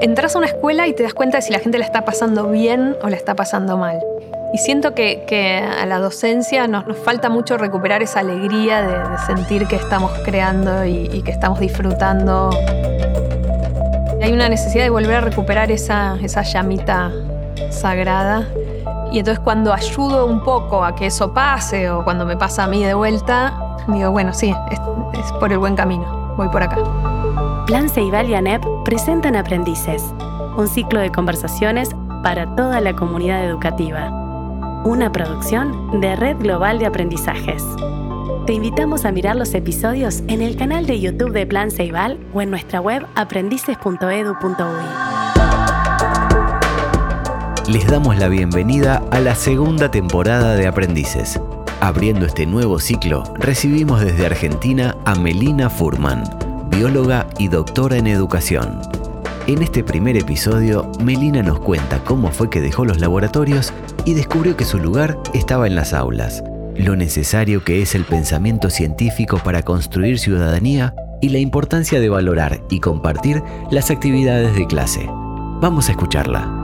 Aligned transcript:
entras 0.00 0.34
a 0.34 0.38
una 0.38 0.46
escuela 0.46 0.86
y 0.86 0.94
te 0.94 1.02
das 1.02 1.14
cuenta 1.14 1.38
de 1.38 1.42
si 1.42 1.52
la 1.52 1.58
gente 1.58 1.78
la 1.78 1.84
está 1.84 2.04
pasando 2.04 2.48
bien 2.48 2.96
o 3.02 3.08
la 3.08 3.16
está 3.16 3.34
pasando 3.34 3.76
mal. 3.76 4.00
Y 4.52 4.58
siento 4.58 4.94
que, 4.94 5.66
a 5.80 5.84
la 5.84 5.98
docencia 5.98 6.68
nos, 6.68 6.96
falta 6.98 7.28
mucho 7.28 7.58
recuperar 7.58 8.02
esa 8.02 8.20
alegría 8.20 8.82
de, 8.82 9.18
sentir 9.26 9.66
que 9.66 9.74
estamos 9.74 10.12
creando 10.24 10.84
y, 10.84 11.22
que 11.22 11.32
estamos 11.32 11.58
disfrutando. 11.58 12.50
Hay 14.22 14.32
una 14.32 14.48
necesidad 14.48 14.84
de 14.84 14.90
volver 14.90 15.16
a 15.16 15.20
recuperar 15.20 15.72
esa, 15.72 16.16
esa 16.22 16.42
llamita 16.42 17.10
sagrada. 17.70 18.46
Y 19.10 19.18
entonces 19.18 19.42
cuando 19.42 19.72
ayudo 19.72 20.26
un 20.26 20.44
poco 20.44 20.84
a 20.84 20.94
que 20.94 21.06
eso 21.06 21.34
pase 21.34 21.90
o 21.90 22.04
cuando 22.04 22.24
me 22.24 22.36
pasa 22.36 22.64
a 22.64 22.66
mí 22.68 22.84
de 22.84 22.94
vuelta, 22.94 23.76
digo, 23.88 24.12
bueno, 24.12 24.32
sí, 24.32 24.54
es, 24.70 24.78
es 25.18 25.32
por 25.32 25.50
el 25.52 25.58
buen 25.58 25.74
camino, 25.74 26.34
voy 26.36 26.48
por 26.48 26.62
acá. 26.62 26.78
Plan 27.66 27.88
Ceibal 27.88 28.28
y 28.28 28.34
ANEP 28.34 28.62
presentan 28.84 29.36
Aprendices, 29.36 30.02
un 30.58 30.68
ciclo 30.68 31.00
de 31.00 31.10
conversaciones 31.10 31.88
para 32.22 32.54
toda 32.56 32.82
la 32.82 32.94
comunidad 32.94 33.42
educativa. 33.42 34.82
Una 34.84 35.10
producción 35.10 35.98
de 35.98 36.14
Red 36.14 36.40
Global 36.40 36.78
de 36.78 36.84
Aprendizajes. 36.84 37.62
Te 38.46 38.52
invitamos 38.52 39.06
a 39.06 39.12
mirar 39.12 39.36
los 39.36 39.54
episodios 39.54 40.22
en 40.28 40.42
el 40.42 40.56
canal 40.56 40.84
de 40.84 41.00
YouTube 41.00 41.32
de 41.32 41.46
Plan 41.46 41.70
Ceibal 41.70 42.18
o 42.34 42.42
en 42.42 42.50
nuestra 42.50 42.82
web 42.82 43.06
aprendices.edu.uy. 43.14 44.84
Les 47.72 47.86
damos 47.86 48.18
la 48.18 48.28
bienvenida 48.28 49.02
a 49.10 49.20
la 49.20 49.34
segunda 49.34 49.90
temporada 49.90 50.54
de 50.54 50.66
Aprendices. 50.66 51.40
Abriendo 51.80 52.26
este 52.26 52.44
nuevo 52.44 52.78
ciclo, 52.78 53.22
recibimos 53.38 54.02
desde 54.02 54.26
Argentina 54.26 54.98
a 55.06 55.14
Melina 55.14 55.70
Furman 55.70 56.24
bióloga 56.76 57.28
y 57.38 57.48
doctora 57.48 57.96
en 57.96 58.08
educación. 58.08 58.80
En 59.46 59.62
este 59.62 59.84
primer 59.84 60.16
episodio, 60.16 60.90
Melina 61.04 61.42
nos 61.42 61.60
cuenta 61.60 62.02
cómo 62.02 62.32
fue 62.32 62.50
que 62.50 62.60
dejó 62.60 62.84
los 62.84 63.00
laboratorios 63.00 63.72
y 64.04 64.14
descubrió 64.14 64.56
que 64.56 64.64
su 64.64 64.78
lugar 64.78 65.16
estaba 65.34 65.68
en 65.68 65.76
las 65.76 65.92
aulas, 65.92 66.42
lo 66.76 66.96
necesario 66.96 67.62
que 67.62 67.80
es 67.80 67.94
el 67.94 68.04
pensamiento 68.04 68.70
científico 68.70 69.38
para 69.38 69.62
construir 69.62 70.18
ciudadanía 70.18 70.94
y 71.20 71.28
la 71.28 71.38
importancia 71.38 72.00
de 72.00 72.08
valorar 72.08 72.60
y 72.70 72.80
compartir 72.80 73.40
las 73.70 73.90
actividades 73.90 74.56
de 74.56 74.66
clase. 74.66 75.06
Vamos 75.60 75.88
a 75.88 75.92
escucharla. 75.92 76.60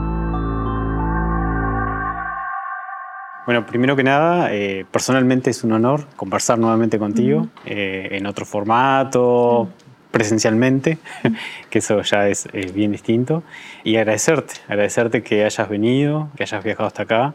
Bueno, 3.45 3.65
primero 3.65 3.95
que 3.95 4.03
nada, 4.03 4.53
eh, 4.53 4.85
personalmente 4.91 5.49
es 5.49 5.63
un 5.63 5.71
honor 5.71 6.05
conversar 6.15 6.59
nuevamente 6.59 6.99
contigo 6.99 7.47
eh, 7.65 8.09
en 8.11 8.27
otro 8.27 8.45
formato, 8.45 9.69
presencialmente, 10.11 10.97
que 11.69 11.79
eso 11.79 12.01
ya 12.01 12.27
es 12.27 12.47
bien 12.73 12.91
distinto. 12.91 13.43
Y 13.83 13.95
agradecerte, 13.95 14.55
agradecerte 14.67 15.23
que 15.23 15.43
hayas 15.43 15.69
venido, 15.69 16.29
que 16.35 16.43
hayas 16.43 16.63
viajado 16.63 16.87
hasta 16.87 17.03
acá 17.03 17.33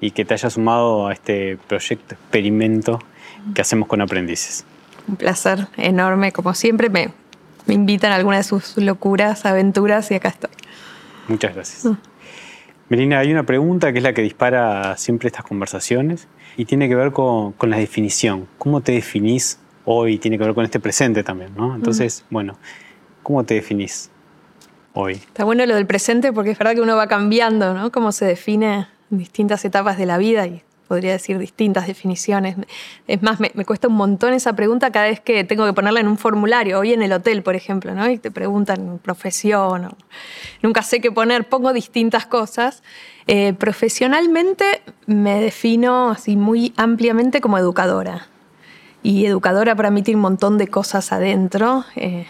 y 0.00 0.10
que 0.10 0.24
te 0.24 0.34
hayas 0.34 0.52
sumado 0.52 1.08
a 1.08 1.12
este 1.12 1.58
proyecto, 1.68 2.14
experimento 2.14 2.98
que 3.54 3.60
hacemos 3.60 3.88
con 3.88 4.00
aprendices. 4.00 4.64
Un 5.08 5.16
placer 5.16 5.68
enorme, 5.76 6.32
como 6.32 6.52
siempre 6.54 6.90
me, 6.90 7.12
me 7.66 7.74
invitan 7.74 8.12
a 8.12 8.16
alguna 8.16 8.38
de 8.38 8.42
sus 8.42 8.76
locuras, 8.76 9.46
aventuras 9.46 10.10
y 10.10 10.14
acá 10.14 10.28
estoy. 10.28 10.50
Muchas 11.28 11.54
gracias. 11.54 11.84
Mm. 11.84 11.96
Melina, 12.88 13.18
hay 13.18 13.32
una 13.32 13.42
pregunta 13.42 13.92
que 13.92 13.98
es 13.98 14.04
la 14.04 14.12
que 14.12 14.22
dispara 14.22 14.96
siempre 14.96 15.26
estas 15.28 15.44
conversaciones 15.44 16.28
y 16.56 16.66
tiene 16.66 16.88
que 16.88 16.94
ver 16.94 17.12
con, 17.12 17.52
con 17.52 17.70
la 17.70 17.78
definición. 17.78 18.46
¿Cómo 18.58 18.80
te 18.80 18.92
definís 18.92 19.58
hoy 19.86 20.18
tiene 20.18 20.36
que 20.36 20.44
ver 20.44 20.54
con 20.54 20.64
este 20.64 20.78
presente 20.78 21.22
también, 21.22 21.52
¿no? 21.56 21.74
Entonces, 21.74 22.24
bueno, 22.28 22.58
¿cómo 23.22 23.44
te 23.44 23.54
definís 23.54 24.10
hoy? 24.92 25.14
Está 25.14 25.44
bueno 25.44 25.64
lo 25.64 25.74
del 25.76 25.86
presente 25.86 26.32
porque 26.32 26.50
es 26.50 26.58
verdad 26.58 26.74
que 26.74 26.82
uno 26.82 26.96
va 26.96 27.06
cambiando, 27.06 27.72
¿no? 27.72 27.90
Cómo 27.90 28.12
se 28.12 28.26
define 28.26 28.88
en 29.10 29.18
distintas 29.18 29.64
etapas 29.64 29.96
de 29.96 30.04
la 30.04 30.18
vida 30.18 30.46
y 30.46 30.62
podría 30.88 31.12
decir 31.12 31.38
distintas 31.38 31.86
definiciones. 31.86 32.56
Es 33.06 33.22
más, 33.22 33.38
me, 33.40 33.50
cuesta 33.64 33.88
un 33.88 33.94
montón 33.94 34.34
esa 34.34 34.54
pregunta 34.54 34.90
cada 34.90 35.06
vez 35.06 35.20
que 35.20 35.44
tengo 35.44 35.64
que 35.66 35.72
ponerla 35.72 36.00
en 36.00 36.08
un 36.08 36.18
formulario, 36.18 36.78
hoy 36.78 36.92
en 36.92 37.02
el 37.02 37.12
hotel, 37.12 37.42
por 37.42 37.54
ejemplo, 37.54 37.94
¿no? 37.94 38.10
Y 38.10 38.18
te 38.18 38.32
preguntan 38.32 39.00
profesión, 39.02 39.84
o, 39.84 39.96
nunca 40.62 40.82
sé 40.82 41.00
qué 41.00 41.12
poner, 41.12 41.48
pongo 41.48 41.72
distintas 41.72 42.26
cosas. 42.26 42.82
Eh, 43.28 43.54
profesionalmente 43.54 44.82
me 45.06 45.40
defino 45.40 46.10
así 46.10 46.36
muy 46.36 46.72
ampliamente 46.76 47.40
como 47.40 47.58
educadora 47.58 48.28
y 49.06 49.24
educadora 49.24 49.76
para 49.76 49.92
mí 49.92 50.02
tiene 50.02 50.16
un 50.16 50.22
montón 50.22 50.58
de 50.58 50.66
cosas 50.66 51.12
adentro. 51.12 51.84
Eh, 51.94 52.26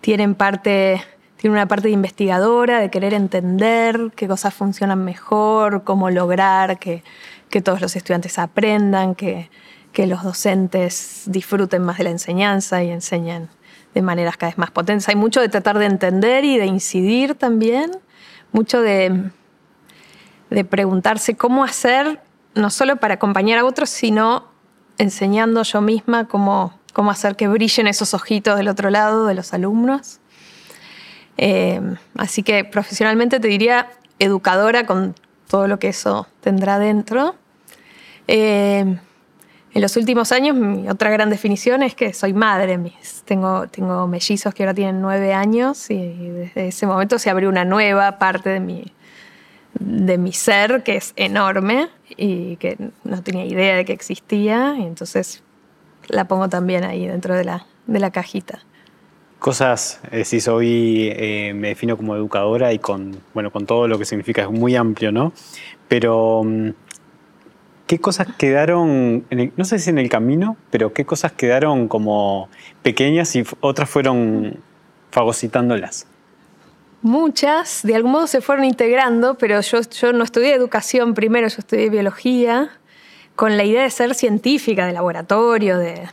tienen 0.00 0.34
parte, 0.34 1.00
tiene 1.36 1.54
una 1.54 1.68
parte 1.68 1.86
de 1.86 1.94
investigadora, 1.94 2.80
de 2.80 2.90
querer 2.90 3.14
entender 3.14 4.10
qué 4.16 4.26
cosas 4.26 4.52
funcionan 4.54 5.04
mejor, 5.04 5.84
cómo 5.84 6.10
lograr 6.10 6.80
que, 6.80 7.04
que 7.48 7.62
todos 7.62 7.80
los 7.80 7.94
estudiantes 7.94 8.40
aprendan, 8.40 9.14
que, 9.14 9.50
que 9.92 10.08
los 10.08 10.24
docentes 10.24 11.22
disfruten 11.26 11.82
más 11.82 11.98
de 11.98 12.04
la 12.04 12.10
enseñanza 12.10 12.82
y 12.82 12.90
enseñen 12.90 13.48
de 13.94 14.02
maneras 14.02 14.36
cada 14.36 14.50
vez 14.50 14.58
más 14.58 14.72
potentes. 14.72 15.08
Hay 15.08 15.14
mucho 15.14 15.40
de 15.40 15.48
tratar 15.48 15.78
de 15.78 15.86
entender 15.86 16.44
y 16.44 16.58
de 16.58 16.66
incidir 16.66 17.36
también, 17.36 17.92
mucho 18.50 18.80
de, 18.80 19.30
de 20.50 20.64
preguntarse 20.64 21.36
cómo 21.36 21.62
hacer, 21.62 22.20
no 22.56 22.70
solo 22.70 22.96
para 22.96 23.14
acompañar 23.14 23.60
a 23.60 23.64
otros, 23.64 23.90
sino 23.90 24.53
enseñando 24.98 25.62
yo 25.62 25.80
misma 25.80 26.26
cómo, 26.26 26.78
cómo 26.92 27.10
hacer 27.10 27.36
que 27.36 27.48
brillen 27.48 27.86
esos 27.86 28.14
ojitos 28.14 28.56
del 28.56 28.68
otro 28.68 28.90
lado 28.90 29.26
de 29.26 29.34
los 29.34 29.52
alumnos. 29.54 30.20
Eh, 31.36 31.80
así 32.16 32.42
que 32.42 32.64
profesionalmente 32.64 33.40
te 33.40 33.48
diría 33.48 33.88
educadora 34.18 34.86
con 34.86 35.14
todo 35.48 35.66
lo 35.66 35.78
que 35.78 35.88
eso 35.88 36.26
tendrá 36.40 36.78
dentro. 36.78 37.34
Eh, 38.28 38.98
en 39.74 39.82
los 39.82 39.96
últimos 39.96 40.30
años, 40.30 40.56
mi 40.56 40.88
otra 40.88 41.10
gran 41.10 41.30
definición 41.30 41.82
es 41.82 41.96
que 41.96 42.12
soy 42.12 42.32
madre. 42.32 42.78
tengo, 43.24 43.66
tengo 43.66 44.06
mellizos 44.06 44.54
que 44.54 44.62
ahora 44.62 44.72
tienen 44.72 45.00
nueve 45.00 45.34
años 45.34 45.90
y 45.90 46.28
desde 46.28 46.68
ese 46.68 46.86
momento 46.86 47.18
se 47.18 47.28
abrió 47.28 47.48
una 47.48 47.64
nueva 47.64 48.18
parte 48.18 48.50
de 48.50 48.60
mi, 48.60 48.93
de 49.80 50.18
mi 50.18 50.32
ser 50.32 50.82
que 50.82 50.96
es 50.96 51.12
enorme 51.16 51.88
y 52.16 52.56
que 52.56 52.76
no 53.04 53.22
tenía 53.22 53.44
idea 53.44 53.76
de 53.76 53.84
que 53.84 53.92
existía, 53.92 54.76
y 54.78 54.82
entonces 54.82 55.42
la 56.08 56.26
pongo 56.26 56.48
también 56.48 56.84
ahí 56.84 57.06
dentro 57.06 57.34
de 57.34 57.44
la, 57.44 57.66
de 57.86 57.98
la 57.98 58.10
cajita. 58.10 58.60
Cosas, 59.38 60.00
decís, 60.10 60.48
hoy 60.48 61.10
eh, 61.12 61.52
me 61.54 61.68
defino 61.68 61.96
como 61.96 62.16
educadora 62.16 62.72
y 62.72 62.78
con, 62.78 63.20
bueno, 63.34 63.50
con 63.50 63.66
todo 63.66 63.88
lo 63.88 63.98
que 63.98 64.06
significa, 64.06 64.42
es 64.42 64.50
muy 64.50 64.74
amplio, 64.74 65.12
¿no? 65.12 65.32
Pero, 65.88 66.42
mm, 66.44 66.70
¿qué 67.86 67.98
cosas 67.98 68.28
quedaron, 68.38 69.26
no 69.56 69.64
sé 69.64 69.78
si 69.78 69.90
en 69.90 69.98
el 69.98 70.08
camino, 70.08 70.56
pero 70.70 70.94
qué 70.94 71.04
cosas 71.04 71.32
quedaron 71.32 71.88
como 71.88 72.48
pequeñas 72.82 73.36
y 73.36 73.44
otras 73.60 73.90
fueron 73.90 74.60
fagocitándolas? 75.10 76.06
Muchas, 77.04 77.82
de 77.82 77.96
algún 77.96 78.12
modo 78.12 78.26
se 78.26 78.40
fueron 78.40 78.64
integrando, 78.64 79.34
pero 79.34 79.60
yo, 79.60 79.82
yo 79.82 80.14
no 80.14 80.24
estudié 80.24 80.54
educación 80.54 81.12
primero, 81.12 81.46
yo 81.48 81.56
estudié 81.58 81.90
biología, 81.90 82.70
con 83.36 83.58
la 83.58 83.64
idea 83.64 83.82
de 83.82 83.90
ser 83.90 84.14
científica, 84.14 84.86
de 84.86 84.94
laboratorio, 84.94 85.76
de 85.76 86.08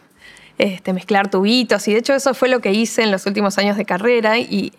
este, 0.57 0.91
mezclar 0.91 1.29
tubitos, 1.31 1.87
y 1.87 1.93
de 1.93 1.99
hecho 1.99 2.13
eso 2.13 2.33
fue 2.33 2.49
lo 2.49 2.59
que 2.59 2.73
hice 2.73 3.03
en 3.03 3.11
los 3.11 3.25
últimos 3.25 3.57
años 3.57 3.77
de 3.77 3.85
carrera, 3.85 4.37
y 4.37 4.73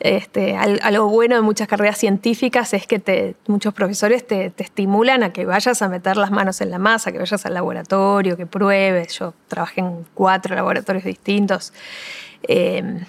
este, 0.00 0.54
algo 0.58 1.08
bueno 1.08 1.34
de 1.34 1.40
muchas 1.40 1.66
carreras 1.66 1.96
científicas 1.96 2.74
es 2.74 2.86
que 2.86 2.98
te, 2.98 3.34
muchos 3.46 3.72
profesores 3.72 4.26
te, 4.26 4.52
estimulan 4.58 5.22
a 5.22 5.32
que 5.32 5.46
vayas 5.46 5.80
a 5.80 5.88
meter 5.88 6.18
las 6.18 6.30
manos 6.30 6.60
en 6.60 6.70
la 6.72 6.78
masa, 6.78 7.10
que 7.10 7.16
vayas 7.16 7.46
al 7.46 7.54
laboratorio, 7.54 8.36
que 8.36 8.44
pruebes. 8.44 9.18
Yo 9.18 9.32
trabajé 9.48 9.80
en 9.80 10.04
cuatro 10.12 10.54
laboratorios 10.54 11.04
distintos. 11.04 11.72
Eh, 12.42 13.06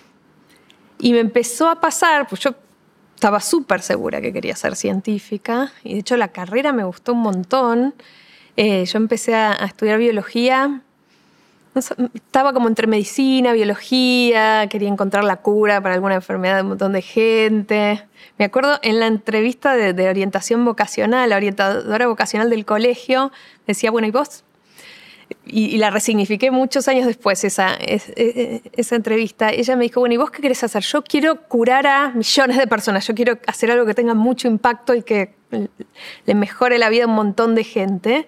y 1.00 1.13
me 1.13 1.19
empezó 1.19 1.69
a 1.69 1.79
pasar, 1.81 2.28
pues 2.28 2.41
yo 2.41 2.55
estaba 3.16 3.40
súper 3.40 3.81
segura 3.81 4.22
que 4.22 4.31
quería 4.31 4.55
ser 4.55 4.75
científica 4.75 5.72
y 5.84 5.93
de 5.93 5.99
hecho 5.99 6.17
la 6.17 6.29
carrera 6.29 6.73
me 6.73 6.84
gustó 6.84 7.14
un 7.14 7.22
montón. 7.22 7.93
Eh, 8.58 8.85
yo 8.85 8.97
empecé 8.97 9.35
a, 9.35 9.53
estudiar 9.66 9.97
biología, 9.99 10.81
estaba 11.75 12.53
como 12.53 12.69
entre 12.69 12.87
medicina, 12.87 13.52
biología, 13.52 14.67
quería 14.69 14.87
encontrar 14.87 15.25
la 15.25 15.37
cura 15.37 15.81
para 15.81 15.96
alguna 15.96 16.16
enfermedad 16.16 16.55
de 16.58 16.61
un 16.61 16.69
montón 16.69 16.93
de 16.93 17.02
gente. 17.02 18.08
Me 18.37 18.46
acuerdo 18.46 18.79
en 18.81 18.99
la 18.99 19.08
entrevista 19.08 19.75
de, 19.75 19.91
de 19.91 20.09
orientación 20.09 20.64
vocacional, 20.64 21.29
la 21.29 21.35
orientadora 21.35 22.08
vocacional 22.08 22.49
del 22.49 22.64
colegio, 22.66 23.31
decía, 23.67 23.91
bueno, 23.91 24.08
¿y 24.08 24.11
vos 24.11 24.44
y, 25.45 25.77
la 25.77 25.89
resignifiqué 25.89 26.51
muchos 26.51 26.87
años 26.87 27.05
después, 27.05 27.43
esa, 27.43 27.75
esa 27.75 28.95
entrevista. 28.95 29.49
Ella 29.51 29.75
me 29.75 29.83
dijo, 29.83 29.99
bueno, 29.99 30.16
¿y 30.16 30.17
vos 30.17 30.31
qué 30.31 30.41
querés 30.41 30.63
hacer? 30.63 30.83
Yo 30.83 31.03
quiero 31.03 31.47
curar 31.47 31.87
a 31.87 32.11
millones 32.11 32.57
de 32.57 32.67
personas, 32.67 33.07
yo 33.07 33.13
quiero 33.13 33.37
hacer 33.47 33.72
algo 33.72 33.85
que 33.85 33.93
tenga 33.93 34.13
mucho 34.13 34.47
impacto 34.47 34.93
y 34.93 35.03
que 35.03 35.35
le 36.25 36.35
mejore 36.35 36.77
la 36.77 36.89
vida 36.89 37.03
a 37.05 37.07
un 37.07 37.16
montón 37.16 37.55
de 37.55 37.63
gente. 37.63 38.27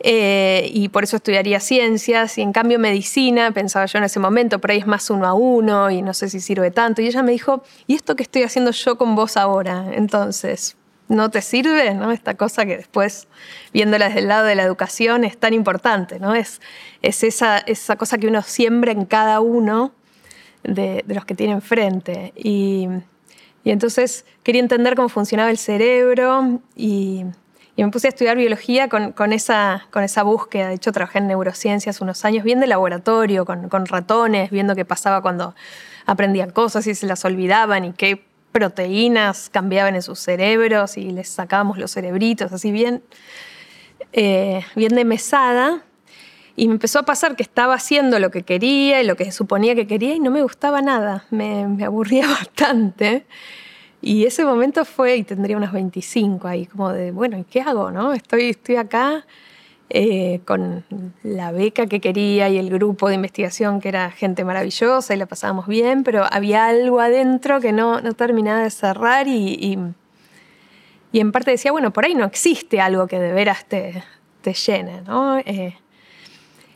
eh, 0.00 0.68
y 0.72 0.88
por 0.88 1.04
eso 1.04 1.16
estudiaría 1.16 1.60
ciencias 1.60 2.36
y 2.38 2.42
en 2.42 2.52
cambio 2.52 2.78
medicina, 2.78 3.52
pensaba 3.52 3.86
yo 3.86 3.98
en 3.98 4.04
ese 4.04 4.20
momento, 4.20 4.58
por 4.58 4.70
ahí 4.70 4.78
es 4.78 4.86
más 4.86 5.08
uno 5.08 5.26
a 5.26 5.34
uno 5.34 5.90
y 5.90 6.02
no 6.02 6.12
sé 6.14 6.28
si 6.28 6.40
sirve 6.40 6.70
tanto. 6.70 7.00
Y 7.00 7.06
ella 7.06 7.22
me 7.22 7.32
dijo, 7.32 7.62
¿y 7.86 7.94
esto 7.94 8.16
que 8.16 8.22
estoy 8.24 8.42
haciendo 8.42 8.70
yo 8.72 8.98
con 8.98 9.14
vos 9.14 9.36
ahora? 9.36 9.86
Entonces, 9.92 10.76
¿no 11.08 11.30
te 11.30 11.42
sirve? 11.42 11.94
¿no? 11.94 12.12
Esta 12.12 12.34
cosa 12.34 12.64
que 12.64 12.76
después, 12.76 13.28
viéndola 13.72 14.06
desde 14.06 14.20
el 14.20 14.28
lado 14.28 14.46
de 14.46 14.54
la 14.54 14.62
educación, 14.62 15.24
es 15.24 15.38
tan 15.38 15.54
importante, 15.54 16.18
¿no? 16.18 16.34
Es, 16.34 16.60
es 17.02 17.22
esa, 17.22 17.64
cosa 17.98 18.18
que 18.18 18.26
uno 18.26 18.42
siembra 18.42 18.92
en 18.92 19.04
cada 19.04 19.40
uno 19.40 19.92
de, 20.62 21.04
los 21.06 21.24
que 21.24 21.34
tiene 21.34 21.52
enfrente. 21.52 22.32
Y, 22.36 22.88
entonces 23.64 24.26
quería 24.42 24.60
entender 24.60 24.94
cómo 24.94 25.08
funcionaba 25.08 25.50
el 25.50 25.56
cerebro 25.56 26.60
y 26.76 27.24
me 27.76 27.88
puse 27.88 28.08
a 28.08 28.10
estudiar 28.10 28.36
biología 28.36 28.90
con, 28.90 29.12
con, 29.12 29.32
esa, 29.32 29.86
con 29.90 30.02
esa 30.02 30.22
búsqueda. 30.22 30.68
De 30.68 30.74
hecho, 30.74 30.92
trabajé 30.92 31.18
en 31.18 31.28
neurociencias 31.28 32.02
unos 32.02 32.24
años, 32.26 32.44
bien 32.44 32.60
de 32.60 32.66
laboratorio, 32.66 33.46
con, 33.46 33.70
con 33.70 33.86
ratones, 33.86 34.50
viendo 34.50 34.74
qué 34.74 34.84
pasaba 34.84 35.22
cuando 35.22 35.54
aprendían 36.06 36.50
cosas 36.50 36.86
y 36.86 36.94
se 36.94 37.06
las 37.06 37.24
olvidaban 37.24 37.86
y 37.86 37.92
qué 37.94 38.22
proteínas 38.54 39.50
cambiaban 39.50 39.96
en 39.96 40.02
sus 40.02 40.20
cerebros 40.20 40.96
y 40.96 41.10
les 41.10 41.28
sacábamos 41.28 41.76
los 41.76 41.90
cerebritos, 41.90 42.52
así 42.52 42.70
bien, 42.70 43.02
eh, 44.12 44.62
bien 44.76 44.94
de 44.94 45.04
mesada. 45.04 45.82
Y 46.54 46.68
me 46.68 46.74
empezó 46.74 47.00
a 47.00 47.02
pasar 47.02 47.34
que 47.34 47.42
estaba 47.42 47.74
haciendo 47.74 48.20
lo 48.20 48.30
que 48.30 48.44
quería 48.44 49.02
y 49.02 49.06
lo 49.06 49.16
que 49.16 49.32
suponía 49.32 49.74
que 49.74 49.88
quería 49.88 50.14
y 50.14 50.20
no 50.20 50.30
me 50.30 50.40
gustaba 50.40 50.82
nada, 50.82 51.24
me, 51.30 51.66
me 51.66 51.84
aburría 51.84 52.28
bastante. 52.40 53.26
Y 54.00 54.24
ese 54.24 54.44
momento 54.44 54.84
fue, 54.84 55.16
y 55.16 55.24
tendría 55.24 55.56
unos 55.56 55.72
25 55.72 56.46
ahí, 56.46 56.66
como 56.66 56.92
de, 56.92 57.10
bueno, 57.10 57.36
¿y 57.36 57.42
qué 57.42 57.60
hago? 57.60 57.90
No? 57.90 58.12
Estoy, 58.12 58.50
estoy 58.50 58.76
acá 58.76 59.26
eh, 59.90 60.40
con 60.46 60.84
la 61.22 61.52
beca 61.52 61.86
que 61.86 62.00
quería 62.00 62.48
y 62.48 62.56
el 62.56 62.70
grupo 62.70 63.08
de 63.08 63.16
investigación 63.16 63.80
que 63.80 63.90
era 63.90 64.10
gente 64.10 64.42
maravillosa 64.42 65.14
y 65.14 65.18
la 65.18 65.26
pasábamos 65.26 65.66
bien, 65.66 66.04
pero 66.04 66.24
había 66.30 66.66
algo 66.66 67.00
adentro 67.00 67.60
que 67.60 67.72
no, 67.72 68.00
no 68.00 68.14
terminaba 68.14 68.62
de 68.62 68.70
cerrar 68.70 69.28
y, 69.28 69.78
y, 71.12 71.20
en 71.20 71.32
parte 71.32 71.50
decía, 71.50 71.70
bueno, 71.70 71.92
por 71.92 72.06
ahí 72.06 72.14
no 72.14 72.24
existe 72.24 72.80
algo 72.80 73.06
que 73.06 73.20
de 73.20 73.32
veras 73.32 73.66
te, 73.66 74.02
te 74.40 74.54
llene, 74.54 75.02
¿no? 75.02 75.38
Eh, 75.38 75.76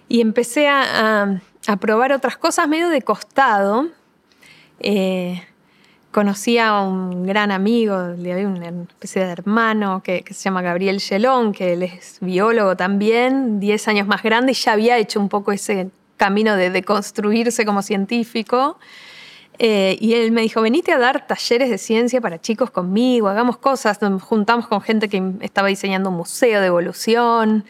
y 0.09 0.21
empecé 0.21 0.69
a, 0.69 1.41
a, 1.67 1.77
probar 1.77 2.13
otras 2.13 2.37
cosas 2.37 2.69
medio 2.69 2.89
de 2.89 3.03
costado. 3.03 3.89
Eh, 4.81 5.43
conocí 6.11 6.59
a 6.59 6.81
un 6.81 7.27
gran 7.27 7.51
amigo, 7.51 7.95
había 7.95 8.47
una 8.47 8.69
especie 8.69 9.25
de 9.25 9.31
hermano 9.31 10.03
que, 10.03 10.25
se 10.29 10.45
llama 10.45 10.63
Gabriel 10.63 11.01
Gelón, 11.01 11.53
que 11.53 11.75
él 11.75 11.83
es 11.83 12.19
biólogo 12.21 12.77
también, 12.77 13.61
10 13.61 13.89
años 13.89 14.07
más 14.07 14.23
grande 14.23 14.53
y 14.53 14.55
ya 14.55 14.73
había 14.73 14.97
hecho 14.99 15.21
un 15.21 15.29
poco 15.29 15.53
ese 15.53 15.91
camino 16.17 16.57
de, 16.57 16.71
deconstruirse 16.71 17.65
como 17.65 17.83
científico. 17.83 18.79
Eh, 19.61 19.99
y 20.01 20.15
él 20.15 20.31
me 20.31 20.43
dijo, 20.43 20.63
venite 20.63 20.93
a 20.93 20.99
dar 20.99 21.27
talleres 21.27 21.69
de 21.69 21.79
ciencia 21.79 22.21
para 22.21 22.41
chicos 22.41 22.71
conmigo, 22.71 23.29
hagamos 23.29 23.59
cosas. 23.59 24.01
Nos 24.01 24.23
juntamos 24.23 24.69
con 24.69 24.81
gente 24.81 25.09
que 25.09 25.33
estaba 25.41 25.69
diseñando 25.69 26.11
un 26.11 26.17
museo 26.17 26.61
de 26.61 26.69
evolución. 26.69 27.65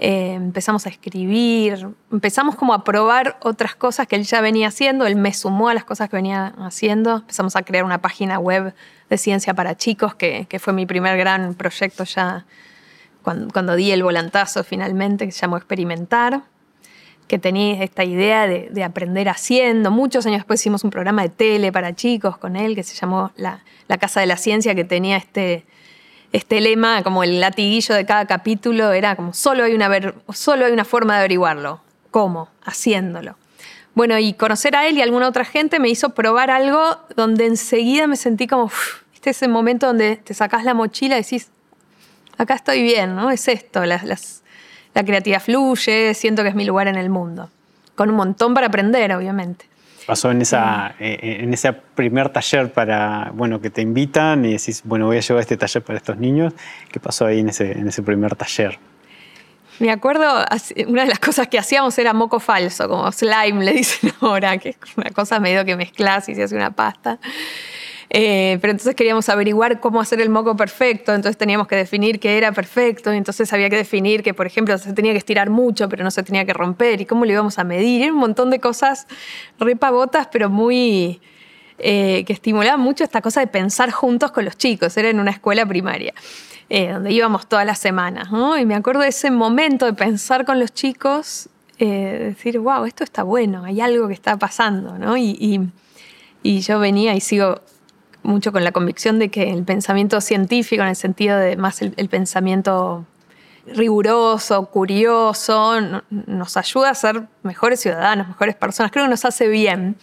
Eh, 0.00 0.34
empezamos 0.34 0.86
a 0.86 0.90
escribir, 0.90 1.88
empezamos 2.12 2.54
como 2.54 2.72
a 2.72 2.84
probar 2.84 3.36
otras 3.42 3.74
cosas 3.74 4.06
que 4.06 4.14
él 4.14 4.22
ya 4.22 4.40
venía 4.40 4.68
haciendo, 4.68 5.06
él 5.06 5.16
me 5.16 5.34
sumó 5.34 5.70
a 5.70 5.74
las 5.74 5.82
cosas 5.82 6.08
que 6.08 6.14
venía 6.14 6.54
haciendo, 6.58 7.16
empezamos 7.16 7.56
a 7.56 7.62
crear 7.62 7.82
una 7.82 8.00
página 8.00 8.38
web 8.38 8.74
de 9.10 9.18
ciencia 9.18 9.54
para 9.54 9.76
chicos, 9.76 10.14
que, 10.14 10.46
fue 10.60 10.72
mi 10.72 10.86
primer 10.86 11.18
gran 11.18 11.54
proyecto 11.54 12.04
ya 12.04 12.46
cuando, 13.22 13.74
di 13.74 13.90
el 13.90 14.04
volantazo 14.04 14.62
finalmente, 14.62 15.26
que 15.26 15.32
se 15.32 15.40
llamó 15.40 15.56
Experimentar, 15.56 16.42
que 17.26 17.40
tenía 17.40 17.82
esta 17.82 18.04
idea 18.04 18.46
de, 18.46 18.68
de, 18.70 18.84
aprender 18.84 19.28
haciendo. 19.28 19.90
Muchos 19.90 20.24
años 20.26 20.38
después 20.38 20.60
hicimos 20.60 20.84
un 20.84 20.90
programa 20.90 21.22
de 21.22 21.28
tele 21.30 21.72
para 21.72 21.92
chicos 21.96 22.38
con 22.38 22.54
él, 22.54 22.76
que 22.76 22.84
se 22.84 22.94
llamó 22.94 23.32
La, 23.36 23.64
la 23.88 23.98
Casa 23.98 24.20
de 24.20 24.26
la 24.26 24.36
Ciencia, 24.36 24.76
que 24.76 24.84
tenía 24.84 25.16
este 25.16 25.66
este 26.32 26.60
lema, 26.60 27.02
como 27.02 27.22
el 27.22 27.40
latiguillo 27.40 27.94
de 27.94 28.04
cada 28.04 28.26
capítulo, 28.26 28.92
era 28.92 29.16
como 29.16 29.32
solo 29.32 29.64
hay 29.64 29.74
una, 29.74 29.90
solo 30.32 30.66
hay 30.66 30.72
una 30.72 30.84
forma 30.84 31.14
de 31.14 31.20
averiguarlo. 31.20 31.80
¿Cómo? 32.10 32.48
Haciéndolo. 32.64 33.36
Bueno, 33.94 34.18
y 34.18 34.34
conocer 34.34 34.76
a 34.76 34.86
él 34.86 34.96
y 34.96 35.00
a 35.00 35.04
alguna 35.04 35.28
otra 35.28 35.44
gente 35.44 35.80
me 35.80 35.88
hizo 35.88 36.10
probar 36.10 36.50
algo 36.50 36.98
donde 37.16 37.46
enseguida 37.46 38.06
me 38.06 38.16
sentí 38.16 38.46
como, 38.46 38.70
este 39.14 39.30
es 39.30 39.42
el 39.42 39.48
momento 39.48 39.86
donde 39.86 40.16
te 40.16 40.34
sacás 40.34 40.64
la 40.64 40.74
mochila 40.74 41.18
y 41.18 41.22
decís, 41.22 41.48
acá 42.36 42.54
estoy 42.54 42.82
bien, 42.82 43.16
¿no? 43.16 43.30
Es 43.30 43.48
esto, 43.48 43.84
la 43.84 44.00
creatividad 45.04 45.42
fluye, 45.42 46.14
siento 46.14 46.42
que 46.42 46.50
es 46.50 46.54
mi 46.54 46.64
lugar 46.64 46.88
en 46.88 46.96
el 46.96 47.10
mundo. 47.10 47.50
Con 47.96 48.10
un 48.10 48.16
montón 48.16 48.54
para 48.54 48.68
aprender, 48.68 49.12
obviamente 49.14 49.66
pasó 50.08 50.30
en, 50.30 50.40
esa, 50.40 50.94
eh, 50.98 51.18
eh, 51.20 51.36
en 51.40 51.52
ese 51.52 51.70
primer 51.70 52.30
taller 52.30 52.72
para, 52.72 53.30
bueno, 53.34 53.60
que 53.60 53.68
te 53.68 53.82
invitan 53.82 54.42
y 54.46 54.52
decís, 54.52 54.80
bueno, 54.82 55.04
voy 55.04 55.18
a 55.18 55.20
llevar 55.20 55.42
este 55.42 55.58
taller 55.58 55.82
para 55.82 55.98
estos 55.98 56.16
niños? 56.16 56.54
¿Qué 56.90 56.98
pasó 56.98 57.26
ahí 57.26 57.40
en 57.40 57.50
ese, 57.50 57.72
en 57.72 57.86
ese 57.86 58.02
primer 58.02 58.34
taller? 58.34 58.78
Me 59.80 59.90
acuerdo, 59.90 60.46
una 60.86 61.02
de 61.02 61.08
las 61.08 61.18
cosas 61.18 61.48
que 61.48 61.58
hacíamos 61.58 61.98
era 61.98 62.14
moco 62.14 62.40
falso, 62.40 62.88
como 62.88 63.12
slime, 63.12 63.62
le 63.62 63.72
dicen 63.74 64.10
ahora, 64.22 64.56
que 64.56 64.70
es 64.70 64.78
una 64.96 65.10
cosa 65.10 65.40
medio 65.40 65.66
que 65.66 65.76
mezclas 65.76 66.26
y 66.30 66.34
se 66.34 66.44
hace 66.44 66.56
una 66.56 66.70
pasta. 66.70 67.18
Eh, 68.10 68.58
pero 68.62 68.70
entonces 68.70 68.94
queríamos 68.94 69.28
averiguar 69.28 69.80
cómo 69.80 70.00
hacer 70.00 70.20
el 70.20 70.30
moco 70.30 70.56
perfecto, 70.56 71.14
entonces 71.14 71.36
teníamos 71.36 71.68
que 71.68 71.76
definir 71.76 72.20
qué 72.20 72.38
era 72.38 72.52
perfecto, 72.52 73.12
y 73.12 73.18
entonces 73.18 73.52
había 73.52 73.68
que 73.68 73.76
definir 73.76 74.22
que, 74.22 74.32
por 74.32 74.46
ejemplo, 74.46 74.78
se 74.78 74.92
tenía 74.94 75.12
que 75.12 75.18
estirar 75.18 75.50
mucho, 75.50 75.88
pero 75.88 76.04
no 76.04 76.10
se 76.10 76.22
tenía 76.22 76.44
que 76.46 76.54
romper, 76.54 77.00
y 77.02 77.06
cómo 77.06 77.24
lo 77.26 77.32
íbamos 77.32 77.58
a 77.58 77.64
medir. 77.64 78.02
Era 78.02 78.12
un 78.12 78.18
montón 78.18 78.50
de 78.50 78.60
cosas 78.60 79.06
re 79.58 79.76
pavotas, 79.76 80.28
pero 80.28 80.48
muy... 80.48 81.20
Eh, 81.80 82.24
que 82.26 82.32
estimulaban 82.32 82.80
mucho 82.80 83.04
esta 83.04 83.20
cosa 83.20 83.38
de 83.38 83.46
pensar 83.46 83.92
juntos 83.92 84.32
con 84.32 84.44
los 84.44 84.56
chicos. 84.58 84.96
Era 84.96 85.10
en 85.10 85.20
una 85.20 85.30
escuela 85.30 85.64
primaria. 85.64 86.12
Eh, 86.70 86.90
donde 86.90 87.12
íbamos 87.12 87.46
todas 87.46 87.64
las 87.64 87.78
semanas, 87.78 88.28
Y 88.60 88.66
me 88.66 88.74
acuerdo 88.74 89.02
de 89.02 89.08
ese 89.08 89.30
momento 89.30 89.86
de 89.86 89.92
pensar 89.92 90.44
con 90.44 90.58
los 90.58 90.74
chicos, 90.74 91.48
decir, 91.78 92.58
wow, 92.58 92.84
esto 92.84 93.04
está 93.04 93.22
bueno, 93.22 93.62
hay 93.64 93.80
algo 93.80 94.08
que 94.08 94.14
está 94.14 94.36
pasando, 94.36 94.98
¿no? 94.98 95.16
y, 95.16 95.70
y 96.42 96.60
yo 96.60 96.80
venía 96.80 97.14
y 97.14 97.20
sigo 97.20 97.60
mucho 98.22 98.52
con 98.52 98.64
la 98.64 98.72
convicción 98.72 99.18
de 99.18 99.28
que 99.30 99.50
el 99.50 99.64
pensamiento 99.64 100.20
científico, 100.20 100.82
en 100.82 100.88
el 100.88 100.96
sentido 100.96 101.38
de 101.38 101.56
más 101.56 101.82
el, 101.82 102.08
pensamiento 102.08 103.04
riguroso, 103.66 104.66
curioso, 104.66 105.80
nos 106.10 106.56
ayuda 106.56 106.90
a 106.90 106.94
ser 106.94 107.26
mejores 107.42 107.80
ciudadanos, 107.80 108.28
mejores 108.28 108.54
personas. 108.54 108.92
Creo 108.92 109.04
que 109.04 109.10
nos 109.10 109.24
hace 109.24 109.48
bien, 109.48 109.96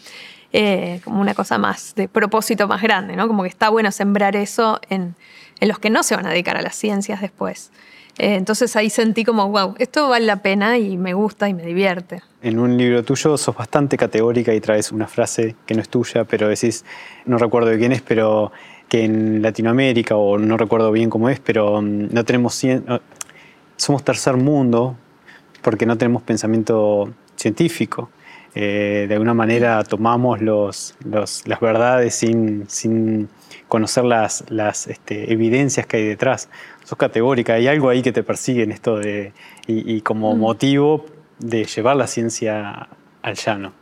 eh, 0.53 1.01
como 1.03 1.21
una 1.21 1.33
cosa 1.33 1.57
más 1.57 1.95
de 1.95 2.07
propósito 2.07 2.67
más 2.67 2.81
grande, 2.81 3.15
¿no? 3.15 3.27
Como 3.27 3.43
que 3.43 3.49
está 3.49 3.69
bueno 3.69 3.91
sembrar 3.91 4.35
eso 4.35 4.79
en, 4.89 5.15
en 5.59 5.67
los 5.67 5.79
que 5.79 5.89
no 5.89 6.03
se 6.03 6.15
van 6.15 6.25
a 6.25 6.29
dedicar 6.29 6.57
a 6.57 6.61
las 6.61 6.75
ciencias 6.75 7.21
después. 7.21 7.71
Eh, 8.17 8.35
entonces 8.35 8.75
ahí 8.75 8.89
sentí 8.89 9.25
como, 9.25 9.49
wow, 9.49 9.75
esto 9.77 10.07
vale 10.07 10.25
la 10.25 10.41
pena 10.41 10.77
y 10.77 10.97
me 10.97 11.13
gusta 11.13 11.49
y 11.49 11.53
me 11.53 11.63
divierte. 11.63 12.21
En 12.41 12.59
un 12.59 12.77
libro 12.77 13.03
tuyo 13.03 13.37
sos 13.37 13.55
bastante 13.55 13.97
categórica 13.97 14.53
y 14.53 14.61
traes 14.61 14.91
una 14.91 15.07
frase 15.07 15.55
que 15.65 15.75
no 15.75 15.81
es 15.81 15.89
tuya, 15.89 16.23
pero 16.23 16.47
decís, 16.47 16.85
no 17.25 17.37
recuerdo 17.37 17.69
de 17.69 17.77
quién 17.77 17.91
es, 17.91 18.01
pero 18.01 18.51
que 18.87 19.03
en 19.03 19.41
Latinoamérica, 19.41 20.15
o 20.15 20.37
no 20.37 20.57
recuerdo 20.57 20.91
bien 20.91 21.09
cómo 21.09 21.29
es, 21.29 21.39
pero 21.39 21.81
mm, 21.81 22.13
no 22.13 22.23
tenemos, 22.23 22.61
somos 23.75 24.03
tercer 24.03 24.37
mundo 24.37 24.95
porque 25.61 25.85
no 25.85 25.97
tenemos 25.97 26.21
pensamiento 26.21 27.09
científico. 27.35 28.09
Eh, 28.55 29.05
de 29.07 29.13
alguna 29.13 29.33
manera 29.33 29.83
tomamos 29.83 30.41
los, 30.41 30.95
las 31.03 31.59
verdades 31.59 32.15
sin, 32.15 32.69
sin 32.69 33.27
conocer 33.67 34.05
las, 34.05 34.45
las 34.49 34.87
este, 34.87 35.33
evidencias 35.33 35.85
que 35.85 35.97
hay 35.97 36.05
detrás 36.05 36.49
sos 36.85 36.97
categórica, 36.97 37.53
hay 37.53 37.67
algo 37.67 37.89
ahí 37.89 38.01
que 38.01 38.11
te 38.11 38.23
persigue 38.23 38.63
en 38.63 38.71
esto 38.71 38.97
de, 38.97 39.33
y, 39.67 40.01
como 40.01 40.35
mm. 40.35 40.39
motivo 40.39 41.05
de 41.39 41.65
llevar 41.65 41.95
la 41.95 42.07
ciencia 42.07 42.87
al 43.21 43.35
llano. 43.35 43.73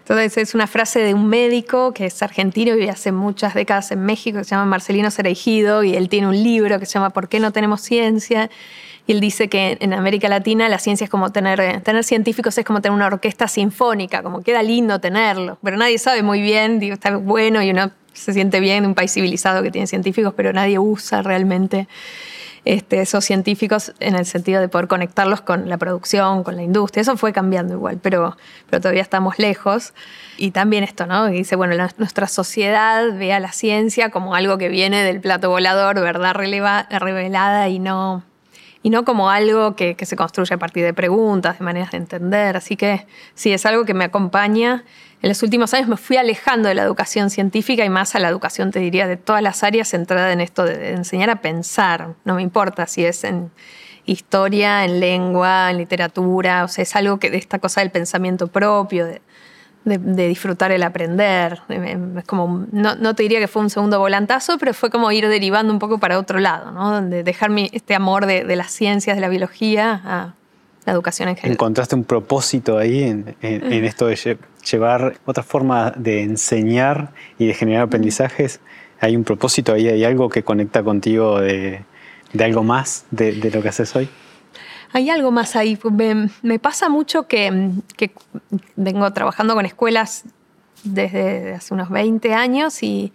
Entonces 0.00 0.36
es 0.36 0.54
una 0.54 0.66
frase 0.66 0.98
de 0.98 1.14
un 1.14 1.28
médico 1.28 1.94
que 1.94 2.06
es 2.06 2.22
argentino 2.22 2.72
y 2.72 2.80
vive 2.80 2.90
hace 2.90 3.12
muchas 3.12 3.54
décadas 3.54 3.92
en 3.92 4.00
México, 4.04 4.38
que 4.38 4.44
se 4.44 4.50
llama 4.50 4.66
Marcelino 4.66 5.10
Cereijido, 5.12 5.84
y 5.84 5.94
él 5.94 6.08
tiene 6.08 6.26
un 6.26 6.42
libro 6.42 6.80
que 6.80 6.86
se 6.86 6.94
llama 6.94 7.10
¿Por 7.10 7.28
qué 7.28 7.38
no 7.38 7.52
tenemos 7.52 7.80
ciencia? 7.80 8.50
Y 9.06 9.12
él 9.12 9.20
dice 9.20 9.48
que 9.48 9.78
en 9.80 9.92
América 9.94 10.28
Latina 10.28 10.68
la 10.68 10.78
ciencia 10.78 11.04
es 11.04 11.10
como 11.10 11.32
tener, 11.32 11.80
tener 11.82 12.04
científicos, 12.04 12.56
es 12.56 12.64
como 12.64 12.80
tener 12.80 12.94
una 12.94 13.06
orquesta 13.06 13.48
sinfónica, 13.48 14.22
como 14.22 14.42
queda 14.42 14.62
lindo 14.62 15.00
tenerlo, 15.00 15.58
pero 15.62 15.76
nadie 15.76 15.98
sabe 15.98 16.22
muy 16.22 16.40
bien, 16.40 16.78
digo, 16.78 16.94
está 16.94 17.16
bueno 17.16 17.62
y 17.62 17.70
uno 17.70 17.90
se 18.12 18.32
siente 18.32 18.60
bien 18.60 18.78
en 18.78 18.86
un 18.86 18.94
país 18.94 19.12
civilizado 19.12 19.62
que 19.62 19.70
tiene 19.70 19.86
científicos, 19.86 20.34
pero 20.36 20.52
nadie 20.52 20.78
usa 20.78 21.22
realmente 21.22 21.88
este, 22.64 23.00
esos 23.00 23.24
científicos 23.24 23.92
en 23.98 24.14
el 24.14 24.24
sentido 24.24 24.60
de 24.60 24.68
poder 24.68 24.86
conectarlos 24.86 25.40
con 25.40 25.68
la 25.68 25.78
producción, 25.78 26.44
con 26.44 26.54
la 26.54 26.62
industria. 26.62 27.00
Eso 27.00 27.16
fue 27.16 27.32
cambiando 27.32 27.74
igual, 27.74 27.98
pero, 28.00 28.36
pero 28.70 28.80
todavía 28.80 29.02
estamos 29.02 29.38
lejos. 29.38 29.94
Y 30.36 30.52
también 30.52 30.84
esto, 30.84 31.06
¿no? 31.06 31.26
Que 31.26 31.32
dice, 31.32 31.56
bueno, 31.56 31.74
nuestra 31.98 32.28
sociedad 32.28 33.04
ve 33.14 33.32
a 33.32 33.40
la 33.40 33.50
ciencia 33.50 34.10
como 34.10 34.36
algo 34.36 34.58
que 34.58 34.68
viene 34.68 35.02
del 35.02 35.20
plato 35.20 35.48
volador, 35.48 36.00
verdad 36.00 36.34
revelada 36.34 37.68
y 37.68 37.80
no, 37.80 38.22
y 38.82 38.90
no 38.90 39.04
como 39.04 39.30
algo 39.30 39.76
que, 39.76 39.96
se 40.02 40.16
construye 40.16 40.54
a 40.54 40.58
partir 40.58 40.84
de 40.84 40.92
preguntas, 40.92 41.58
de 41.58 41.64
maneras 41.64 41.92
de 41.92 41.98
entender. 41.98 42.56
Así 42.56 42.76
que 42.76 43.06
sí, 43.34 43.52
es 43.52 43.64
algo 43.64 43.84
que 43.84 43.94
me 43.94 44.04
acompaña. 44.04 44.84
En 45.22 45.28
los 45.28 45.42
últimos 45.42 45.72
años 45.72 45.88
me 45.88 45.96
fui 45.96 46.16
alejando 46.16 46.68
de 46.68 46.74
la 46.74 46.82
educación 46.82 47.30
científica 47.30 47.84
y 47.84 47.88
más 47.88 48.16
a 48.16 48.18
la 48.18 48.28
educación, 48.28 48.72
te 48.72 48.80
diría, 48.80 49.06
de 49.06 49.16
todas 49.16 49.40
las 49.40 49.62
áreas 49.62 49.88
centrada 49.88 50.32
en 50.32 50.40
esto 50.40 50.64
de, 50.64 50.94
enseñar 50.94 51.30
a 51.30 51.40
pensar. 51.40 52.14
No 52.24 52.34
me 52.34 52.42
importa 52.42 52.86
si 52.88 53.04
es 53.04 53.22
en 53.22 53.52
historia, 54.04 54.84
en 54.84 54.98
lengua, 54.98 55.70
en 55.70 55.78
literatura, 55.78 56.64
o 56.64 56.68
sea, 56.68 56.82
es 56.82 56.96
algo 56.96 57.20
que 57.20 57.30
de 57.30 57.36
esta 57.36 57.60
cosa 57.60 57.82
del 57.82 57.92
pensamiento 57.92 58.48
propio, 58.48 59.06
de, 59.84 60.28
disfrutar 60.28 60.72
el 60.72 60.82
aprender. 60.82 61.60
Es 61.68 62.24
como, 62.24 62.66
no, 62.72 63.14
te 63.14 63.22
diría 63.22 63.40
que 63.40 63.48
fue 63.48 63.62
un 63.62 63.70
segundo 63.70 63.98
volantazo, 63.98 64.58
pero 64.58 64.74
fue 64.74 64.90
como 64.90 65.10
ir 65.12 65.28
derivando 65.28 65.72
un 65.72 65.78
poco 65.78 65.98
para 65.98 66.18
otro 66.18 66.38
lado, 66.38 66.70
¿no? 66.70 67.02
De 67.02 67.22
dejar 67.22 67.50
este 67.72 67.94
amor 67.94 68.26
de, 68.26 68.56
las 68.56 68.70
ciencias, 68.70 69.16
de 69.16 69.20
la 69.20 69.28
biología, 69.28 70.00
a 70.04 70.34
la 70.84 70.92
educación 70.92 71.28
en 71.28 71.36
general. 71.36 71.52
¿Encontraste 71.52 71.94
un 71.94 72.04
propósito 72.04 72.78
ahí 72.78 73.02
en, 73.02 73.36
mm. 73.40 73.84
esto 73.84 74.06
de 74.06 74.38
llevar 74.70 75.14
otra 75.26 75.42
forma 75.42 75.92
de 75.96 76.22
enseñar 76.22 77.12
y 77.38 77.46
de 77.46 77.54
generar 77.54 77.82
aprendizajes? 77.82 78.60
¿Hay 79.00 79.16
un 79.16 79.24
propósito 79.24 79.72
ahí? 79.72 79.88
¿Hay 79.88 80.04
algo 80.04 80.28
que 80.28 80.42
conecta 80.42 80.82
contigo 80.82 81.40
de, 81.40 81.84
algo 82.38 82.62
más 82.62 83.04
de, 83.10 83.32
de 83.32 83.50
lo 83.50 83.62
que 83.62 83.68
haces 83.68 83.94
hoy? 83.96 84.08
Hay 84.92 85.10
algo 85.10 85.30
más 85.30 85.56
ahí. 85.56 85.78
Me, 86.42 86.58
pasa 86.58 86.88
mucho 86.88 87.26
que, 87.26 87.70
vengo 88.76 89.12
trabajando 89.12 89.54
con 89.54 89.64
escuelas 89.64 90.24
desde 90.84 91.54
hace 91.54 91.74
unos 91.74 91.90
20 91.90 92.34
años 92.34 92.82
y, 92.82 93.12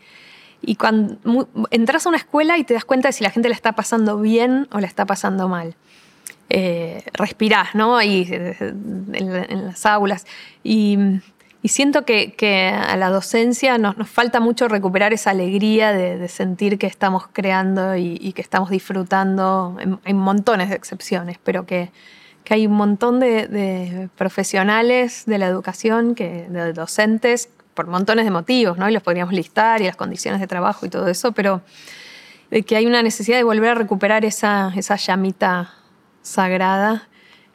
cuando 0.79 1.48
entras 1.69 2.05
a 2.05 2.10
una 2.10 2.17
escuela 2.17 2.57
y 2.57 2.63
te 2.63 2.74
das 2.74 2.84
cuenta 2.84 3.10
de 3.10 3.13
si 3.13 3.24
la 3.24 3.29
gente 3.29 3.48
la 3.48 3.55
está 3.55 3.74
pasando 3.74 4.19
bien 4.19 4.67
o 4.72 4.79
la 4.79 4.88
está 4.88 5.05
pasando 5.05 5.48
mal. 5.48 5.75
Eh, 6.50 7.03
respirás, 7.13 7.75
¿no? 7.75 7.98
Ahí 7.98 8.27
en, 8.31 9.13
en 9.13 9.65
las 9.65 9.86
aulas. 9.86 10.25
Y 10.63 10.98
y 11.64 11.70
siento 11.70 12.06
que, 12.06 12.74
a 12.74 12.96
la 12.98 13.10
docencia 13.10 13.78
nos, 13.78 13.96
falta 14.08 14.40
mucho 14.40 14.68
recuperar 14.68 15.14
esa 15.14 15.32
alegría 15.32 15.92
de, 15.92 16.28
sentir 16.28 16.78
que 16.78 16.88
estamos 16.88 17.28
creando 17.32 17.96
y, 17.96 18.32
que 18.34 18.42
estamos 18.42 18.70
disfrutando. 18.70 19.78
Hay 20.04 20.14
montones 20.14 20.70
de 20.70 20.76
excepciones, 20.76 21.40
pero 21.44 21.66
que, 21.66 21.92
hay 22.50 22.66
un 22.66 22.74
montón 22.74 23.20
de, 23.20 24.10
profesionales 24.16 25.24
de 25.26 25.38
la 25.38 25.48
educación, 25.48 26.16
que, 26.16 26.48
de 26.50 26.74
docentes, 26.74 27.50
por 27.74 27.88
montones 27.88 28.26
de 28.26 28.32
motivos, 28.32 28.78
¿no? 28.78 28.90
Y 28.90 28.94
los 28.94 29.04
podríamos 29.04 29.34
listar 29.34 29.82
y 29.82 29.86
las 29.86 29.96
condiciones 29.96 30.40
de 30.40 30.48
trabajo 30.48 30.86
y 30.86 30.90
todo 30.90 31.08
eso, 31.08 31.32
pero 31.32 31.62
de 32.50 32.64
que 32.64 32.76
hay 32.76 32.86
una 32.86 33.04
necesidad 33.04 33.38
de 33.38 33.44
volver 33.44 33.72
a 33.72 33.76
recuperar 33.76 34.26
esa, 34.26 34.72
esa 34.76 34.96
llamita 34.96 35.74
sagrada 36.22 37.08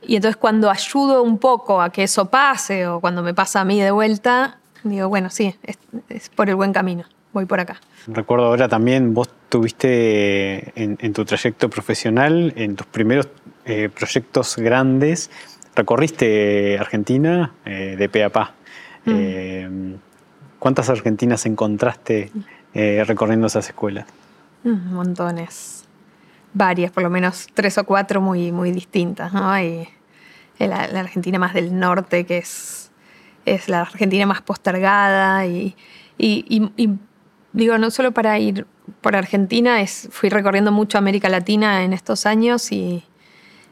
y 0.06 0.16
entonces 0.16 0.36
cuando 0.36 0.70
ayudo 0.70 1.22
un 1.22 1.38
poco 1.38 1.80
a 1.80 1.90
que 1.90 2.04
eso 2.04 2.26
pase 2.26 2.86
o 2.86 3.00
cuando 3.00 3.22
me 3.22 3.34
pasa 3.34 3.60
a 3.60 3.64
mí 3.64 3.80
de 3.80 3.90
vuelta, 3.90 4.58
digo, 4.82 5.08
bueno, 5.08 5.30
sí, 5.30 5.54
es, 5.62 6.28
por 6.30 6.48
el 6.48 6.56
buen 6.56 6.72
camino, 6.72 7.04
voy 7.32 7.46
por 7.46 7.60
acá. 7.60 7.80
Recuerdo 8.06 8.46
ahora 8.46 8.68
también, 8.68 9.14
vos 9.14 9.28
tuviste 9.48 10.72
en, 10.74 11.12
tu 11.12 11.24
trayecto 11.24 11.68
profesional, 11.68 12.52
en 12.56 12.74
tus 12.74 12.86
primeros 12.86 13.28
eh, 13.64 13.88
proyectos 13.88 14.56
grandes, 14.56 15.30
recorriste 15.74 16.78
Argentina 16.78 17.52
eh, 17.64 17.96
de 17.98 18.08
pe 18.08 18.24
a 18.24 18.30
pa. 18.30 18.54
Mm. 19.04 19.10
Eh, 19.14 19.96
¿Cuántas 20.58 20.88
argentinas 20.90 21.44
encontraste 21.46 22.30
recorriendo 22.72 23.48
esas 23.48 23.68
escuelas? 23.68 24.06
Mm, 24.62 24.94
montones 24.94 25.81
varias, 26.54 26.90
por 26.92 27.02
lo 27.02 27.10
menos 27.10 27.46
tres 27.54 27.78
o 27.78 27.84
cuatro 27.84 28.20
muy, 28.20 28.52
muy 28.52 28.72
distintas, 28.72 29.32
¿no? 29.32 29.50
Hay 29.50 29.88
la, 30.58 30.82
Argentina 30.82 31.38
más 31.38 31.54
del 31.54 31.78
norte, 31.78 32.24
que 32.24 32.38
es, 32.38 32.90
es 33.44 33.68
la 33.68 33.82
Argentina 33.82 34.26
más 34.26 34.42
postergada, 34.42 35.46
y, 35.46 35.74
digo, 37.52 37.78
no 37.78 37.90
solo 37.90 38.12
para 38.12 38.38
ir 38.38 38.66
por 39.00 39.16
Argentina, 39.16 39.80
es, 39.80 40.08
fui 40.10 40.28
recorriendo 40.28 40.72
mucho 40.72 40.98
América 40.98 41.28
Latina 41.28 41.84
en 41.84 41.92
estos 41.92 42.26
años 42.26 42.72
y 42.72 43.04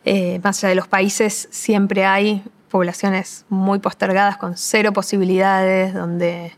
eh, 0.04 0.40
más 0.42 0.58
allá 0.58 0.70
de 0.70 0.74
los 0.76 0.88
países 0.88 1.48
siempre 1.50 2.04
hay 2.04 2.42
poblaciones 2.70 3.44
muy 3.48 3.80
postergadas 3.80 4.36
con 4.36 4.56
cero 4.56 4.92
posibilidades, 4.92 5.92
donde 5.92 6.52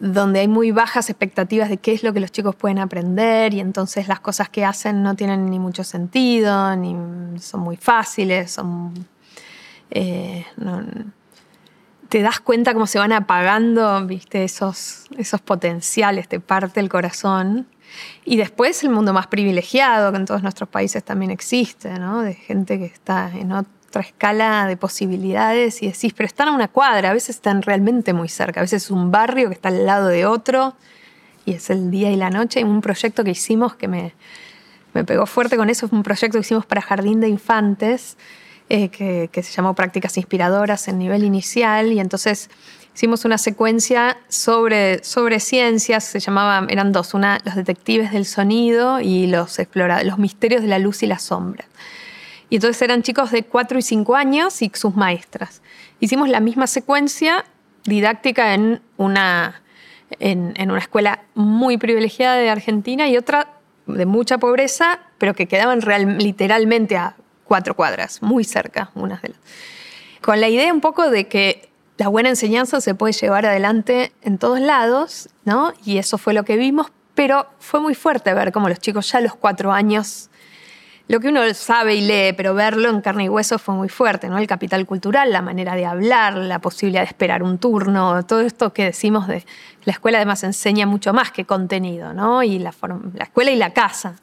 donde 0.00 0.40
hay 0.40 0.48
muy 0.48 0.70
bajas 0.70 1.10
expectativas 1.10 1.68
de 1.68 1.78
qué 1.78 1.92
es 1.92 2.02
lo 2.02 2.12
que 2.12 2.20
los 2.20 2.30
chicos 2.30 2.54
pueden 2.54 2.78
aprender 2.78 3.54
y 3.54 3.60
entonces 3.60 4.06
las 4.06 4.20
cosas 4.20 4.48
que 4.48 4.64
hacen 4.64 5.02
no 5.02 5.14
tienen 5.16 5.50
ni 5.50 5.58
mucho 5.58 5.82
sentido, 5.84 6.74
ni 6.76 6.94
son 7.40 7.60
muy 7.60 7.76
fáciles, 7.76 8.52
son... 8.52 9.06
Eh, 9.90 10.44
te 12.08 12.22
das 12.22 12.40
cuenta 12.40 12.72
cómo 12.72 12.86
se 12.86 12.98
van 12.98 13.12
apagando, 13.12 14.06
viste, 14.06 14.44
esos, 14.44 15.06
esos 15.16 15.40
potenciales, 15.40 16.28
te 16.28 16.40
parte 16.40 16.80
el 16.80 16.88
corazón. 16.88 17.66
Y 18.24 18.36
después 18.36 18.82
el 18.82 18.90
mundo 18.90 19.12
más 19.12 19.26
privilegiado, 19.26 20.10
que 20.12 20.18
en 20.18 20.24
todos 20.24 20.42
nuestros 20.42 20.68
países 20.68 21.04
también 21.04 21.30
existe, 21.30 21.98
¿no? 21.98 22.22
De 22.22 22.34
gente 22.34 22.78
que 22.78 22.86
está 22.86 23.30
en 23.34 23.52
otro 23.52 23.77
otra 23.88 24.02
escala 24.02 24.66
de 24.66 24.76
posibilidades 24.76 25.82
y 25.82 25.86
decís, 25.86 26.12
pero 26.14 26.26
están 26.26 26.48
a 26.48 26.52
una 26.52 26.68
cuadra, 26.68 27.10
a 27.10 27.12
veces 27.14 27.36
están 27.36 27.62
realmente 27.62 28.12
muy 28.12 28.28
cerca, 28.28 28.60
a 28.60 28.62
veces 28.62 28.84
es 28.84 28.90
un 28.90 29.10
barrio 29.10 29.48
que 29.48 29.54
está 29.54 29.70
al 29.70 29.86
lado 29.86 30.08
de 30.08 30.26
otro 30.26 30.74
y 31.46 31.54
es 31.54 31.70
el 31.70 31.90
día 31.90 32.10
y 32.10 32.16
la 32.16 32.28
noche. 32.28 32.60
Y 32.60 32.64
un 32.64 32.82
proyecto 32.82 33.24
que 33.24 33.30
hicimos 33.30 33.74
que 33.74 33.88
me, 33.88 34.14
me 34.92 35.04
pegó 35.04 35.24
fuerte 35.24 35.56
con 35.56 35.70
eso, 35.70 35.88
fue 35.88 35.96
un 35.96 36.02
proyecto 36.02 36.36
que 36.38 36.42
hicimos 36.42 36.66
para 36.66 36.82
Jardín 36.82 37.20
de 37.20 37.28
Infantes, 37.28 38.18
eh, 38.68 38.90
que, 38.90 39.30
que, 39.32 39.42
se 39.42 39.52
llamó 39.52 39.74
Prácticas 39.74 40.18
Inspiradoras 40.18 40.88
en 40.88 40.98
nivel 40.98 41.24
inicial 41.24 41.90
y 41.90 42.00
entonces 42.00 42.50
hicimos 42.94 43.24
una 43.24 43.38
secuencia 43.38 44.18
sobre, 44.28 45.02
sobre 45.02 45.40
ciencias, 45.40 46.04
se 46.04 46.20
llamaba, 46.20 46.66
eran 46.68 46.92
dos, 46.92 47.14
una, 47.14 47.38
los 47.46 47.54
detectives 47.54 48.12
del 48.12 48.26
sonido 48.26 49.00
y 49.00 49.28
los, 49.28 49.56
los 50.04 50.18
misterios 50.18 50.60
de 50.60 50.68
la 50.68 50.78
luz 50.78 51.02
y 51.02 51.06
la 51.06 51.18
sombra. 51.18 51.64
Y 52.50 52.56
entonces 52.56 52.80
eran 52.82 53.02
chicos 53.02 53.30
de 53.30 53.44
4 53.44 53.78
y 53.78 53.82
5 53.82 54.16
años 54.16 54.62
y 54.62 54.70
sus 54.74 54.94
maestras. 54.94 55.62
Hicimos 56.00 56.28
la 56.28 56.40
misma 56.40 56.66
secuencia 56.66 57.44
didáctica 57.84 58.54
en 58.54 58.80
una, 58.96 59.62
en, 60.18 60.70
una 60.70 60.78
escuela 60.78 61.22
muy 61.34 61.78
privilegiada 61.78 62.36
de 62.36 62.50
Argentina 62.50 63.08
y 63.08 63.16
otra 63.16 63.54
de 63.86 64.06
mucha 64.06 64.38
pobreza, 64.38 65.00
pero 65.18 65.34
que 65.34 65.46
quedaban 65.46 65.80
literalmente 66.18 66.96
a 66.96 67.16
cuatro 67.44 67.74
cuadras, 67.74 68.22
muy 68.22 68.44
cerca 68.44 68.90
unas 68.94 69.22
de 69.22 69.30
las. 69.30 69.38
Con 70.20 70.40
la 70.40 70.48
idea 70.48 70.72
un 70.72 70.80
poco 70.80 71.10
de 71.10 71.26
que 71.28 71.68
la 71.96 72.08
buena 72.08 72.28
enseñanza 72.28 72.80
se 72.80 72.94
puede 72.94 73.12
llevar 73.12 73.46
adelante 73.46 74.12
en 74.22 74.38
todos 74.38 74.60
lados, 74.60 75.28
¿no? 75.44 75.72
Y 75.84 75.98
eso 75.98 76.18
fue 76.18 76.34
lo 76.34 76.44
que 76.44 76.56
vimos, 76.56 76.92
pero 77.14 77.48
fue 77.58 77.80
muy 77.80 77.94
fuerte 77.94 78.32
ver 78.34 78.52
cómo 78.52 78.68
los 78.68 78.78
chicos 78.78 79.10
ya 79.10 79.18
a 79.18 79.22
los 79.22 79.34
cuatro 79.34 79.72
años 79.72 80.30
lo 81.08 81.20
que 81.20 81.28
uno 81.28 81.42
sabe 81.54 81.94
y 81.94 82.02
lee, 82.02 82.34
pero 82.36 82.54
verlo 82.54 82.90
en 82.90 83.00
carne 83.00 83.24
y 83.24 83.28
hueso 83.30 83.58
fue 83.58 83.74
muy 83.74 83.88
fuerte, 83.88 84.28
¿no? 84.28 84.36
El 84.36 84.46
capital 84.46 84.84
cultural, 84.84 85.32
la 85.32 85.40
manera 85.40 85.74
de 85.74 85.86
hablar, 85.86 86.36
la 86.36 86.58
posibilidad 86.60 87.00
de 87.00 87.06
esperar 87.06 87.42
un 87.42 87.56
turno, 87.56 88.24
todo 88.26 88.42
esto 88.42 88.74
que 88.74 88.84
decimos 88.84 89.26
de 89.26 89.44
la 89.84 89.92
escuela 89.92 90.18
además 90.18 90.44
enseña 90.44 90.86
mucho 90.86 91.14
más 91.14 91.32
que 91.32 91.46
contenido, 91.46 92.12
¿no? 92.12 92.42
Y 92.42 92.58
la, 92.58 92.74
la 93.14 93.24
escuela 93.24 93.50
y 93.50 93.56
la 93.56 93.72
casa, 93.72 94.16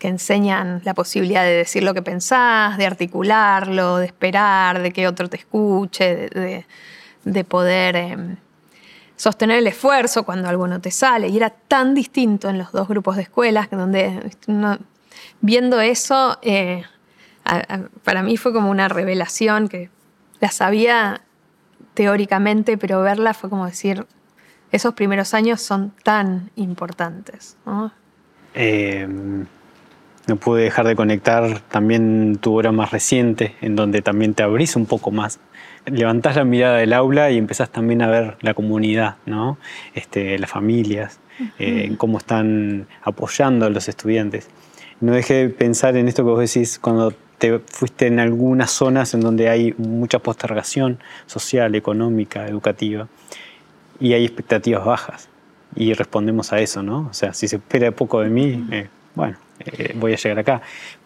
que 0.00 0.08
enseñan 0.08 0.82
la 0.84 0.94
posibilidad 0.94 1.44
de 1.44 1.52
decir 1.52 1.84
lo 1.84 1.94
que 1.94 2.02
pensás, 2.02 2.76
de 2.76 2.86
articularlo, 2.86 3.98
de 3.98 4.06
esperar, 4.06 4.82
de 4.82 4.92
que 4.92 5.06
otro 5.06 5.28
te 5.28 5.36
escuche, 5.36 6.28
de, 7.24 7.44
poder 7.44 7.96
em, 7.96 8.36
sostener 9.16 9.58
el 9.58 9.66
esfuerzo 9.66 10.24
cuando 10.24 10.48
algo 10.48 10.66
no 10.66 10.80
te 10.80 10.90
sale. 10.90 11.28
Y 11.28 11.36
era 11.36 11.50
tan 11.50 11.94
distinto 11.94 12.50
en 12.50 12.58
los 12.58 12.72
dos 12.72 12.88
grupos 12.88 13.16
de 13.16 13.22
escuelas, 13.22 13.70
donde 13.70 14.32
viendo 15.40 15.80
eso, 15.80 16.38
eh, 16.42 16.84
para 18.04 18.22
mí 18.22 18.36
fue 18.36 18.52
como 18.52 18.70
una 18.70 18.88
revelación 18.88 19.68
que 19.68 19.90
la 20.40 20.50
sabía 20.50 21.20
teóricamente, 21.94 22.76
pero 22.76 23.00
verla 23.02 23.34
fue 23.34 23.48
como 23.48 23.66
decir, 23.66 24.06
esos 24.72 24.94
primeros 24.94 25.32
años 25.34 25.60
son 25.60 25.92
tan 26.02 26.50
importantes. 26.56 27.56
¿no? 27.64 27.92
Em, 28.54 29.46
no 30.26 30.36
pude 30.36 30.64
dejar 30.64 30.86
de 30.86 30.96
conectar 30.96 31.60
también 31.60 32.38
tu 32.40 32.56
obra 32.56 32.72
más 32.72 32.90
reciente, 32.90 33.54
en 33.60 33.76
donde 33.76 34.02
también 34.02 34.34
te 34.34 34.42
abrís 34.42 34.76
un 34.76 34.86
poco 34.86 35.10
más. 35.10 35.38
Levantás 35.86 36.34
la 36.36 36.44
mirada 36.44 36.78
del 36.78 36.92
aula 36.92 37.30
y 37.30 37.38
empezás 37.38 37.70
también 37.70 38.02
a 38.02 38.08
ver 38.08 38.36
la 38.40 38.54
comunidad, 38.54 39.16
¿no? 39.24 39.56
este, 39.94 40.36
las 40.38 40.50
familias, 40.50 41.20
eh, 41.58 41.94
cómo 41.96 42.18
están 42.18 42.88
apoyando 43.02 43.66
a 43.66 43.70
los 43.70 43.88
estudiantes 43.88 44.48
no 45.00 45.12
dejé 45.12 45.34
de 45.34 45.48
pensar 45.50 45.96
en 45.96 46.08
esto 46.08 46.24
que 46.24 46.30
vos 46.30 46.40
decís 46.40 46.78
cuando 46.78 47.12
te 47.38 47.58
fuiste 47.58 48.06
en 48.06 48.18
algunas 48.18 48.70
zonas 48.70 49.12
en 49.14 49.20
donde 49.20 49.48
hay 49.48 49.74
mucha 49.78 50.18
postergación 50.18 50.98
social, 51.26 51.74
económica, 51.74 52.46
educativa, 52.48 53.08
y 54.00 54.14
hay 54.14 54.24
expectativas 54.24 54.84
bajas. 54.84 55.28
Y 55.74 55.92
respondemos 55.92 56.52
a 56.52 56.60
eso, 56.60 56.82
¿no? 56.82 57.08
O 57.10 57.14
sea, 57.14 57.34
si 57.34 57.48
se 57.48 57.56
espera 57.56 57.90
poco 57.92 58.20
de 58.20 58.30
mí, 58.30 58.66
eh, 58.70 58.88
bueno, 59.14 59.36
eh, 59.60 59.94
voy 59.96 60.14
a 60.14 60.16
llegar 60.16 60.38
acá. 60.38 60.62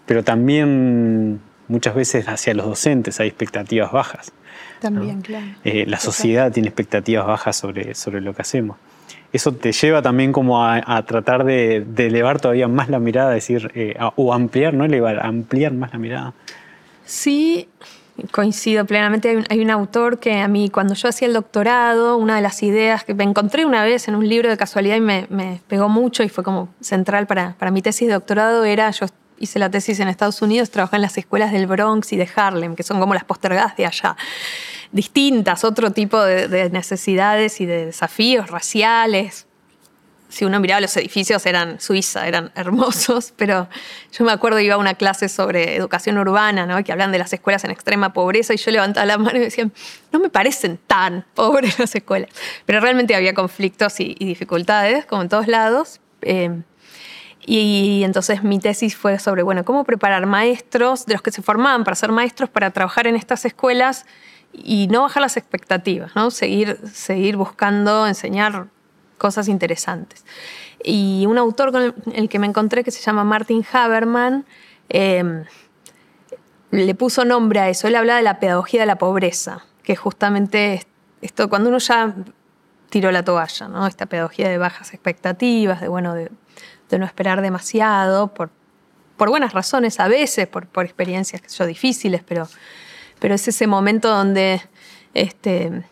Pero 0.06 0.23
también 0.23 1.40
muchas 1.66 1.94
veces 1.94 2.28
hacia 2.28 2.54
los 2.54 2.66
docentes 2.66 3.18
hay 3.18 3.28
expectativas 3.28 3.90
bajas. 3.90 4.32
También, 4.80 5.23
claro. 5.23 5.47
Eh, 5.64 5.87
la 5.87 5.99
sociedad 5.99 6.52
tiene 6.52 6.68
expectativas 6.68 7.26
bajas 7.26 7.56
sobre, 7.56 7.94
sobre 7.94 8.20
lo 8.20 8.35
que 8.35 8.42
hacemos. 8.42 8.76
Eso 9.32 9.52
te 9.52 9.72
lleva 9.72 10.02
también 10.02 10.32
como 10.32 10.64
a, 10.64 11.02
tratar 11.06 11.44
de, 11.44 11.87
elevar 11.96 12.40
todavía 12.40 12.66
más 12.68 12.88
la 12.88 12.99
mirada, 12.99 13.30
decir, 13.30 13.70
eh, 13.75 13.96
o 14.16 14.34
ampliar, 14.34 14.75
no 14.75 14.84
elevar, 14.84 15.25
ampliar 15.25 15.72
más 15.72 15.92
la 15.92 15.99
mirada. 15.99 16.34
Sí, 17.04 17.68
coincido 18.32 18.84
plenamente. 18.84 19.44
Hay 19.49 19.60
un, 19.60 19.70
autor 19.70 20.18
que 20.18 20.40
a 20.40 20.49
mí, 20.49 20.68
cuando 20.68 20.94
yo 20.94 21.08
hacía 21.08 21.28
el 21.28 21.34
doctorado, 21.34 22.16
una 22.16 22.37
de 22.37 22.42
las 22.42 22.62
ideas 22.62 23.04
que 23.04 23.14
me 23.14 23.25
encontré 23.25 23.64
una 23.64 23.84
vez 23.84 24.08
en 24.08 24.16
un 24.16 24.28
libro 24.28 24.49
de 24.49 24.56
casualidad 24.56 24.96
y 24.96 25.00
me, 25.00 25.60
pegó 25.68 25.88
mucho 25.88 26.22
y 26.22 26.28
fue 26.28 26.44
como 26.44 26.68
central 26.80 27.26
para, 27.26 27.54
para 27.58 27.70
mi 27.70 27.82
tesis 27.82 28.08
de 28.08 28.14
doctorado, 28.14 28.64
era, 28.64 28.90
yo 28.90 29.06
hice 29.38 29.58
la 29.58 29.70
tesis 29.70 29.99
en 30.00 30.08
Estados 30.08 30.42
Unidos, 30.42 30.70
trabajé 30.70 30.96
en 30.96 31.02
las 31.02 31.16
escuelas 31.16 31.50
del 31.50 31.66
Bronx 31.66 32.12
y 32.12 32.16
de 32.16 32.28
Harlem, 32.34 32.76
que 32.76 32.82
son 32.82 33.00
como 33.00 33.14
las 33.14 33.25
postergadas 33.25 33.76
de 33.76 33.87
allá. 33.87 34.16
Distintas, 34.92 35.62
otro 35.62 35.92
tipo 35.92 36.20
de, 36.20 36.68
necesidades 36.70 37.61
y 37.61 37.66
de 37.66 37.87
desafíos 37.87 38.50
raciales. 38.50 39.47
Si 40.28 40.44
uno 40.44 40.59
miraba 40.59 40.80
los 40.80 40.97
edificios, 40.97 41.47
eran 41.47 41.80
Suiza, 41.80 42.26
eran 42.26 42.50
hermosos, 42.56 43.32
pero 43.37 43.68
yo 44.12 44.25
me 44.25 44.32
acuerdo 44.32 44.59
iba 44.59 44.75
a 44.75 44.78
una 44.78 44.94
clase 44.94 45.28
sobre 45.28 45.76
educación 45.76 46.18
urbana, 46.18 46.66
¿no? 46.66 46.82
que 46.82 46.90
hablan 46.90 47.12
de 47.12 47.18
las 47.18 47.32
escuelas 47.32 47.62
en 47.64 47.70
extrema 47.70 48.12
pobreza, 48.12 48.52
y 48.52 48.56
yo 48.56 48.70
levantaba 48.73 49.06
la 49.06 49.18
mano 49.18 49.38
y 49.38 49.42
decía, 49.42 49.68
no 50.12 50.18
me 50.18 50.28
parecen 50.28 50.78
tan 50.87 51.25
pobres 51.35 51.78
las 51.78 51.94
escuelas. 51.94 52.30
Pero 52.66 52.80
realmente 52.80 53.14
había 53.14 53.35
conflictos 53.35 54.00
y, 54.00 54.14
dificultades, 54.14 55.06
como 55.06 55.23
en 55.23 55.28
todos 55.28 55.47
lados. 55.47 56.00
Eh, 56.23 56.62
y 57.47 58.02
entonces 58.04 58.42
mi 58.42 58.59
tesis 58.59 58.97
fue 58.97 59.18
sobre, 59.18 59.42
bueno, 59.42 59.64
cómo 59.64 59.85
preparar 59.85 60.26
maestros, 60.26 61.06
de 61.06 61.14
los 61.14 61.23
que 61.23 61.30
se 61.30 61.42
formaban 61.42 61.85
para 61.85 61.94
ser 61.94 62.12
maestros, 62.12 62.50
para 62.50 62.70
trabajar 62.70 63.06
en 63.06 63.16
estas 63.16 63.44
escuelas 63.44 64.04
y 64.52 64.88
no 64.88 65.02
bajar 65.02 65.23
las 65.23 65.37
expectativas, 65.37 66.14
¿no? 66.14 66.30
Seguir, 66.30 66.78
seguir 66.92 67.37
buscando 67.37 68.07
enseñar 68.07 68.69
cosas 69.19 69.49
interesantes. 69.49 70.25
Y 70.83 71.26
un 71.26 71.38
autor 71.38 71.73
con 71.73 71.95
el 72.12 72.28
que 72.28 72.38
me 72.38 72.47
encontré, 72.47 72.85
que 72.85 72.90
se 72.90 73.00
llama 73.02 73.25
Martin 73.25 73.64
Haberman, 73.73 74.47
em, 74.88 75.45
le 76.71 76.95
puso 76.95 77.25
nombre 77.25 77.61
a 77.61 77.69
eso. 77.69 77.88
Él 77.88 77.97
hablaba 77.97 78.19
de 78.19 78.25
la 78.25 78.40
pedagogía 78.40 78.80
de 78.80 78.87
la 78.87 78.97
pobreza, 78.97 79.64
que 79.83 79.97
justamente 79.97 80.87
esto, 81.21 81.49
cuando 81.49 81.69
uno 81.69 81.78
ya 81.78 82.14
tiró 82.88 83.12
la 83.12 83.25
toalla, 83.25 83.69
¿no? 83.69 83.87
Esta 83.87 84.07
pedagogía 84.07 84.49
de 84.49 84.59
bajas 84.59 84.92
expectativas, 84.95 85.80
de, 85.80 85.88
bueno, 85.88 86.14
de 86.14 86.30
de 86.90 86.99
no 86.99 87.07
esperar 87.07 87.40
demasiado, 87.40 88.35
por, 88.35 88.50
por 89.16 89.30
buenas 89.30 89.52
razones 89.52 90.00
a 90.00 90.09
veces, 90.09 90.47
por, 90.49 90.66
por 90.66 90.85
experiencias 90.85 91.40
que 91.40 91.49
son 91.49 91.69
difíciles, 91.69 92.23
pero, 92.26 92.49
pero 93.20 93.34
es 93.34 93.46
ese 93.46 93.66
momento 93.66 94.08
donde 94.08 94.60
este, 95.14 95.84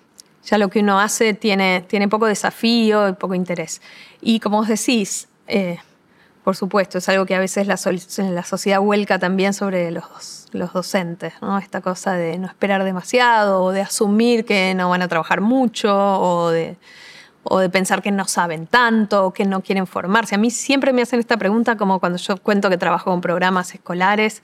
ya 0.44 0.58
lo 0.58 0.68
que 0.68 0.80
uno 0.80 0.99
hace 0.99 1.35
tiene, 1.35 1.85
tiene 1.87 2.08
poco 2.08 2.26
desafío 2.26 3.08
y 3.08 3.12
poco 3.12 3.35
interés. 3.35 3.80
Y 4.20 4.40
como 4.40 4.58
vos 4.58 4.68
decís, 4.68 5.28
eh, 5.47 5.78
por 6.42 6.56
supuesto, 6.56 6.99
es 6.99 7.08
algo 7.08 7.26
que 7.26 7.35
a 7.35 7.40
veces 7.40 7.66
la, 7.66 7.78
la 8.30 8.42
sociedad 8.42 8.80
vuelca 8.80 9.18
también 9.18 9.52
sobre 9.52 9.90
los, 9.90 10.47
los 10.52 10.73
docentes, 10.73 11.35
¿no? 11.42 11.58
Esta 11.58 11.82
cosa 11.82 12.14
de 12.14 12.38
no 12.38 12.47
esperar 12.47 12.85
demasiado, 12.85 13.62
o 13.62 13.73
de 13.73 13.82
asumir 13.82 14.44
que 14.44 14.75
no 14.75 14.88
van 14.88 15.02
a 15.02 15.08
trabajar 15.08 15.42
mucho, 15.42 15.94
o 15.94 16.50
de 16.50 16.76
o 17.50 17.58
de 17.58 17.70
pensar 17.70 18.02
que 18.02 18.11
no 18.11 18.26
saben 18.26 18.66
tanto 18.66 19.26
o 19.26 19.32
que 19.32 19.44
no 19.44 19.62
quieren 19.62 19.87
formarse. 19.87 20.35
A 20.35 20.38
mí 20.38 20.50
siempre 20.50 20.92
me 20.92 21.02
hacen 21.02 21.18
esta 21.20 21.37
pregunta 21.37 21.76
como 21.76 21.99
cuando 21.99 22.18
yo 22.18 22.37
cuento 22.37 22.68
que 22.68 22.76
trabajo 22.76 23.11
con 23.11 23.20
programas 23.20 23.75
escolares. 23.75 24.42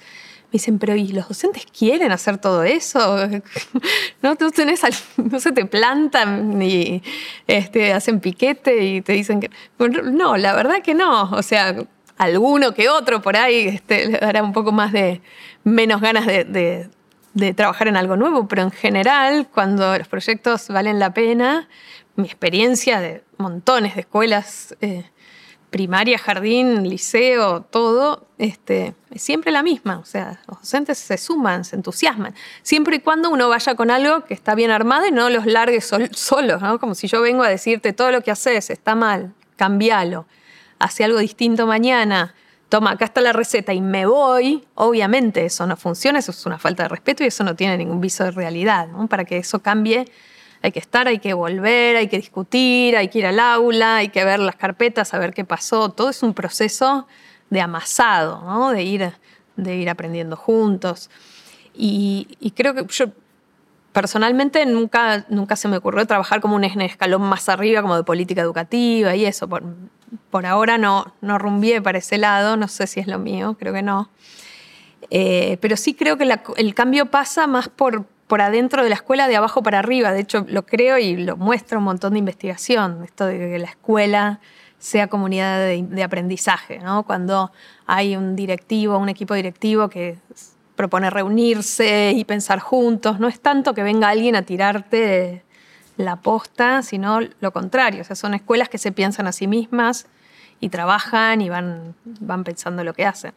Dicen, 0.55 0.79
pero 0.79 0.95
¿y 0.95 1.09
los 1.09 1.27
docentes 1.27 1.67
quieren 1.67 2.13
hacer 2.13 2.39
todo 2.39 2.63
eso? 2.63 3.29
¿No, 4.23 4.37
¿Tú 4.37 4.53
no 5.17 5.41
se 5.41 5.51
te 5.51 5.67
plantan 5.67 6.57
ni 6.61 7.03
este, 7.49 7.93
hacen 7.93 8.21
piquete 8.21 8.85
y 8.85 9.01
te 9.03 9.15
dicen 9.15 9.41
que... 9.41 9.51
no, 10.13 10.37
la 10.37 10.55
verdad 10.55 10.81
que 10.81 10.95
no. 10.95 11.25
O 11.33 11.43
sea, 11.43 11.75
alguno 12.19 12.73
que 12.73 12.89
otro 12.89 13.21
por 13.21 13.37
ahí 13.37 13.67
este, 13.67 14.07
le 14.07 14.19
dará 14.19 14.45
un 14.45 14.53
poco 14.53 14.71
más 14.71 14.93
de 14.93 15.23
menos 15.65 16.01
ganas 16.01 16.25
de, 16.25 16.89
de 17.35 17.53
trabajar 17.55 17.89
en 17.89 17.97
algo 17.97 18.17
nuevo, 18.17 18.47
pero 18.47 18.63
en 18.63 18.71
general, 18.71 19.49
cuando 19.53 19.99
los 19.99 20.07
proyectos 20.07 20.69
valen 20.69 21.01
la 21.01 21.13
pena, 21.13 21.69
mi 22.15 22.27
experiencia 22.27 23.01
de 23.01 23.25
montones 23.39 23.97
de 23.97 24.03
escuelas, 24.03 24.77
eh, 24.81 25.11
primaria, 25.75 26.19
jardín, 26.19 26.89
liceo, 26.89 27.63
todo, 27.63 28.29
este, 28.39 28.95
es 29.11 29.21
siempre 29.21 29.51
la 29.51 29.65
misma. 29.65 29.99
O 29.99 30.05
sea, 30.05 30.41
los 30.47 30.61
docentes 30.61 30.99
se 30.99 31.19
suman, 31.19 31.65
se 31.65 31.75
entusiasman. 31.75 32.33
Siempre 32.63 32.95
y 32.95 33.01
cuando 33.01 33.29
uno 33.29 33.49
vaya 33.49 33.75
con 33.75 33.91
algo 33.91 34.25
que 34.25 34.35
está 34.35 34.55
bien 34.55 34.71
armado 34.71 35.05
y 35.09 35.11
no 35.11 35.31
los 35.31 35.47
largue 35.47 35.81
solos, 35.81 36.63
¿no? 36.63 36.79
Como 36.79 36.95
si 36.95 37.09
yo 37.09 37.21
vengo 37.23 37.43
a 37.43 37.49
decirte 37.49 37.93
todo 37.93 38.13
lo 38.13 38.21
que 38.21 38.31
haces 38.31 38.71
está 38.71 38.95
mal, 38.95 39.35
cambialo, 39.57 40.27
hace 40.79 41.03
algo 41.03 41.19
distinto 41.19 41.67
mañana. 41.67 42.37
Toma, 42.69 42.93
acá 42.93 43.07
está 43.07 43.21
la 43.21 43.33
receta 43.33 43.73
y 43.75 43.81
me 43.81 44.07
voy. 44.07 44.65
Obviamente 44.77 45.45
eso 45.45 45.67
no 45.67 45.77
funciona, 45.77 46.21
eso 46.21 46.31
es 46.31 46.47
una 46.47 46.61
falta 46.61 46.85
de 46.85 46.91
respeto 46.91 47.25
y 47.25 47.27
eso 47.27 47.43
no 47.43 47.57
tiene 47.57 47.79
ningún 47.79 48.01
viso 48.01 48.23
de 48.23 48.31
realidad. 48.31 48.87
Para 49.09 49.25
que 49.25 49.39
eso 49.39 49.59
cambie, 49.59 50.05
hay 50.65 50.73
que 50.73 50.79
estar, 50.79 51.07
hay 51.09 51.19
que 51.19 51.35
volver, 51.35 51.95
hay 51.95 52.09
que 52.09 52.17
discutir, 52.17 52.97
hay 52.97 53.09
que 53.09 53.19
ir 53.19 53.27
al 53.27 53.39
aula, 53.39 53.97
hay 53.97 54.09
que 54.09 54.25
ver 54.25 54.41
las 54.41 54.57
carpetas, 54.57 55.09
saber 55.09 55.35
qué 55.35 55.45
pasó. 55.45 55.91
Todo 55.91 56.09
es 56.09 56.23
un 56.23 56.33
proceso 56.33 57.07
de 57.51 57.61
amasado, 57.61 58.41
¿no? 58.43 58.71
de, 58.71 58.83
ir, 58.83 59.13
de 59.57 59.77
ir 59.77 59.91
aprendiendo 59.91 60.37
juntos. 60.37 61.11
Y, 61.75 62.55
creo 62.57 62.73
que 62.73 62.87
yo 62.89 63.09
personalmente 63.93 64.65
nunca, 64.65 65.27
nunca 65.29 65.55
se 65.55 65.69
me 65.69 65.77
ocurrió 65.77 66.07
trabajar 66.07 66.41
como 66.41 66.57
un 66.57 66.65
escalón 66.65 67.21
más 67.21 67.51
arriba, 67.51 67.83
como 67.83 67.97
de 67.97 68.05
política 68.05 68.41
educativa 68.41 69.15
y 69.15 69.27
eso. 69.27 69.47
Por, 69.47 69.65
por 70.31 70.47
ahora 70.47 70.79
no, 70.79 71.13
no 71.21 71.37
rumbié 71.37 71.83
para 71.83 71.99
ese 71.99 72.17
lado, 72.17 72.57
no 72.57 72.69
sé 72.69 72.87
si 72.87 73.01
es 73.01 73.07
lo 73.07 73.19
mío, 73.19 73.55
creo 73.59 73.75
que 73.75 73.83
no. 73.83 74.09
Eh, 75.11 75.59
pero 75.61 75.77
sí 75.77 75.93
creo 75.93 76.17
que 76.17 76.27
el 76.57 76.75
cambio 76.75 77.11
pasa 77.11 77.47
más 77.47 77.69
por, 77.69 78.07
por 78.27 78.41
adentro 78.41 78.83
de 78.83 78.89
la 78.89 78.95
escuela 78.95 79.29
de 79.29 79.37
abajo 79.37 79.63
para 79.63 79.79
arriba. 79.79 80.13
De 80.13 80.21
hecho, 80.21 80.45
lo 80.49 80.65
creo 80.65 80.99
y 80.99 81.17
lo 81.17 81.37
muestra 81.37 81.79
un 81.79 81.85
montón 81.85 82.15
de 82.15 82.19
investigación, 82.19 83.03
esto 83.05 83.27
de 83.27 83.39
que 83.39 83.59
la 83.59 83.69
escuela 83.69 84.41
sea 84.79 85.09
comunidad 85.09 85.61
de, 85.67 86.03
aprendizaje, 86.03 86.79
¿no? 86.79 87.05
Cuando 87.05 87.51
hay 87.87 88.17
un 88.17 88.37
directivo, 88.37 88.99
un 88.99 89.09
equipo 89.09 89.33
directivo 89.35 89.89
que 89.89 90.19
propone 90.77 91.09
reunirse 91.09 92.13
y 92.15 92.25
pensar 92.25 92.59
juntos, 92.59 93.19
no 93.19 93.29
es 93.29 93.41
tanto 93.41 93.73
que 93.73 93.83
venga 93.83 94.09
alguien 94.09 94.37
a 94.37 94.43
tirarte 94.43 95.43
la 95.97 96.17
posta, 96.17 96.83
sino 96.83 97.21
lo 97.41 97.53
contrario. 97.53 98.03
O 98.03 98.05
sea, 98.05 98.17
son 98.17 98.35
escuelas 98.35 98.69
que 98.69 98.79
se 98.79 98.93
piensan 98.93 99.27
a 99.27 99.33
sí 99.33 99.47
mismas 99.47 100.07
y 100.61 100.69
trabajan 100.69 101.41
y 101.41 101.49
van, 101.49 101.95
van 102.05 102.45
pensando 102.45 102.85
lo 102.85 102.93
que 102.93 103.07
hacen. 103.07 103.33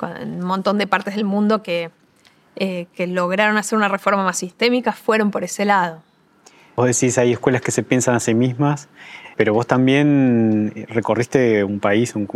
un 0.00 0.40
montón 0.40 0.76
de 0.78 0.86
partes 0.86 1.14
del 1.14 1.24
mundo 1.24 1.62
que 1.62 1.90
eh, 2.56 2.86
que 2.94 3.06
lograron 3.06 3.56
hacer 3.56 3.76
una 3.76 3.88
reforma 3.88 4.24
más 4.24 4.38
sistémica 4.38 4.92
fueron 4.92 5.30
por 5.30 5.44
ese 5.44 5.64
lado. 5.64 6.02
Vos 6.76 6.86
decís, 6.86 7.18
hay 7.18 7.32
escuelas 7.32 7.62
que 7.62 7.72
se 7.72 7.82
piensan 7.82 8.14
a 8.14 8.20
sí 8.20 8.34
mismas, 8.34 8.88
pero 9.36 9.54
vos 9.54 9.66
también 9.66 10.86
recorriste 10.88 11.64
un 11.64 11.80
país, 11.80 12.14
un, 12.14 12.26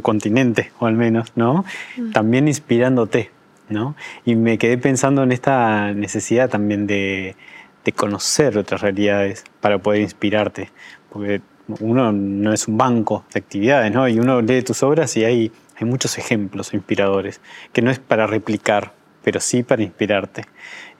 continente, 0.00 0.72
o 0.78 0.86
al 0.86 0.94
menos, 0.94 1.32
¿no? 1.36 1.64
Mm. 1.96 2.12
También 2.12 2.48
inspirándote, 2.48 3.30
¿no? 3.68 3.94
Y 4.24 4.36
me 4.36 4.58
quedé 4.58 4.78
pensando 4.78 5.22
en 5.22 5.32
esta 5.32 5.92
necesidad 5.92 6.48
también 6.48 6.86
de, 6.86 7.36
de 7.84 7.92
conocer 7.92 8.56
otras 8.58 8.80
realidades 8.80 9.44
para 9.60 9.78
poder 9.78 10.00
inspirarte, 10.00 10.70
porque 11.10 11.42
uno 11.80 12.12
no 12.12 12.52
es 12.52 12.68
un 12.68 12.76
banco 12.76 13.24
de 13.32 13.40
actividades, 13.40 13.92
¿no? 13.92 14.08
Y 14.08 14.18
uno 14.18 14.40
lee 14.42 14.62
tus 14.62 14.82
obras 14.82 15.16
y 15.16 15.24
hay, 15.24 15.52
hay 15.76 15.86
muchos 15.86 16.18
ejemplos 16.18 16.74
inspiradores, 16.74 17.40
que 17.72 17.82
no 17.82 17.90
es 17.90 17.98
para 17.98 18.26
replicar, 18.26 18.92
pero 19.24 19.40
sí 19.40 19.62
para 19.62 19.82
inspirarte 19.82 20.44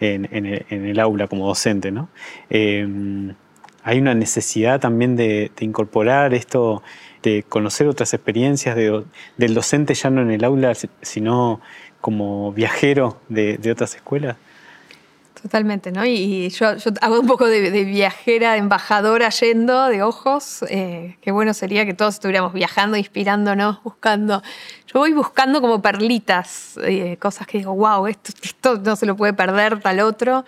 en, 0.01 0.27
el, 0.71 0.99
aula 0.99 1.29
como 1.29 1.47
docente. 1.47 1.93
¿no? 1.93 2.09
Em, 2.51 3.35
hay 3.83 3.99
una 3.99 4.15
necesidad 4.15 4.81
también 4.81 5.15
de, 5.15 5.53
incorporar 5.61 6.35
esto, 6.35 6.83
de 7.23 7.45
conocer 7.49 7.87
otras 7.87 8.15
experiencias 8.15 8.75
del 8.77 9.55
docente 9.55 9.95
ya 9.95 10.11
no 10.11 10.23
en 10.23 10.31
el 10.31 10.43
aula, 10.45 10.73
sino 11.03 11.61
como 12.01 12.53
viajero 12.53 13.21
de 13.29 13.71
otras 13.71 13.95
escuelas. 13.95 14.37
Totalmente, 15.45 15.93
¿no? 15.93 16.07
Y, 16.07 16.49
yo, 16.49 16.69
hago 17.03 17.21
un 17.21 17.27
poco 17.27 17.47
de, 17.47 17.85
viajera, 17.85 18.57
embajadora 18.57 19.29
yendo 19.29 19.89
de 19.89 20.03
ojos. 20.03 20.65
Eh, 20.71 21.19
qué 21.21 21.33
bueno 21.33 21.53
sería 21.53 21.85
que 21.85 21.93
todos 21.93 22.15
estuviéramos 22.15 22.55
viajando, 22.55 22.97
inspirándonos, 22.97 23.83
buscando. 23.83 24.43
Yo 24.95 25.01
voy 25.01 25.13
buscando 25.13 25.61
como 25.61 25.83
perlitas, 25.83 26.79
eh, 26.85 27.17
cosas 27.17 27.49
que 27.49 27.59
digo, 27.59 27.75
wow, 27.75 28.07
esto, 28.07 28.33
esto 28.41 28.79
no 28.79 28.95
se 28.95 29.07
lo 29.07 29.17
puede 29.17 29.33
perder 29.33 29.81
tal 29.81 29.99
otro, 29.99 30.45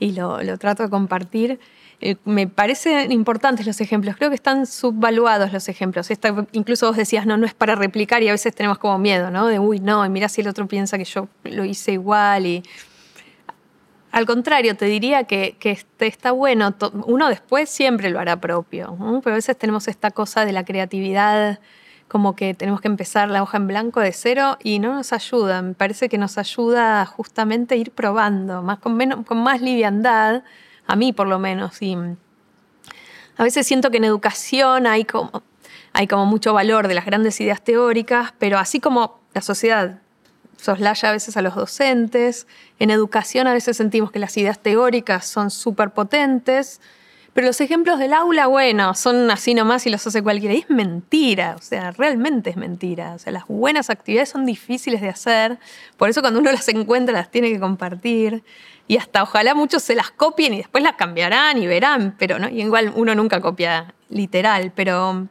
y 0.00 0.10
lo, 0.10 0.40
trato 0.58 0.82
de 0.82 0.90
compartir. 0.90 1.60
eh, 2.00 2.16
me 2.24 2.48
parecen 2.48 3.12
importantes 3.12 3.64
los 3.64 3.80
ejemplos. 3.80 4.16
Creo 4.16 4.28
que 4.28 4.34
están 4.34 4.66
subvaluados 4.66 5.52
los 5.52 5.68
ejemplos. 5.68 6.08
incluso 6.50 6.88
vos 6.88 6.96
decías, 6.96 7.26
no, 7.26 7.36
no 7.36 7.46
es 7.46 7.54
para 7.54 7.76
replicar 7.76 8.24
y 8.24 8.28
a 8.28 8.32
veces 8.32 8.52
tenemos 8.56 8.78
como 8.78 8.98
miedo, 8.98 9.30
¿no? 9.30 9.46
De, 9.46 9.60
uy, 9.60 9.78
no, 9.78 10.04
y 10.04 10.08
mira 10.08 10.28
si 10.28 10.40
el 10.40 10.48
otro 10.48 10.66
piensa 10.66 10.98
que 10.98 11.04
yo 11.04 11.28
lo 11.44 11.64
hice 11.64 11.92
igual 11.92 12.44
y... 12.44 12.62
Al 14.10 14.26
contrario, 14.26 14.76
te 14.76 14.86
diría 14.86 15.24
que, 15.24 15.56
este, 15.62 16.06
está 16.08 16.32
bueno. 16.32 16.74
Uno 17.06 17.28
después 17.28 17.68
siempre 17.68 18.10
lo 18.10 18.18
hará 18.18 18.40
propio, 18.40 18.96
pero 19.22 19.34
a 19.34 19.36
veces 19.36 19.56
tenemos 19.56 19.86
esta 19.88 20.10
cosa 20.10 20.44
de 20.44 20.52
la 20.52 20.64
creatividad 20.64 21.60
como 22.08 22.36
que 22.36 22.54
tenemos 22.54 22.80
que 22.80 22.88
empezar 22.88 23.28
la 23.28 23.42
hoja 23.42 23.56
en 23.56 23.66
blanco 23.66 24.00
de 24.00 24.12
cero 24.12 24.58
y 24.62 24.78
no 24.78 24.94
nos 24.94 25.12
ayuda. 25.12 25.62
Me 25.62 25.74
parece 25.74 26.08
que 26.08 26.18
nos 26.18 26.38
ayuda 26.38 27.04
justamente 27.06 27.74
a 27.74 27.78
ir 27.78 27.90
probando, 27.90 28.62
más 28.62 28.78
con, 28.78 28.96
menos, 28.96 29.26
con 29.26 29.38
más 29.38 29.60
liviandad, 29.60 30.42
a 30.86 30.96
mí 30.96 31.12
por 31.12 31.26
lo 31.26 31.38
menos. 31.38 31.82
Y 31.82 31.96
a 33.36 33.42
veces 33.42 33.66
siento 33.66 33.90
que 33.90 33.96
en 33.96 34.04
educación 34.04 34.86
hay 34.86 35.04
como, 35.04 35.42
hay 35.92 36.06
como 36.06 36.26
mucho 36.26 36.52
valor 36.54 36.88
de 36.88 36.94
las 36.94 37.06
grandes 37.06 37.40
ideas 37.40 37.62
teóricas, 37.62 38.32
pero 38.38 38.58
así 38.58 38.80
como 38.80 39.20
la 39.34 39.42
sociedad 39.42 40.00
soslaya 40.56 41.10
a 41.10 41.12
veces 41.12 41.36
a 41.36 41.42
los 41.42 41.54
docentes, 41.54 42.46
en 42.78 42.90
educación 42.90 43.46
a 43.46 43.52
veces 43.52 43.76
sentimos 43.76 44.10
que 44.10 44.18
las 44.18 44.36
ideas 44.36 44.58
teóricas 44.58 45.26
son 45.26 45.50
súper 45.50 45.90
potentes, 45.90 46.80
pero 47.36 47.48
los 47.48 47.60
ejemplos 47.60 47.98
del 47.98 48.14
aula, 48.14 48.46
bueno, 48.46 48.94
son 48.94 49.30
así 49.30 49.52
nomás 49.52 49.86
y 49.86 49.90
los 49.90 50.06
hace 50.06 50.22
cualquiera. 50.22 50.54
Y 50.54 50.60
es 50.60 50.70
mentira, 50.70 51.54
o 51.58 51.60
sea, 51.60 51.90
realmente 51.90 52.48
es 52.48 52.56
mentira. 52.56 53.12
O 53.12 53.18
sea, 53.18 53.30
las 53.30 53.46
buenas 53.46 53.90
actividades 53.90 54.30
son 54.30 54.46
difíciles 54.46 55.02
de 55.02 55.10
hacer, 55.10 55.58
por 55.98 56.08
eso 56.08 56.22
cuando 56.22 56.40
uno 56.40 56.50
las 56.50 56.66
encuentra 56.68 57.12
las 57.12 57.30
tiene 57.30 57.52
que 57.52 57.60
compartir. 57.60 58.42
Y 58.88 58.96
hasta 58.96 59.22
ojalá 59.22 59.54
muchos 59.54 59.82
se 59.82 59.94
las 59.94 60.10
copien 60.12 60.54
y 60.54 60.56
después 60.56 60.82
las 60.82 60.94
cambiarán 60.94 61.58
y 61.58 61.66
verán, 61.66 62.16
pero 62.18 62.38
no, 62.38 62.48
y 62.48 62.62
igual 62.62 62.90
uno 62.96 63.14
nunca 63.14 63.42
copia 63.42 63.92
literal, 64.08 64.72
pero 64.74 65.28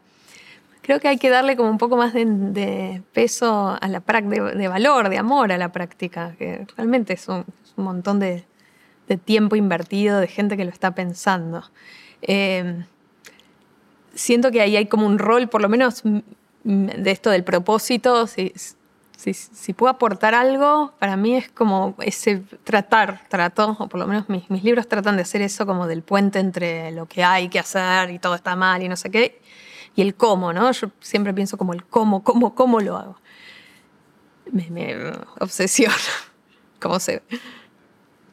creo 0.83 0.99
que 0.99 1.07
hay 1.07 1.17
que 1.17 1.31
darle 1.31 1.57
como 1.57 1.71
un 1.71 1.79
poco 1.79 1.97
más 1.97 2.13
de, 2.13 3.01
peso 3.13 3.75
a 3.81 3.87
la 3.87 3.99
práctica, 3.99 4.43
de, 4.51 4.67
valor, 4.67 5.09
de 5.09 5.17
amor 5.17 5.51
a 5.51 5.57
la 5.57 5.71
práctica, 5.71 6.35
que 6.37 6.67
realmente 6.77 7.13
es 7.13 7.27
un 7.27 7.45
montón 7.77 8.19
de, 8.19 8.45
de 9.07 9.17
tiempo 9.17 9.55
invertido, 9.55 10.19
de 10.19 10.27
gente 10.27 10.57
que 10.57 10.65
lo 10.65 10.71
está 10.71 10.95
pensando. 10.95 11.63
Eh, 12.21 12.85
siento 14.15 14.51
que 14.51 14.61
ahí 14.61 14.75
hay 14.75 14.87
como 14.87 15.05
un 15.05 15.19
rol, 15.19 15.47
por 15.47 15.61
lo 15.61 15.69
menos 15.69 16.01
de 16.63 17.11
esto 17.11 17.29
del 17.29 17.43
propósito, 17.43 18.25
si, 18.25 18.53
si, 19.15 19.73
puedo 19.73 19.91
aportar 19.91 20.33
algo, 20.33 20.93
para 20.99 21.15
mí 21.15 21.35
es 21.35 21.49
como 21.49 21.95
ese 21.99 22.43
tratar, 22.63 23.21
trato, 23.29 23.75
o 23.79 23.87
por 23.87 23.99
lo 23.99 24.07
menos 24.07 24.29
mis, 24.29 24.49
mis, 24.49 24.63
libros 24.63 24.87
tratan 24.87 25.15
de 25.15 25.21
hacer 25.21 25.41
eso 25.41 25.65
como 25.65 25.87
del 25.87 26.01
puente 26.01 26.39
entre 26.39 26.91
lo 26.91 27.05
que 27.05 27.23
hay 27.23 27.49
que 27.49 27.59
hacer 27.59 28.09
y 28.09 28.19
todo 28.19 28.35
está 28.35 28.55
mal 28.55 28.81
y 28.81 28.89
no 28.89 28.95
sé 28.95 29.11
qué, 29.11 29.41
y 29.95 30.01
el 30.01 30.15
cómo, 30.15 30.53
¿no? 30.53 30.71
Yo 30.71 30.89
siempre 30.99 31.33
pienso 31.33 31.57
como 31.57 31.73
el 31.73 31.85
cómo, 31.85 32.23
cómo, 32.23 32.55
cómo 32.55 32.79
lo 32.79 32.97
hago. 32.97 33.17
Me, 34.51 34.69
me 34.69 34.95
obsesiona, 35.39 35.95
se 36.99 37.21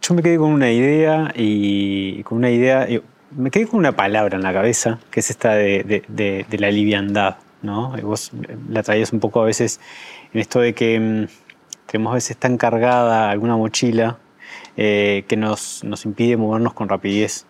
yo 0.03 0.15
me 0.15 0.23
quedé 0.23 0.37
con 0.37 0.51
una 0.51 0.71
idea 0.71 1.33
y 1.35 2.23
con 2.25 2.39
una 2.39 2.51
idea, 2.51 2.87
me 3.31 3.51
quedé 3.51 3.67
con 3.67 3.79
una 3.79 3.93
palabra 3.93 4.37
en 4.37 4.43
la 4.43 4.53
cabeza, 4.53 4.99
que 5.11 5.21
es 5.21 5.31
esta 5.31 5.55
de, 5.55 6.47
la 6.51 6.71
liviandad, 6.71 7.37
¿no? 7.63 7.95
vos 8.03 8.33
la 8.69 8.83
traías 8.83 9.13
un 9.13 9.21
poco 9.21 9.41
a 9.41 9.45
veces 9.45 9.81
en 10.35 10.41
esto 10.41 10.61
de 10.61 10.75
que 10.75 10.99
mm, 10.99 11.27
tenemos 11.87 12.11
a 12.11 12.15
veces 12.15 12.37
tan 12.37 12.59
cargada 12.59 13.31
alguna 13.31 13.57
mochila 13.57 14.19
eh, 14.77 15.25
que 15.29 15.37
nos, 15.37 15.85
nos 15.85 16.05
impide 16.05 16.37
movernos 16.37 16.75
con 16.75 16.89
rapidez. 16.89 17.47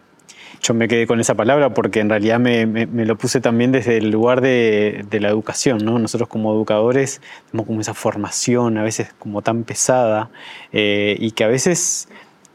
Yo 0.61 0.75
me 0.75 0.87
quedé 0.87 1.07
con 1.07 1.19
esa 1.19 1.35
palabra 1.35 1.75
porque 1.75 2.01
en 2.01 2.09
realidad 2.09 2.39
me, 2.39 2.87
lo 2.87 3.17
puse 3.17 3.41
también 3.41 3.73
desde 3.73 3.97
el 3.97 4.11
lugar 4.11 4.41
de, 4.41 5.05
la 5.11 5.29
educación, 5.29 5.79
¿no? 5.79 5.99
Nosotros 5.99 6.29
como 6.29 6.53
educadores 6.53 7.21
tenemos 7.51 7.67
como 7.67 7.81
esa 7.81 7.95
formación 7.95 8.79
a 8.79 8.85
veces 8.85 9.13
como 9.19 9.43
tan 9.43 9.65
pesada 9.65 10.31
eh, 10.73 11.17
y 11.19 11.33
que 11.33 11.43
a 11.43 11.49
veces 11.49 12.09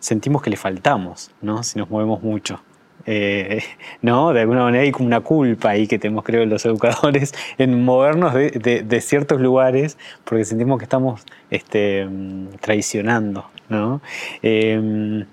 sentimos 0.07 0.41
que 0.41 0.49
le 0.49 0.55
faltamos, 0.55 1.31
¿no? 1.41 1.63
Si 1.63 1.77
nos 1.77 1.89
movemos 1.89 2.23
mucho. 2.23 2.61
Eh, 3.05 3.61
¿no? 4.01 4.33
De 4.33 4.41
alguna 4.41 4.63
manera 4.63 4.83
hay 4.83 4.91
como 4.91 5.07
una 5.07 5.19
culpa 5.19 5.71
ahí 5.71 5.85
que 5.87 5.99
tenemos, 5.99 6.23
creo, 6.23 6.45
los 6.45 6.65
educadores 6.65 7.33
en 7.57 7.83
movernos 7.83 8.33
de, 8.33 9.01
ciertos 9.01 9.41
lugares 9.41 9.97
porque 10.23 10.45
sentimos 10.45 10.77
que 10.79 10.85
estamos 10.85 11.25
este, 11.49 12.07
traicionando, 12.61 13.49
¿no? 13.69 14.01
Em, 14.41 15.25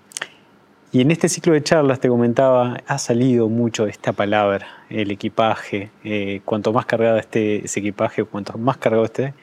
y 0.92 1.00
en 1.00 1.10
este 1.10 1.28
ciclo 1.28 1.52
de 1.52 1.62
charlas, 1.62 1.98
te 1.98 2.08
comentaba, 2.08 2.78
ha 2.86 2.98
salido 2.98 3.48
mucho 3.48 3.86
esta 3.86 4.12
palabra, 4.12 4.66
el 4.90 5.10
equipaje. 5.10 5.90
Eh, 6.04 6.40
cuanto 6.44 6.72
más 6.72 6.86
cargado 6.86 7.18
esté 7.18 7.64
ese 7.64 7.80
equipaje, 7.80 8.24
cuanto 8.24 8.56
más 8.58 8.76
cargado 8.76 9.04
esté, 9.04 9.34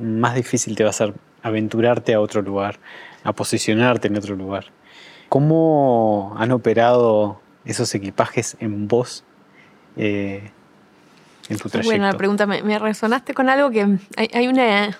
más 0.00 0.34
difícil 0.34 0.76
te 0.76 0.84
va 0.84 0.90
a 0.90 0.94
ser 0.94 1.12
aventurarte 1.42 2.14
a 2.14 2.20
otro 2.20 2.42
lugar 2.42 2.78
a 3.28 3.32
posicionarte 3.32 4.08
en 4.08 4.16
otro 4.16 4.36
lugar. 4.36 4.66
¿Cómo 5.28 6.34
han 6.38 6.52
operado 6.52 7.40
esos 7.64 7.94
equipajes 7.94 8.56
en 8.60 8.88
vos 8.88 9.24
eh, 9.96 10.50
en 11.48 11.58
tu 11.58 11.68
trayecto? 11.68 11.90
Bueno, 11.90 12.06
la 12.06 12.16
pregunta, 12.16 12.46
me, 12.46 12.78
resonaste 12.78 13.34
con 13.34 13.48
algo 13.48 13.70
que 13.70 13.98
hay, 14.16 14.48
una 14.48 14.98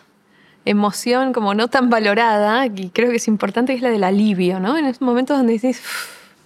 emoción 0.64 1.32
como 1.32 1.54
no 1.54 1.68
tan 1.68 1.88
valorada, 1.88 2.66
y 2.66 2.90
creo 2.90 3.10
que 3.10 3.16
es 3.16 3.28
importante, 3.28 3.72
es 3.72 3.80
la 3.80 3.90
del 3.90 4.04
alivio, 4.04 4.60
¿no? 4.60 4.76
En 4.76 4.84
esos 4.84 5.00
momentos 5.00 5.38
donde 5.38 5.54
dices, 5.54 5.82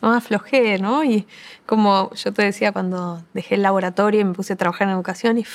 no 0.01 0.12
aflojé, 0.12 0.79
¿no? 0.79 1.03
Y 1.03 1.27
como 1.66 2.12
yo 2.14 2.33
te 2.33 2.42
decía 2.42 2.73
cuando 2.73 3.23
dejé 3.35 3.57
el 3.57 3.62
laboratorio 3.62 4.21
y 4.21 4.25
me 4.25 4.35
puse 4.35 4.53
a 4.53 4.57
trabajar 4.57 4.88
en 4.88 4.95
educación 4.95 5.38
y 5.38 5.47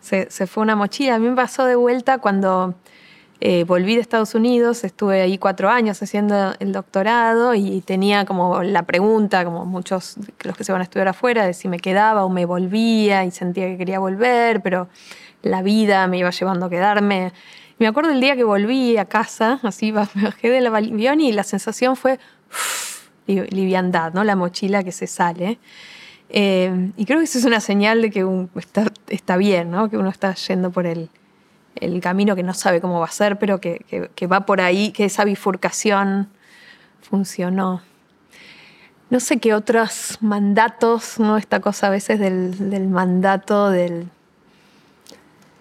se, 0.00 0.46
fue 0.46 0.62
una 0.62 0.76
mochila. 0.76 1.14
A 1.14 1.18
mí 1.18 1.28
me 1.28 1.36
pasó 1.36 1.64
de 1.64 1.76
vuelta 1.76 2.18
cuando 2.18 2.74
eh, 3.40 3.64
volví 3.64 3.94
de 3.94 4.00
Estados 4.00 4.34
Unidos, 4.34 4.82
estuve 4.84 5.20
ahí 5.20 5.36
cuatro 5.36 5.68
años 5.68 6.02
haciendo 6.02 6.54
el 6.58 6.72
doctorado 6.72 7.54
y 7.54 7.82
tenía 7.82 8.24
como 8.24 8.62
la 8.62 8.84
pregunta, 8.84 9.44
como 9.44 9.66
muchos 9.66 10.16
los 10.42 10.56
que 10.56 10.64
se 10.64 10.72
van 10.72 10.80
a 10.80 10.84
estudiar 10.84 11.08
afuera, 11.08 11.44
de 11.44 11.52
si 11.52 11.68
me 11.68 11.78
quedaba 11.78 12.24
o 12.24 12.30
me 12.30 12.46
volvía 12.46 13.24
y 13.24 13.30
sentía 13.30 13.66
que 13.66 13.76
quería 13.76 13.98
volver, 13.98 14.62
pero 14.62 14.88
la 15.42 15.62
vida 15.62 16.06
me 16.06 16.18
iba 16.18 16.30
llevando 16.30 16.66
a 16.66 16.70
quedarme. 16.70 17.32
me 17.78 17.86
acuerdo 17.86 18.10
el 18.10 18.20
día 18.20 18.36
que 18.36 18.44
volví 18.44 18.96
a 18.96 19.04
casa, 19.04 19.60
así 19.62 19.92
me 19.92 20.06
bajé 20.14 20.48
del 20.48 20.66
avión 20.68 21.20
y 21.20 21.30
la 21.32 21.44
sensación 21.44 21.94
fue 21.96 22.18
liviandad, 23.26 24.14
¿no? 24.14 24.24
la 24.24 24.36
mochila 24.36 24.82
que 24.82 24.92
se 24.92 25.06
sale. 25.06 25.58
Eh, 26.28 26.92
y 26.96 27.04
creo 27.04 27.18
que 27.18 27.24
eso 27.24 27.38
es 27.38 27.44
una 27.44 27.60
señal 27.60 28.02
de 28.02 28.10
que 28.10 28.24
uno 28.24 28.48
está, 28.56 28.86
está 29.08 29.36
bien, 29.36 29.70
¿no? 29.70 29.90
que 29.90 29.98
uno 29.98 30.08
está 30.08 30.34
yendo 30.34 30.70
por 30.70 30.86
el 30.86 31.10
el 31.80 32.00
camino 32.00 32.34
que 32.36 32.42
no 32.42 32.54
sabe 32.54 32.80
cómo 32.80 33.00
va 33.00 33.06
a 33.06 33.10
ser, 33.10 33.38
pero 33.38 33.60
que, 33.60 33.80
va 34.30 34.46
por 34.46 34.60
ahí, 34.60 34.92
que 34.92 35.04
esa 35.04 35.24
bifurcación 35.24 36.28
funcionó. 37.00 37.82
No 39.08 39.20
sé 39.20 39.38
qué 39.38 39.54
otros 39.54 40.18
mandatos, 40.20 41.20
¿no? 41.20 41.36
Esta 41.36 41.60
cosa 41.60 41.86
a 41.86 41.90
veces 41.90 42.18
del, 42.18 42.88
mandato, 42.88 43.70
del, 43.70 44.08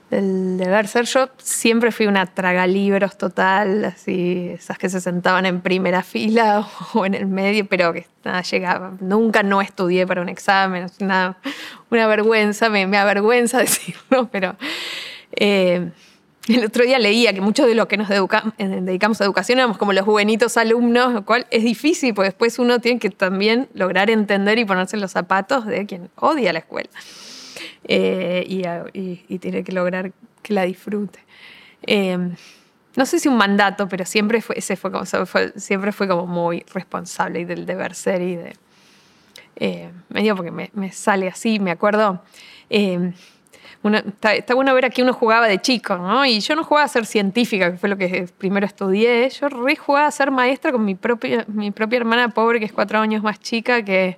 del, 0.10 0.58
deber 0.58 0.88
ser. 0.88 1.06
Yo 1.06 1.30
siempre 1.38 1.92
fui 1.92 2.08
una 2.08 2.26
tragalibros 2.26 3.20
total, 3.20 3.86
así, 3.86 4.50
esas 4.56 4.80
que 4.80 4.90
se 4.90 5.00
sentaban 5.00 5.46
en 5.46 5.62
primera 5.62 6.02
fila 6.02 6.68
o 6.94 7.06
en 7.06 7.14
el 7.14 7.28
medio, 7.28 7.68
pero 7.68 7.94
que 7.94 8.08
nada. 8.24 8.94
Nunca 9.00 9.44
no 9.44 9.62
estudié 9.62 10.08
para 10.08 10.22
un 10.22 10.30
examen, 10.30 10.88
una 11.00 12.08
vergüenza, 12.08 12.70
me, 12.70 12.88
me 12.88 12.98
avergüenza 12.98 13.60
decirlo, 13.60 14.28
pero 14.32 14.56
eh, 15.36 15.92
el 16.48 16.66
otro 16.66 16.84
día 16.84 17.00
leía 17.00 17.34
que 17.34 17.42
muchos 17.42 17.68
de 17.68 17.76
los 17.76 17.88
que 17.88 17.98
nos 17.98 18.10
eh, 18.10 18.20
dedicamos 18.58 19.20
a 19.20 19.26
educación 19.26 19.60
éramos 19.60 19.78
como 19.78 19.94
los 19.94 20.06
buenitos 20.06 20.58
alumnos, 20.58 21.14
lo 21.14 21.26
cual 21.26 21.48
es 21.50 21.64
difícil, 21.64 22.14
porque 22.14 22.30
después 22.30 22.60
uno 22.60 22.80
tiene 22.80 23.00
que 23.00 23.10
también 23.10 23.68
lograr 23.74 24.10
entender 24.10 24.60
y 24.60 24.66
ponerse 24.66 24.98
los 24.98 25.12
zapatos 25.12 25.66
de 25.66 25.86
quien 25.86 26.10
odia 26.16 26.54
la 26.54 26.60
escuela. 26.60 26.90
Eh, 27.88 28.46
y, 28.48 29.38
tiene 29.40 29.64
que 29.64 29.72
lograr 29.72 30.12
que 30.42 30.54
la 30.54 30.64
disfrute. 30.64 31.20
no 32.96 33.06
sé 33.06 33.20
si 33.20 33.28
un 33.28 33.38
mandato, 33.38 33.88
pero 33.88 34.06
siempre 34.06 34.42
fue, 34.42 34.90
como, 36.08 36.28
muy 36.28 36.64
responsable 36.74 37.42
y 37.42 37.46
del 37.46 37.66
deber 37.66 37.96
ser 37.96 38.22
y 38.22 38.36
de... 38.36 39.92
medio 40.10 40.36
porque 40.36 40.52
me, 40.52 40.92
sale 40.92 41.28
así, 41.28 41.60
me 41.60 41.72
acuerdo 41.72 42.22
está, 43.94 44.56
bueno 44.56 44.74
ver 44.74 44.86
a 44.86 44.90
qué 44.90 45.04
uno 45.04 45.14
jugaba 45.14 45.48
de 45.48 45.62
chico, 45.62 45.98
¿no? 45.98 46.26
Y 46.26 46.40
yo 46.40 46.56
no 46.56 46.64
jugaba 46.64 46.86
a 46.86 46.88
ser 46.88 47.06
científica, 47.06 47.72
que 47.72 47.78
fue 47.78 47.90
lo 47.90 47.98
que 47.98 48.28
primero 48.38 48.66
estudié. 48.66 49.30
Yo 49.30 49.50
re 49.50 49.76
jugaba 49.76 50.08
a 50.08 50.12
ser 50.12 50.32
maestra 50.32 50.72
con 50.72 50.84
mi 50.84 50.96
propia, 50.96 51.46
mi 51.48 51.72
propia 51.72 51.98
hermana 51.98 52.30
pobre, 52.30 52.60
que 52.60 52.66
es 52.66 52.74
cuatro 52.74 53.00
años 53.00 53.22
más 53.24 53.40
chica, 53.40 53.84
que 53.84 54.18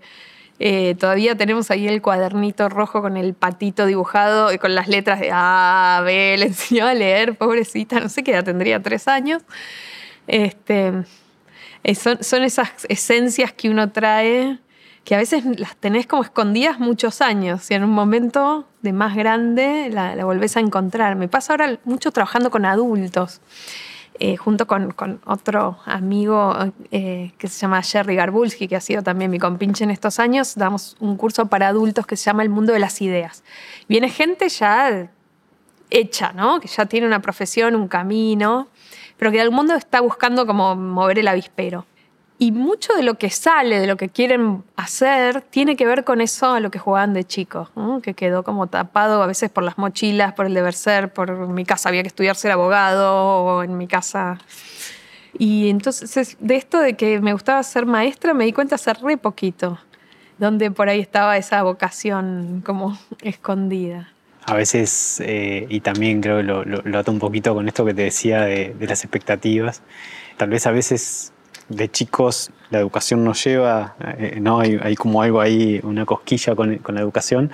eh, 0.59 0.95
todavía 0.99 1.35
tenemos 1.35 1.69
ahí 1.69 1.87
el 1.87 2.01
cuadernito 2.01 2.69
rojo 2.69 3.01
con 3.01 3.17
el 3.17 3.33
patito 3.33 3.85
dibujado 3.85 4.51
y 4.53 4.57
con 4.57 4.73
las 4.73 4.87
letras 4.87 5.19
de 5.19 5.29
A, 5.33 6.01
B. 6.05 6.37
Le 6.37 6.45
enseñó 6.45 6.85
a 6.87 6.93
leer, 6.93 7.37
pobrecita, 7.37 7.99
no 7.99 8.09
sé 8.09 8.23
qué 8.23 8.31
edad 8.31 8.43
tendría, 8.43 8.81
tres 8.81 9.07
años. 9.07 9.43
Este, 10.27 10.93
eh, 11.83 11.95
son, 11.95 12.23
son 12.23 12.43
esas 12.43 12.71
esencias 12.89 13.53
que 13.53 13.69
uno 13.69 13.91
trae 13.91 14.59
que 15.07 15.15
a 15.15 15.19
veces 15.19 15.45
las 15.57 15.77
tenés 15.77 16.05
como 16.05 16.21
escondidas 16.21 16.79
muchos 16.79 17.21
años 17.21 17.71
y 17.71 17.75
en 17.75 17.85
un 17.85 17.91
momento 17.91 18.67
de 18.81 18.91
más 18.91 19.15
grande 19.15 19.89
la, 19.89 20.17
la 20.17 20.25
volvés 20.25 20.57
a 20.57 20.59
encontrar. 20.59 21.15
Me 21.15 21.29
pasa 21.29 21.53
ahora 21.53 21.79
mucho 21.85 22.11
trabajando 22.11 22.51
con 22.51 22.65
adultos. 22.65 23.39
Eh, 24.19 24.35
junto 24.35 24.67
con, 24.67 24.93
otro 25.25 25.79
amigo 25.85 26.53
eh, 26.91 27.31
que 27.37 27.47
se 27.47 27.57
llama 27.57 27.81
Jerry 27.83 28.15
Garbulski, 28.15 28.67
que 28.67 28.75
ha 28.75 28.81
sido 28.81 29.01
también 29.01 29.31
mi 29.31 29.39
compinche 29.39 29.85
en 29.85 29.91
estos 29.91 30.19
años, 30.19 30.55
damos 30.55 30.97
un 30.99 31.15
curso 31.15 31.45
para 31.45 31.69
adultos 31.69 32.05
que 32.05 32.17
se 32.17 32.25
llama 32.25 32.43
El 32.43 32.49
Mundo 32.49 32.73
de 32.73 32.79
las 32.79 33.01
Ideas. 33.01 33.45
Viene 33.87 34.09
gente 34.09 34.49
ya 34.49 35.09
hecha, 35.89 36.33
¿no? 36.33 36.59
que 36.59 36.67
ya 36.67 36.85
tiene 36.85 37.07
una 37.07 37.21
profesión, 37.21 37.75
un 37.75 37.87
camino, 37.87 38.67
pero 39.15 39.31
que 39.31 39.39
el 39.39 39.51
mundo 39.51 39.73
está 39.73 40.01
buscando 40.01 40.45
como 40.45 40.75
mover 40.75 41.19
el 41.19 41.29
avispero. 41.29 41.85
Y 42.39 42.51
mucho 42.51 42.93
de 42.93 43.01
lo 43.01 43.15
que 43.15 43.31
sale, 43.31 43.79
de 43.79 43.87
lo 43.87 43.97
que 43.97 44.09
quieren 44.09 44.63
hacer, 44.75 45.41
tiene 45.41 45.75
que 45.75 45.87
ver 45.87 46.03
con 46.03 46.21
eso 46.21 46.53
a 46.53 46.59
lo 46.59 46.69
que 46.69 46.77
jugaban 46.77 47.13
de 47.15 47.23
chicos, 47.23 47.69
que 48.03 48.13
quedó 48.13 48.43
como 48.43 48.67
tapado 48.67 49.23
a 49.23 49.27
veces 49.27 49.49
por 49.49 49.63
las 49.63 49.79
mochilas, 49.79 50.33
por 50.33 50.45
el 50.45 50.53
deber 50.53 50.75
ser, 50.75 51.11
por 51.11 51.47
mi 51.47 51.65
casa 51.65 51.89
había 51.89 52.03
que 52.03 52.09
estudiar 52.09 52.35
ser 52.35 52.51
abogado, 52.51 53.11
o 53.15 53.63
en 53.63 53.75
mi 53.75 53.87
casa. 53.87 54.37
Y 55.39 55.69
entonces, 55.69 56.37
de 56.39 56.55
esto 56.55 56.79
de 56.79 56.93
que 56.95 57.19
me 57.21 57.33
gustaba 57.33 57.63
ser 57.63 57.87
maestra, 57.87 58.35
me 58.35 58.45
di 58.45 58.53
cuenta 58.53 58.75
hace 58.75 58.93
re 58.93 59.17
poquito, 59.17 59.79
donde 60.37 60.69
por 60.69 60.89
ahí 60.89 60.99
estaba 60.99 61.37
esa 61.37 61.63
vocación 61.63 62.61
como 62.63 62.99
escondida. 63.23 64.11
A 64.45 64.53
veces, 64.53 65.21
eh, 65.25 65.65
y 65.69 65.79
también 65.79 66.21
creo 66.21 66.37
que 66.37 66.43
lo, 66.43 66.63
lo, 66.63 66.99
ato 66.99 67.11
un 67.11 67.19
poquito 67.19 67.55
con 67.55 67.67
esto 67.67 67.83
que 67.83 67.95
te 67.95 68.03
decía 68.03 68.41
de, 68.41 68.75
de 68.77 68.87
las 68.87 69.03
expectativas, 69.03 69.81
tal 70.37 70.49
vez 70.49 70.67
a 70.67 70.71
veces 70.71 71.33
de 71.69 71.89
chicos 71.89 72.51
la 72.69 72.79
educación 72.79 73.23
nos 73.23 73.43
lleva, 73.43 73.95
eh, 74.17 74.39
¿no? 74.41 74.59
Hay, 74.59 74.95
como 74.95 75.21
algo 75.21 75.39
ahí, 75.39 75.79
una 75.83 76.05
cosquilla 76.05 76.55
con, 76.55 76.81
la 76.85 76.99
educación, 76.99 77.51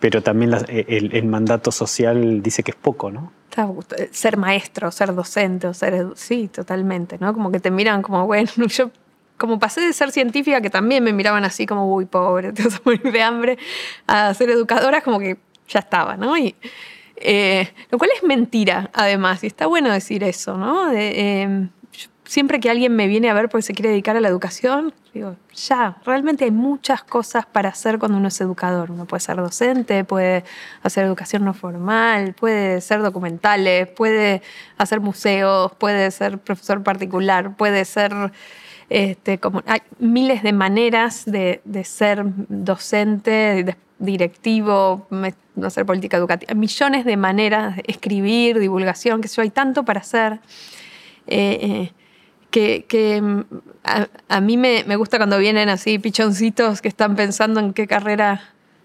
pero 0.00 0.22
también 0.22 0.54
eh, 0.68 0.84
el, 0.88 1.24
mandato 1.24 1.72
social 1.72 2.42
dice 2.42 2.62
que 2.62 2.70
es 2.70 2.76
poco, 2.76 3.10
¿no? 3.10 3.32
Ser 4.12 4.36
maestro, 4.36 4.92
ser 4.92 5.12
docente, 5.14 5.74
ser... 5.74 6.06
Sí, 6.14 6.46
totalmente, 6.46 7.18
¿no? 7.18 7.34
Como 7.34 7.50
que 7.50 7.58
te 7.58 7.72
miran 7.72 8.02
como, 8.02 8.26
bueno, 8.26 8.50
yo 8.68 8.90
como 9.36 9.58
pasé 9.58 9.80
de 9.80 9.92
ser 9.92 10.10
científica, 10.12 10.60
que 10.60 10.70
también 10.70 11.02
me 11.02 11.12
miraban 11.12 11.44
así 11.44 11.66
como, 11.66 11.92
uy, 11.92 12.06
pobre, 12.06 12.52
te 12.54 12.62
vas 12.62 12.76
a 12.76 12.80
morir 12.84 13.12
de 13.12 13.22
hambre, 13.22 13.58
a 14.06 14.32
ser 14.34 14.50
educadora, 14.50 15.00
como 15.00 15.18
que 15.18 15.38
ya 15.68 15.80
estaba, 15.80 16.16
¿no? 16.16 16.36
Y, 16.36 16.54
eh, 17.16 17.68
lo 17.90 17.98
cual 17.98 18.10
es 18.14 18.22
mentira, 18.22 18.90
además, 18.92 19.42
y 19.42 19.48
está 19.48 19.66
bueno 19.66 19.90
decir 19.90 20.22
eso, 20.22 20.56
¿no? 20.56 20.88
De, 20.88 21.68
siempre 22.28 22.60
que 22.60 22.68
alguien 22.68 22.94
me 22.94 23.06
viene 23.06 23.30
a 23.30 23.34
ver 23.34 23.48
porque 23.48 23.62
se 23.62 23.72
quiere 23.72 23.88
dedicar 23.88 24.14
a 24.14 24.20
la 24.20 24.28
educación, 24.28 24.92
digo, 25.14 25.34
ya, 25.54 25.96
realmente 26.04 26.44
hay 26.44 26.50
muchas 26.50 27.02
cosas 27.02 27.46
para 27.46 27.70
hacer 27.70 27.98
cuando 27.98 28.18
uno 28.18 28.28
es 28.28 28.38
educador. 28.42 28.90
Uno 28.90 29.06
puede 29.06 29.20
ser 29.20 29.36
docente, 29.36 30.04
puede 30.04 30.44
hacer 30.82 31.06
educación 31.06 31.46
no 31.46 31.54
formal, 31.54 32.34
puede 32.34 32.82
ser 32.82 33.00
documentales, 33.00 33.88
puede 33.88 34.42
hacer 34.76 35.00
museos, 35.00 35.72
puede 35.78 36.10
ser 36.10 36.38
profesor 36.38 36.82
particular, 36.82 37.56
puede 37.56 37.84
ser... 37.84 38.12
Este, 38.90 39.38
como, 39.38 39.62
hay 39.66 39.80
miles 39.98 40.42
de 40.42 40.52
maneras 40.52 41.24
de, 41.26 41.60
ser 41.84 42.24
docente, 42.48 43.76
directivo, 43.98 45.06
no 45.10 45.66
hacer 45.66 45.84
política 45.84 46.16
educativa, 46.16 46.54
millones 46.54 47.04
de 47.04 47.16
maneras, 47.16 47.76
de 47.76 47.84
escribir, 47.86 48.58
divulgación, 48.58 49.20
que 49.20 49.28
yo, 49.28 49.42
hay 49.42 49.50
tanto 49.50 49.84
para 49.84 50.00
hacer. 50.00 50.40
Eh, 51.26 51.58
eh, 51.60 51.92
que, 52.50 53.20
mm, 53.22 53.40
a, 54.28 54.40
mí 54.40 54.56
me, 54.56 54.96
gusta 54.96 55.18
cuando 55.18 55.38
vienen 55.38 55.68
así 55.68 55.98
pichoncitos 55.98 56.80
que 56.80 56.88
están 56.88 57.16
pensando 57.16 57.60
en 57.60 57.72
qué 57.72 57.86
carrera 57.86 58.42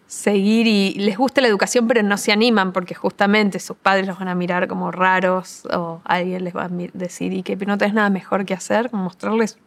seguir 0.07 0.67
y 0.67 0.93
les 0.95 1.17
gusta 1.17 1.41
la 1.41 1.47
educación 1.47 1.87
pero 1.87 2.03
no 2.03 2.17
se 2.17 2.31
animan 2.31 2.71
porque 2.71 2.93
justamente 2.93 3.59
sus 3.59 3.75
padres 3.75 4.05
los 4.05 4.19
van 4.19 4.27
a 4.27 4.35
mirar 4.35 4.67
como 4.67 4.91
raros 4.91 5.65
o 5.73 6.01
alguien 6.03 6.43
les 6.43 6.55
va 6.55 6.65
a 6.65 6.69
decir 6.69 7.33
y 7.33 7.41
que 7.41 7.55
no 7.55 7.77
tenés 7.77 7.95
nada 7.95 8.09
mejor 8.09 8.45
que 8.45 8.53
hacer, 8.53 8.93
mostrarles 8.93 9.57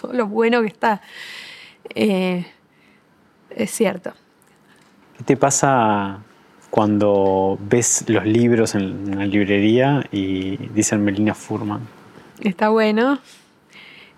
todo 0.00 0.12
lo 0.12 0.26
bueno 0.26 0.60
que 0.60 0.68
está. 0.68 1.00
Eh, 1.94 2.46
es 3.50 3.70
cierto. 3.70 4.12
¿Qué 5.16 5.24
te 5.24 5.36
pasa 5.36 6.18
cuando 6.70 7.58
ves 7.60 8.04
los 8.08 8.24
libros 8.24 8.74
en 8.74 9.14
una 9.14 9.26
librería 9.26 10.04
y 10.12 10.56
dicen 10.68 11.02
Melina 11.02 11.34
Furman? 11.34 11.97
Está 12.40 12.68
bueno. 12.68 13.18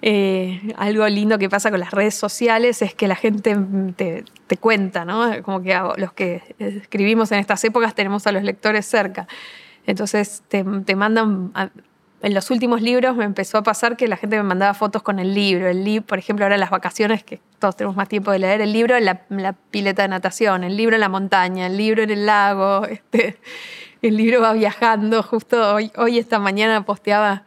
Eh, 0.03 0.73
algo 0.79 1.07
lindo 1.09 1.39
que 1.39 1.51
pasa 1.51 1.71
con 1.71 1.79
las 1.79 1.91
redes 1.91 2.15
sociales 2.15 2.81
es 2.81 2.95
que 2.95 3.07
la 3.07 3.17
gente 3.17 3.55
te, 3.97 4.57
cuenta, 4.57 5.05
¿no? 5.05 5.43
Como 5.43 5.63
que 5.63 5.79
los 5.97 6.13
que 6.13 6.43
escribimos 6.59 7.31
en 7.33 7.39
estas 7.39 7.63
épocas 7.65 7.95
tenemos 7.95 8.27
a 8.27 8.33
los 8.33 8.43
lectores 8.43 8.87
cerca. 8.87 9.29
Entonces 9.87 10.43
te, 10.49 10.65
mandan. 10.65 11.53
en 12.23 12.35
los 12.35 12.51
últimos 12.51 12.81
libros 12.81 13.17
me 13.17 13.25
empezó 13.25 13.59
a 13.59 13.63
pasar 13.63 13.97
que 13.97 14.09
la 14.09 14.17
gente 14.17 14.37
me 14.37 14.43
mandaba 14.43 14.73
fotos 14.73 15.03
con 15.03 15.19
el 15.19 15.35
libro. 15.35 15.69
El 15.69 15.85
libro, 15.85 16.07
por 16.07 16.19
ejemplo, 16.19 16.45
ahora 16.47 16.55
en 16.55 16.61
las 16.61 16.71
vacaciones, 16.71 17.23
que 17.23 17.41
todos 17.59 17.77
tenemos 17.77 17.97
más 17.97 18.09
tiempo 18.09 18.31
de 18.31 18.39
leer, 18.39 18.63
el 18.63 18.73
libro 18.73 18.97
en 18.97 19.05
la, 19.05 19.53
pileta 19.71 20.03
de 20.03 20.09
natación, 20.09 20.65
el 20.65 20.77
libro 20.77 20.97
en 20.97 21.01
la 21.01 21.09
montaña, 21.11 21.67
el 21.67 21.77
libro 21.77 22.03
en 22.03 22.11
el 22.11 22.27
lago. 22.27 22.87
Este, 22.91 23.39
el 24.03 24.17
libro 24.17 24.41
va 24.41 24.55
viajando. 24.55 25.23
Justo 25.23 25.75
hoy, 25.75 25.93
hoy 25.97 26.19
esta 26.19 26.39
mañana 26.39 26.87
posteaba 26.87 27.45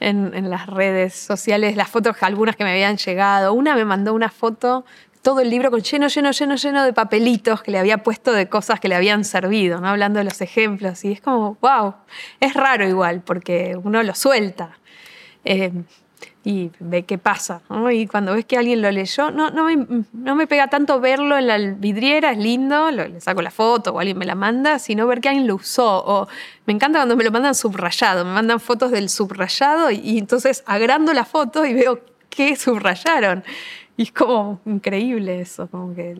en, 0.00 0.50
las 0.50 0.66
redes 0.66 1.14
sociales 1.14 1.76
las 1.76 1.88
fotos, 1.88 2.16
algunas 2.20 2.56
que 2.56 2.64
me 2.64 2.70
habían 2.70 2.96
llegado. 2.96 3.52
Una 3.52 3.74
me 3.74 3.84
mandó 3.84 4.14
una 4.14 4.30
foto, 4.30 4.84
todo 5.22 5.40
el 5.40 5.50
libro 5.50 5.70
con 5.70 5.80
lleno, 5.80 6.08
lleno, 6.08 6.30
lleno, 6.30 6.56
lleno 6.56 6.84
de 6.84 6.92
papelitos 6.92 7.62
que 7.62 7.70
le 7.70 7.78
había 7.78 7.98
puesto 7.98 8.32
de 8.32 8.48
cosas 8.48 8.80
que 8.80 8.88
le 8.88 8.94
habían 8.94 9.24
servido, 9.24 9.80
¿no? 9.80 9.88
hablando 9.88 10.18
de 10.18 10.24
los 10.24 10.40
ejemplos. 10.40 11.04
Y 11.04 11.12
es 11.12 11.20
como, 11.20 11.56
wow, 11.60 11.94
es 12.40 12.54
raro 12.54 12.88
igual, 12.88 13.22
porque 13.22 13.76
uno 13.82 14.02
lo 14.02 14.14
suelta. 14.14 14.78
Eh, 15.44 15.72
y 16.44 16.70
ve 16.78 17.04
qué 17.04 17.18
pasa. 17.18 17.60
Y 17.92 18.06
cuando 18.06 18.34
ves 18.34 18.44
que 18.44 18.56
alguien 18.56 18.80
lo 18.80 18.90
leyó, 18.90 19.30
no, 19.30 19.50
no, 19.50 19.64
me, 19.64 20.04
no 20.12 20.34
me 20.34 20.46
pega 20.46 20.68
tanto 20.68 21.00
verlo 21.00 21.36
en 21.36 21.46
la 21.46 21.58
vidriera, 21.58 22.32
es 22.32 22.38
lindo, 22.38 22.90
le 22.90 23.20
saco 23.20 23.42
la 23.42 23.50
foto 23.50 23.92
o 23.92 23.98
alguien 24.00 24.18
me 24.18 24.24
la 24.24 24.34
manda, 24.34 24.78
sino 24.78 25.06
ver 25.06 25.20
que 25.20 25.28
alguien 25.28 25.46
lo 25.46 25.56
usó. 25.56 26.04
O 26.04 26.28
me 26.66 26.72
encanta 26.72 27.00
cuando 27.00 27.16
me 27.16 27.24
lo 27.24 27.30
mandan 27.30 27.54
subrayado, 27.54 28.24
me 28.24 28.32
mandan 28.32 28.60
fotos 28.60 28.90
del 28.90 29.08
subrayado 29.08 29.90
y, 29.90 29.96
y 29.96 30.18
entonces 30.18 30.62
agrando 30.66 31.12
la 31.12 31.24
foto 31.24 31.66
y 31.66 31.74
veo 31.74 32.00
qué 32.30 32.56
subrayaron. 32.56 33.44
Y 33.98 34.04
es 34.04 34.12
como 34.12 34.60
increíble 34.64 35.40
eso, 35.40 35.66
como 35.66 35.92
que 35.92 36.16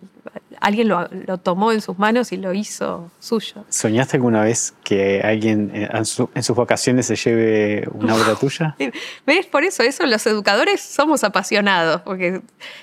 alguien 0.61 0.89
lo, 0.89 1.39
tomó 1.39 1.71
en 1.71 1.81
sus 1.81 1.97
manos 1.97 2.33
y 2.33 2.37
lo 2.37 2.53
hizo 2.53 3.09
suyo. 3.21 3.65
¿Soñaste 3.69 4.17
alguna 4.17 4.43
vez 4.43 4.75
que 4.83 5.21
alguien 5.23 5.71
en, 5.73 6.05
sus 6.05 6.57
vacaciones 6.57 7.07
se 7.07 7.15
lleve 7.15 7.89
una 7.93 8.17
obra 8.17 8.35
tuya? 8.41 8.75
¿Ves? 9.25 9.47
Por 9.47 9.63
eso, 9.63 9.85
eso 9.85 10.05
los 10.07 10.27
educadores 10.27 10.81
somos 10.81 11.23
apasionados, 11.23 12.01
porque 12.01 12.41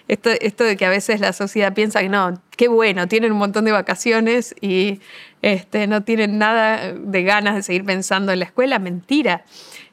esto, 0.07 0.29
esto 0.39 0.63
de 0.63 0.77
que 0.77 0.85
a 0.85 0.89
veces 0.89 1.19
la 1.19 1.33
sociedad 1.33 1.73
piensa 1.73 1.99
que 1.99 2.07
no, 2.07 2.41
qué 2.55 2.69
bueno, 2.69 3.09
tienen 3.09 3.33
un 3.33 3.37
montón 3.37 3.65
de 3.65 3.73
vacaciones 3.73 4.55
y 4.61 5.01
este, 5.41 5.87
no 5.87 6.03
tienen 6.03 6.37
nada 6.37 6.93
de 6.93 7.23
ganas 7.23 7.55
de 7.55 7.63
seguir 7.63 7.83
pensando 7.83 8.31
en 8.31 8.39
la 8.39 8.45
escuela, 8.45 8.79
mentira. 8.79 9.43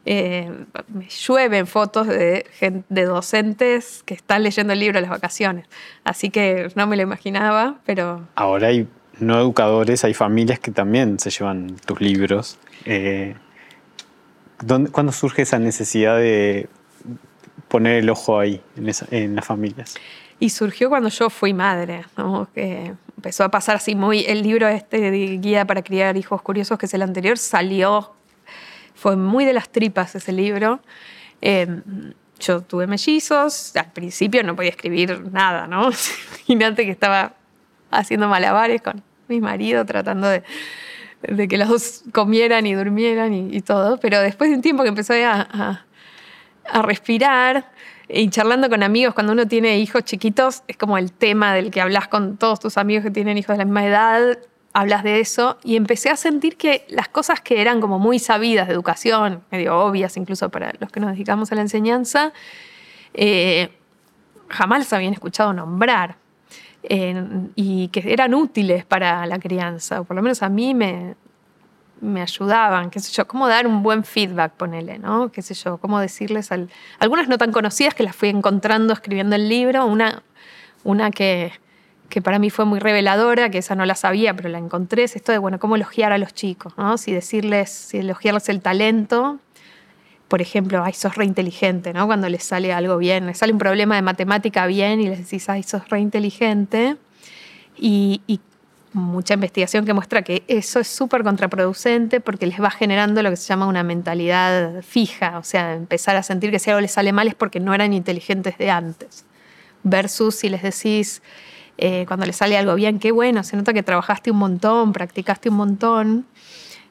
Eh, 0.05 0.51
me 0.89 1.09
llueven 1.09 1.67
fotos 1.67 2.09
de, 2.09 2.45
de 2.89 3.05
docentes 3.05 4.03
que 4.05 4.15
están 4.15 4.43
leyendo 4.43 4.73
el 4.73 4.81
libro 4.81 4.99
en 4.99 5.03
las 5.03 5.11
vacaciones. 5.11 5.67
Así 6.05 6.31
que 6.31 6.71
no 6.75 6.87
me 6.87 6.97
lo 6.97 7.03
imaginaba, 7.03 7.77
pero... 7.85 8.27
Ahora 8.35 8.69
hay 8.69 8.89
no 9.21 9.39
educadores, 9.39 10.05
hay 10.05 10.15
familias 10.15 10.59
que 10.59 10.71
también 10.71 11.19
se 11.19 11.31
llevan 11.31 11.77
tus 11.87 12.01
libros. 12.01 12.59
Eh, 12.85 13.35
¿Cuándo 14.93 15.13
surge 15.13 15.43
esa 15.43 15.59
necesidad 15.59 16.17
de 16.17 16.69
poner 17.69 17.99
el 17.99 18.11
ojo 18.11 18.39
ahí, 18.39 18.61
en, 19.11 19.35
las 19.35 19.45
familias? 19.45 19.95
Y 20.39 20.51
surgió 20.51 20.89
cuando 20.89 21.09
yo 21.09 21.31
fui 21.31 21.55
madre, 21.55 22.05
que 22.55 22.95
empezó 23.17 23.45
a 23.45 23.51
pasar 23.51 23.77
así 23.77 23.95
muy... 23.95 24.25
El 24.25 24.43
libro 24.43 24.69
este 24.69 25.11
de 25.11 25.39
Guía 25.39 25.65
para 25.67 25.83
criar 25.83 26.17
hijos 26.17 26.43
curiosos, 26.43 26.79
que 26.79 26.87
es 26.87 26.95
el 26.95 27.03
anterior, 27.03 27.39
salió 27.39 28.13
fue 29.03 29.17
muy 29.17 29.45
de 29.45 29.53
las 29.53 29.69
tripas 29.69 30.15
ese 30.15 30.31
libro. 30.31 30.81
Em, 31.41 31.83
yo 32.39 32.61
tuve 32.61 32.87
mellizos, 32.87 33.75
al 33.75 33.91
principio 33.93 34.45
no 34.45 34.55
podía 34.55 34.71
escribir 34.71 35.29
nada, 35.33 35.67
¿no? 35.67 35.91
Imagínate 36.47 36.85
que 36.85 36.93
estaba 36.93 37.35
haciendo 37.91 38.29
malabares 38.29 38.81
con 38.81 39.03
mi 39.27 39.41
marido, 39.41 39.85
tratando 39.85 40.29
de, 40.29 40.45
que 41.49 41.59
los 41.59 41.69
dos 41.69 42.05
comieran 42.13 42.65
y 42.65 42.75
durmieran 42.75 43.35
y, 43.35 43.61
todo, 43.61 43.99
pero 43.99 44.21
después 44.21 44.51
de 44.51 44.57
un 44.57 44.63
tiempo 44.63 44.85
que 44.85 44.91
empecé 44.91 45.25
a, 45.25 45.85
a, 46.73 46.83
respirar 46.83 47.73
y 48.09 48.29
charlando 48.31 48.69
con 48.69 48.85
amigos, 48.85 49.15
cuando 49.15 49.33
uno 49.33 49.49
tiene 49.49 49.81
hijos 49.81 50.05
chiquitos, 50.05 50.63
es 50.69 50.77
como 50.77 50.97
el 50.97 51.11
tema 51.11 51.55
del 51.55 51.73
que 51.73 51.81
hablas 51.81 52.07
con 52.07 52.37
todos 52.37 52.61
tus 52.61 52.79
amigos 52.79 53.03
que 53.03 53.11
tienen 53.11 53.37
hijos 53.37 53.55
de 53.55 53.59
la 53.59 53.65
misma 53.65 53.85
edad, 53.85 54.39
hablas 54.73 55.03
de 55.03 55.21
eso 55.21 55.59
y 55.63 55.77
empecé 55.77 56.11
a 56.11 56.17
sentir 56.17 56.57
que 56.57 56.87
las 56.89 57.09
cosas 57.09 57.41
que 57.41 57.61
eran 57.61 57.81
como 57.81 57.99
muy 57.99 58.19
sabidas 58.19 58.69
de 58.69 58.75
educación, 58.75 59.43
medio 59.51 59.79
obvias 59.79 60.17
incluso 60.17 60.49
para 60.49 60.73
los 60.79 60.91
que 60.91 61.01
nos 61.01 61.13
dedicamos 61.13 61.53
a 61.53 61.55
la 61.55 61.61
enseñanza, 61.63 62.33
eh, 63.15 63.71
jamás 64.49 64.81
las 64.81 64.93
habían 64.93 65.13
escuchado 65.13 65.53
nombrar. 65.53 66.17
y 67.55 67.89
que 67.93 68.13
eran 68.13 68.35
útiles 68.35 68.85
para 68.85 69.25
la 69.27 69.39
crianza, 69.39 70.01
o 70.01 70.05
por 70.05 70.17
lo 70.17 70.23
menos 70.23 70.43
a 70.43 70.49
mí 70.49 70.75
me, 70.75 71.15
me 72.01 72.21
ayudaban, 72.21 72.91
qué 72.91 72.99
sé 72.99 73.13
yo, 73.13 73.29
cómo 73.29 73.47
dar 73.47 73.69
un 73.69 73.85
buen 73.85 74.03
feedback, 74.03 74.53
ponele, 74.55 74.99
¿no? 74.99 75.31
Qué 75.31 75.41
sé 75.41 75.55
yo, 75.55 75.79
cómo 75.79 76.01
decirles 76.01 76.51
al, 76.51 76.69
algunas 76.99 77.29
no 77.29 77.39
tan 77.39 77.53
conocidas 77.53 77.95
que 77.95 78.03
las 78.03 78.17
fui 78.17 78.29
encontrando 78.29 78.93
escribiendo 78.93 79.37
el 79.37 79.49
libro, 79.49 79.87
una, 79.87 80.25
una 80.83 81.13
que, 81.13 81.53
que 82.13 82.21
para 82.21 82.39
mí 82.39 82.51
fue 82.51 82.67
muy 82.67 82.79
reveladora, 82.79 83.49
que 83.49 83.57
esa 83.57 83.75
no 83.75 83.87
la 83.87 83.95
sabía, 83.95 84.35
pero 84.35 84.51
la 84.51 84.59
encontré, 84.59 85.05
es 85.05 85.17
esto 85.17 85.33
de, 85.33 85.39
bueno, 85.39 85.59
cómo 85.59 85.77
elogiar 85.77 86.13
a 86.13 86.19
los 86.19 86.35
chicos, 86.35 86.75
¿no? 86.77 86.99
Si 86.99 87.11
decirles, 87.11 87.71
si 87.71 87.99
elogiarles 87.99 88.51
el 88.51 88.61
talento, 88.61 89.39
por 90.29 90.43
ejemplo, 90.43 90.85
ay, 90.85 90.93
sos 90.93 91.15
re 91.15 91.25
inteligente, 91.25 91.95
¿no? 91.95 92.07
Cuando 92.07 92.29
les 92.29 92.45
sale 92.45 92.71
algo 92.75 92.99
bien, 92.99 93.27
les 93.27 93.39
sale 93.39 93.55
un 93.55 93.59
problema 93.59 93.95
de 93.97 94.03
matemática 94.03 94.67
bien 94.67 95.01
y 95.01 95.09
les 95.09 95.21
decís, 95.21 95.49
ay, 95.49 95.63
sos 95.63 95.89
re 95.89 96.01
inteligente. 96.01 96.99
Y, 97.79 98.21
y 98.27 98.41
mucha 98.93 99.33
investigación 99.33 99.87
que 99.87 99.95
muestra 99.95 100.21
que 100.21 100.43
eso 100.49 100.81
es 100.81 100.89
súper 100.89 101.23
contraproducente 101.23 102.21
porque 102.21 102.47
les 102.47 102.61
va 102.61 102.71
generando 102.71 103.23
lo 103.23 103.31
que 103.31 103.37
se 103.37 103.49
llama 103.49 103.67
una 103.67 103.85
mentalidad 103.85 104.83
fija, 104.83 105.39
o 105.39 105.45
sea, 105.45 105.73
empezar 105.73 106.17
a 106.17 106.23
sentir 106.23 106.51
que 106.51 106.59
si 106.59 106.69
algo 106.69 106.83
les 106.83 106.93
sale 106.93 107.11
mal 107.15 107.27
es 107.27 107.35
porque 107.35 107.59
no 107.59 107.73
eran 107.73 107.95
inteligentes 107.95 108.59
de 108.59 108.71
antes. 108.71 109.25
Versus 109.83 110.35
si 110.35 110.51
les 110.51 110.63
decís, 110.63 111.23
eh, 111.79 112.05
cuando 112.07 112.27
les 112.27 112.37
sale 112.37 112.57
algo 112.57 112.75
bien, 112.75 112.99
qué 112.99 113.13
bueno, 113.13 113.43
se 113.43 113.57
nota 113.57 113.73
que 113.73 113.83
trabajaste 113.83 114.31
un 114.31 114.39
montón, 114.39 114.93
practicaste 114.93 115.49
un 115.49 115.57
montón, 115.57 116.27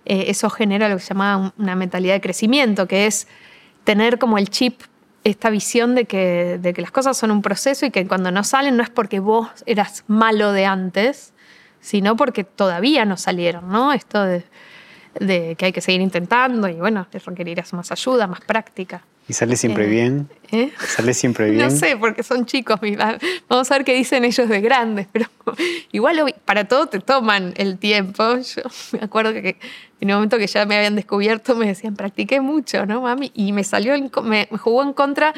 eh, 0.06 0.26
eso 0.28 0.50
genera 0.50 0.90
lo 0.90 0.96
que 0.96 1.02
se 1.02 1.10
llama 1.10 1.54
una 1.58 1.76
mentalidad 1.76 2.14
de 2.16 2.22
crecimiento, 2.22 2.88
que 2.88 3.06
es 3.06 3.28
tener 3.84 4.20
como 4.20 4.38
el 4.38 4.50
chip 4.50 4.82
esta 5.24 5.50
visión 5.50 5.94
de 5.94 6.06
que, 6.06 6.60
de 6.60 6.74
que 6.74 6.82
las 6.82 6.92
cosas 6.92 7.16
son 7.16 7.32
un 7.32 7.42
proceso 7.42 7.86
y 7.86 7.92
que 7.92 8.08
cuando 8.08 8.32
no 8.32 8.44
salen 8.44 8.76
no 8.76 8.84
es 8.84 8.90
porque 8.90 9.20
vos 9.20 9.50
eras 9.66 10.04
malo 10.08 10.52
de 10.52 10.66
antes, 10.66 11.34
sino 11.80 12.16
porque 12.16 12.44
todavía 12.44 13.06
no 13.06 13.18
salieron, 13.18 13.70
¿no? 13.70 13.94
Esto 13.94 14.24
de, 14.24 14.44
que 15.58 15.66
hay 15.66 15.72
que 15.74 15.82
seguir 15.82 16.02
intentando 16.02 16.68
y 16.70 16.76
bueno, 16.76 17.06
requerirás 17.12 17.74
más 17.74 17.92
ayuda, 17.92 18.28
más 18.28 18.42
práctica. 18.42 19.04
¿Y 19.32 19.34
sale 19.34 19.56
siempre 19.56 19.86
eh, 19.86 19.88
bien? 19.88 20.30
¿eh? 20.52 20.74
¿Sale 20.78 21.14
siempre 21.14 21.50
bien? 21.52 21.64
No 21.64 21.70
sé, 21.70 21.96
porque 21.96 22.22
son 22.22 22.46
chicos. 22.46 22.82
Vamos 23.48 23.72
a 23.72 23.76
ver 23.76 23.86
qué 23.86 23.94
dicen 23.94 24.26
ellos 24.26 24.50
de 24.50 24.60
grandes, 24.60 25.08
pero 25.10 25.28
igual 25.94 26.36
para 26.44 26.66
todo 26.68 26.88
te 26.88 27.00
toman 27.00 27.54
el 27.56 27.78
tiempo. 27.78 28.24
Yo 28.40 28.64
me 28.92 29.06
acuerdo 29.06 29.32
que 29.32 29.56
en 30.02 30.10
un 30.10 30.16
momento 30.16 30.38
que 30.38 30.48
ya 30.48 30.66
me 30.66 30.76
habían 30.76 30.98
descubierto 30.98 31.56
me 31.56 31.68
decían, 31.68 31.96
practiqué 31.96 32.42
mucho, 32.42 32.86
¿no, 32.86 33.04
mami? 33.04 33.32
Y 33.34 33.54
me 33.54 33.64
salió, 33.64 33.94
me, 34.22 34.50
me 34.52 34.58
jugó 34.58 34.84
en 34.84 34.92
contra. 34.92 35.34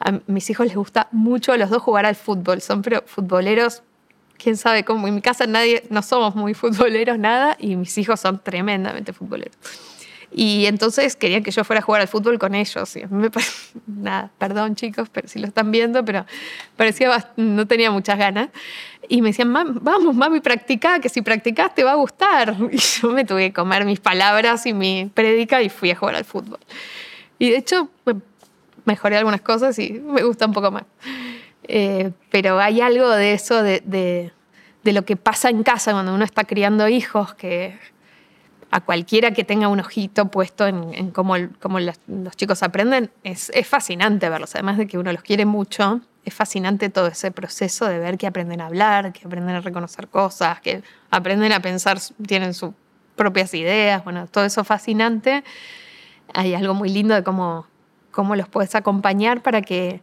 A 0.00 0.20
mis 0.26 0.50
hijos 0.50 0.66
les 0.66 0.76
gusta 0.76 1.08
mucho 1.10 1.52
a 1.52 1.56
los 1.56 1.70
dos 1.70 1.80
jugar 1.80 2.04
al 2.04 2.16
fútbol. 2.16 2.60
Son 2.60 2.82
pero 2.82 3.02
futboleros 3.06 3.82
quién 4.36 4.58
sabe 4.58 4.84
cómo. 4.84 5.08
En 5.08 5.14
mi 5.14 5.22
casa 5.22 5.46
nadie, 5.46 5.84
no 5.88 6.02
somos 6.02 6.34
muy 6.34 6.52
futboleros, 6.52 7.18
nada, 7.18 7.56
y 7.58 7.76
mis 7.76 7.96
hijos 7.96 8.20
son 8.20 8.38
tremendamente 8.38 9.14
futboleros. 9.14 9.56
Y 10.32 10.66
entonces 10.66 11.16
querían 11.16 11.42
que 11.42 11.50
yo 11.50 11.64
fuera 11.64 11.80
a 11.80 11.82
jugar 11.82 12.02
al 12.02 12.08
fútbol 12.08 12.38
con 12.38 12.54
ellos. 12.54 12.96
Y 12.96 13.06
me 13.06 13.30
nada, 13.86 14.30
perdón 14.38 14.76
chicos, 14.76 15.08
pero 15.10 15.28
si 15.28 15.38
lo 15.38 15.46
están 15.46 15.70
viendo, 15.70 16.04
pero 16.04 16.24
parecía 16.76 17.32
no 17.36 17.66
tenía 17.66 17.90
muchas 17.90 18.18
ganas. 18.18 18.50
Y 19.08 19.22
me 19.22 19.30
decían, 19.30 19.52
vamos, 19.52 20.14
mami, 20.14 20.40
practica, 20.40 21.00
que 21.00 21.08
si 21.08 21.22
practicas 21.22 21.74
te 21.74 21.82
va 21.82 21.92
a 21.92 21.96
gustar. 21.96 22.56
Y 22.70 22.78
yo 22.78 23.10
me 23.10 23.24
tuve 23.24 23.48
que 23.48 23.52
comer 23.52 23.84
mis 23.84 24.00
palabras 24.00 24.66
y 24.66 24.72
mi 24.72 25.10
prédica 25.12 25.62
y 25.62 25.68
fui 25.68 25.90
a 25.90 25.96
jugar 25.96 26.14
al 26.14 26.24
fútbol. 26.24 26.60
Y 27.38 27.50
de 27.50 27.56
hecho, 27.56 27.90
mejoré 28.84 29.16
algunas 29.16 29.40
cosas 29.40 29.78
y 29.78 29.92
me 29.92 30.22
gusta 30.22 30.46
un 30.46 30.52
poco 30.52 30.70
más. 30.70 30.84
Eh, 31.64 32.10
pero 32.30 32.58
hay 32.58 32.80
algo 32.80 33.08
de 33.10 33.32
eso, 33.32 33.62
de, 33.62 34.32
lo 34.84 35.04
que 35.04 35.16
pasa 35.16 35.50
en 35.50 35.62
casa 35.62 35.92
cuando 35.92 36.14
uno 36.14 36.24
está 36.24 36.44
criando 36.44 36.88
hijos, 36.88 37.34
que 37.34 37.78
a 38.70 38.80
cualquiera 38.80 39.32
que 39.32 39.44
tenga 39.44 39.68
un 39.68 39.80
ojito 39.80 40.30
puesto 40.30 40.66
en, 40.66 41.10
cómo, 41.10 41.36
los, 41.38 42.36
chicos 42.36 42.62
aprenden, 42.62 43.10
es, 43.24 43.50
fascinante 43.64 44.28
verlos. 44.28 44.54
Además 44.54 44.78
de 44.78 44.86
que 44.86 44.96
uno 44.98 45.12
los 45.12 45.22
quiere 45.22 45.44
mucho, 45.44 46.00
es 46.24 46.34
fascinante 46.34 46.88
todo 46.88 47.08
ese 47.08 47.32
proceso 47.32 47.86
de 47.86 47.98
ver 47.98 48.16
que 48.16 48.26
aprenden 48.26 48.60
a 48.60 48.66
hablar, 48.66 49.12
que 49.12 49.26
aprenden 49.26 49.56
a 49.56 49.60
reconocer 49.60 50.08
cosas, 50.08 50.60
que 50.60 50.82
aprenden 51.10 51.52
a 51.52 51.60
pensar, 51.60 51.98
tienen 52.26 52.54
sus 52.54 52.70
propias 53.16 53.52
ideas, 53.54 54.04
bueno, 54.04 54.26
todo 54.28 54.44
eso 54.44 54.62
fascinante. 54.62 55.42
Hay 56.32 56.54
algo 56.54 56.74
muy 56.74 56.90
lindo 56.90 57.14
de 57.14 57.24
cómo, 57.24 57.66
cómo 58.12 58.36
los 58.36 58.48
puedes 58.48 58.74
acompañar 58.76 59.42
para 59.42 59.62
que, 59.62 60.00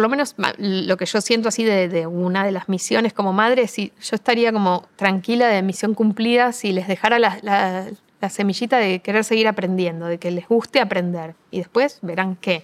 lo 0.00 0.08
menos 0.08 0.34
lo 0.58 0.96
que 0.96 1.06
yo 1.06 1.20
siento 1.20 1.48
así 1.48 1.64
de, 1.64 2.06
una 2.06 2.44
de 2.44 2.52
las 2.52 2.68
misiones 2.68 3.12
como 3.12 3.32
madre, 3.32 3.66
si 3.68 3.92
yo 4.00 4.16
estaría 4.16 4.52
como 4.52 4.84
tranquila 4.96 5.48
de 5.48 5.62
misión 5.62 5.94
cumplida 5.94 6.52
si 6.52 6.72
les 6.72 6.88
dejara 6.88 7.18
la, 7.18 7.86
semillita 8.28 8.78
de 8.78 8.98
querer 9.00 9.24
seguir 9.24 9.48
aprendiendo, 9.48 10.06
de 10.06 10.18
que 10.18 10.30
les 10.30 10.46
guste 10.46 10.80
aprender 10.80 11.34
y 11.50 11.58
después 11.58 12.00
verán 12.02 12.36
qué. 12.36 12.62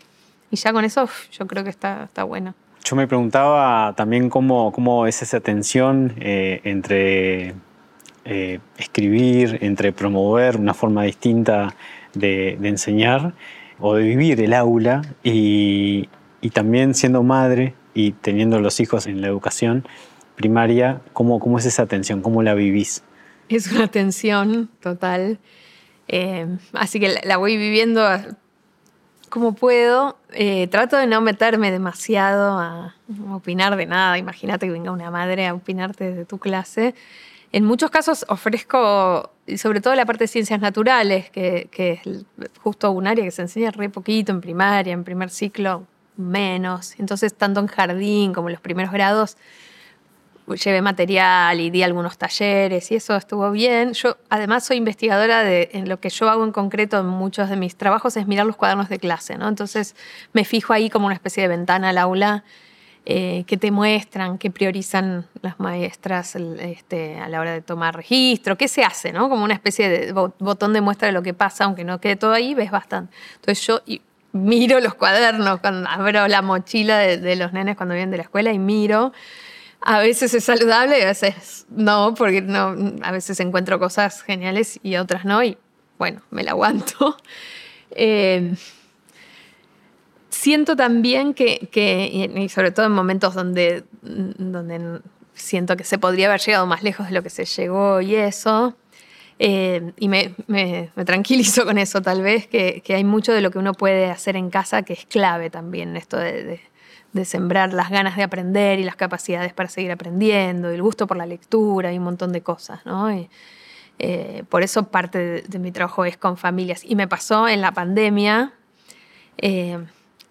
Y 0.51 0.57
ya 0.57 0.73
con 0.73 0.85
eso 0.85 1.09
yo 1.33 1.47
creo 1.47 1.65
que 1.65 1.71
está, 1.71 2.05
está 2.05 2.25
bueno. 2.25 2.55
Yo 2.85 2.97
me 2.97 3.07
preguntaba 3.07 3.95
también 3.97 4.29
cómo, 4.29 4.71
cómo 4.73 5.07
es 5.07 5.23
esa 5.23 5.41
tensión 5.41 6.13
eh, 6.19 6.61
entre 6.65 7.55
eh, 8.27 8.59
escribir, 8.77 9.59
entre 9.63 9.93
promover 9.93 10.59
una 10.59 10.75
forma 10.75 11.05
distinta 11.05 11.75
de, 12.13 12.59
de 12.61 12.69
enseñar 12.69 13.33
o 13.81 13.95
de 13.95 14.03
vivir 14.03 14.41
el 14.43 14.53
aula 14.53 15.03
y, 15.23 16.09
y 16.45 16.51
también 16.51 16.93
siendo 16.93 17.23
madre 17.23 17.75
y 17.95 18.13
teniendo 18.13 18.61
los 18.61 18.79
hijos 18.79 19.07
en 19.07 19.23
la 19.23 19.29
educación 19.29 19.89
primaria, 20.37 21.01
¿cómo, 21.15 21.41
cómo 21.41 21.59
es 21.59 21.65
esa 21.65 21.87
tensión? 21.87 22.21
¿Cómo 22.21 22.43
la 22.43 22.53
vivís? 22.53 23.03
Es 23.49 23.73
una 23.73 23.89
tensión 23.89 24.69
total. 24.81 25.39
Eh, 26.07 26.47
así 26.75 27.01
que 27.01 27.19
la, 27.25 27.39
voy 27.39 27.57
viviendo 27.57 28.07
como 29.31 29.55
puedo. 29.55 30.19
Eh, 30.33 30.67
trato 30.67 30.99
de 30.99 31.07
no 31.07 31.23
meterme 31.23 31.71
demasiado 31.71 32.59
a, 32.59 32.95
opinar 33.33 33.75
de 33.77 33.87
nada. 33.87 34.19
Imagínate 34.19 34.67
que 34.67 34.73
venga 34.73 34.91
una 34.91 35.11
madre 35.11 35.47
a 35.47 35.55
opinarte 35.55 36.13
de 36.13 36.27
tu 36.27 36.37
clase. 36.37 36.95
En 37.53 37.65
muchos 37.65 37.91
casos 37.91 38.27
ofrezco, 38.29 39.31
sobre 39.57 39.81
todo 39.81 39.95
la 39.95 40.05
parte 40.05 40.25
de 40.25 40.29
ciencias 40.29 40.61
naturales, 40.61 41.31
que, 41.31 41.69
que 41.71 41.93
es 41.93 42.27
justo 42.61 42.91
un 42.91 43.07
área 43.07 43.25
que 43.25 43.31
se 43.31 43.41
enseña 43.41 43.71
re 43.71 43.89
poquito 43.89 44.31
en 44.31 44.43
primaria, 44.43 44.93
en 44.93 45.05
primer 45.05 45.31
ciclo, 45.31 45.87
menos. 46.17 46.99
Entonces, 46.99 47.35
tanto 47.35 47.61
en 47.61 47.67
jardín 47.67 48.33
como 48.33 48.49
en 48.49 48.53
los 48.53 48.61
primeros 48.61 48.93
grados, 48.93 49.37
llevé 50.53 50.83
material 50.83 51.59
y 51.61 51.71
di 51.71 51.83
algunos 51.83 52.19
talleres 52.19 52.91
y 52.91 52.97
eso 52.97 53.17
estuvo 53.17 53.51
bien. 53.51 53.95
Yo 53.95 54.19
además 54.29 54.65
soy 54.65 54.77
investigadora 54.77 55.43
de 55.43 55.71
en 55.73 55.89
lo 55.89 56.01
que 56.01 56.11
yo 56.11 56.29
hago 56.29 56.45
en 56.45 56.53
concreto 56.53 56.99
en 57.01 57.07
muchos 57.07 57.49
de 57.49 57.57
mis 57.57 57.77
trabajos 57.77 58.17
es 58.17 58.27
mirar 58.27 58.47
los 58.47 58.57
cuadernos 58.57 58.89
de 58.89 58.99
clase, 58.99 59.39
¿no? 59.39 59.49
Entonces 59.49 59.97
me 60.33 60.45
fijo 60.45 60.73
ahí 60.73 60.91
como 60.91 61.07
una 61.07 61.15
especie 61.15 61.43
de 61.43 61.49
ventana 61.49 61.91
al 61.91 61.99
aula 61.99 62.45
eh, 63.07 63.45
que 63.47 63.57
te 63.57 63.71
muestran, 63.71 64.39
qué 64.39 64.51
priorizan 64.51 65.27
las 65.43 65.61
maestras 65.61 66.37
este, 66.37 67.19
a 67.19 67.29
la 67.29 67.41
hora 67.41 67.53
de 67.53 67.61
tomar 67.61 67.97
registro, 67.97 68.57
qué 68.57 68.69
se 68.69 68.83
hace, 68.83 69.13
¿no? 69.13 69.29
Como 69.29 69.45
una 69.45 69.55
especie 69.55 69.89
de 69.89 70.13
botón 70.13 70.73
de 70.73 70.81
muestra 70.81 71.07
de 71.07 71.13
lo 71.13 71.23
que 71.23 71.35
pasa, 71.35 71.65
aunque 71.65 71.85
no 71.85 72.01
quede 72.01 72.17
todo 72.17 72.33
ahí, 72.33 72.55
ves 72.55 72.71
bastante. 72.71 73.15
Entonces 73.37 73.67
yo 73.67 73.81
miro 74.35 74.81
los 74.81 74.95
cuadernos, 74.95 75.61
cuando 75.61 75.89
abro 75.89 76.29
la 76.29 76.43
mochila 76.43 76.99
de, 76.99 77.37
los 77.37 77.53
nenes 77.53 77.77
cuando 77.77 77.95
vienen 77.95 78.11
de 78.11 78.19
la 78.19 78.25
escuela 78.25 78.53
y 78.53 78.59
miro. 78.59 79.13
A 79.81 80.01
veces 80.01 80.35
es 80.35 80.45
saludable 80.45 80.99
y 80.99 81.03
a 81.03 81.07
veces 81.07 81.67
no, 81.71 82.15
porque 82.15 82.43
no, 82.43 82.75
a 83.03 83.13
veces 83.13 83.39
encuentro 83.41 83.79
cosas 83.79 84.23
geniales 84.23 84.81
y 84.83 84.97
otras 84.97 85.25
no, 85.25 85.43
y 85.43 85.57
bueno, 85.99 86.21
me 86.31 86.43
la 86.43 86.51
aguanto. 86.53 87.17
Eh, 87.97 88.57
siento 90.31 90.75
también 90.75 91.33
que, 91.33 91.69
que, 91.71 92.29
y 92.35 92.49
sobre 92.49 92.73
todo 92.73 92.87
en 92.87 92.93
momentos 92.93 93.35
donde, 93.35 93.85
donde 94.03 95.01
siento 95.35 95.77
que 95.77 95.85
se 95.85 95.99
podría 95.99 96.27
haber 96.27 96.41
llegado 96.41 96.67
más 96.67 96.83
lejos 96.83 97.07
de 97.07 97.13
lo 97.13 97.23
que 97.23 97.31
se 97.31 97.45
llegó 97.45 98.01
y 98.01 98.17
eso, 98.17 98.75
eh, 99.39 99.93
y 99.99 100.09
me, 100.09 100.35
tranquilizo 101.05 101.65
con 101.65 101.79
eso, 101.79 102.01
tal 102.03 102.23
vez, 102.23 102.47
que, 102.47 102.83
hay 102.89 103.05
mucho 103.05 103.33
de 103.33 103.41
lo 103.41 103.51
que 103.51 103.59
uno 103.59 103.75
puede 103.75 104.11
hacer 104.11 104.37
en 104.37 104.51
casa 104.51 104.83
que 104.83 104.93
es 104.93 105.07
clave 105.07 105.51
también, 105.51 105.97
esto 105.97 106.17
de, 106.17 106.61
sembrar 107.25 107.73
las 107.73 107.91
ganas 107.91 108.17
de 108.17 108.25
aprender 108.25 108.81
y 108.81 108.85
las 108.85 108.97
capacidades 108.97 109.53
para 109.53 109.69
seguir 109.69 109.93
aprendiendo, 109.93 110.71
y 110.71 110.75
el 110.75 110.83
gusto 110.83 111.07
por 111.07 111.17
la 111.17 111.27
lectura 111.27 111.93
y 111.93 111.99
un 111.99 112.05
montón 112.05 112.33
de 112.33 112.43
cosas, 112.43 112.85
¿no? 112.85 113.09
Eh, 114.01 114.43
por 114.49 114.63
eso 114.63 114.89
parte 114.89 115.43
de, 115.47 115.59
mi 115.61 115.71
trabajo 115.71 116.05
es 116.05 116.17
con 116.17 116.37
familias. 116.37 116.83
Y 116.85 116.97
me 116.97 117.07
pasó 117.07 117.47
en 117.47 117.61
la 117.61 117.71
pandemia 117.71 118.53
eh, 119.39 119.79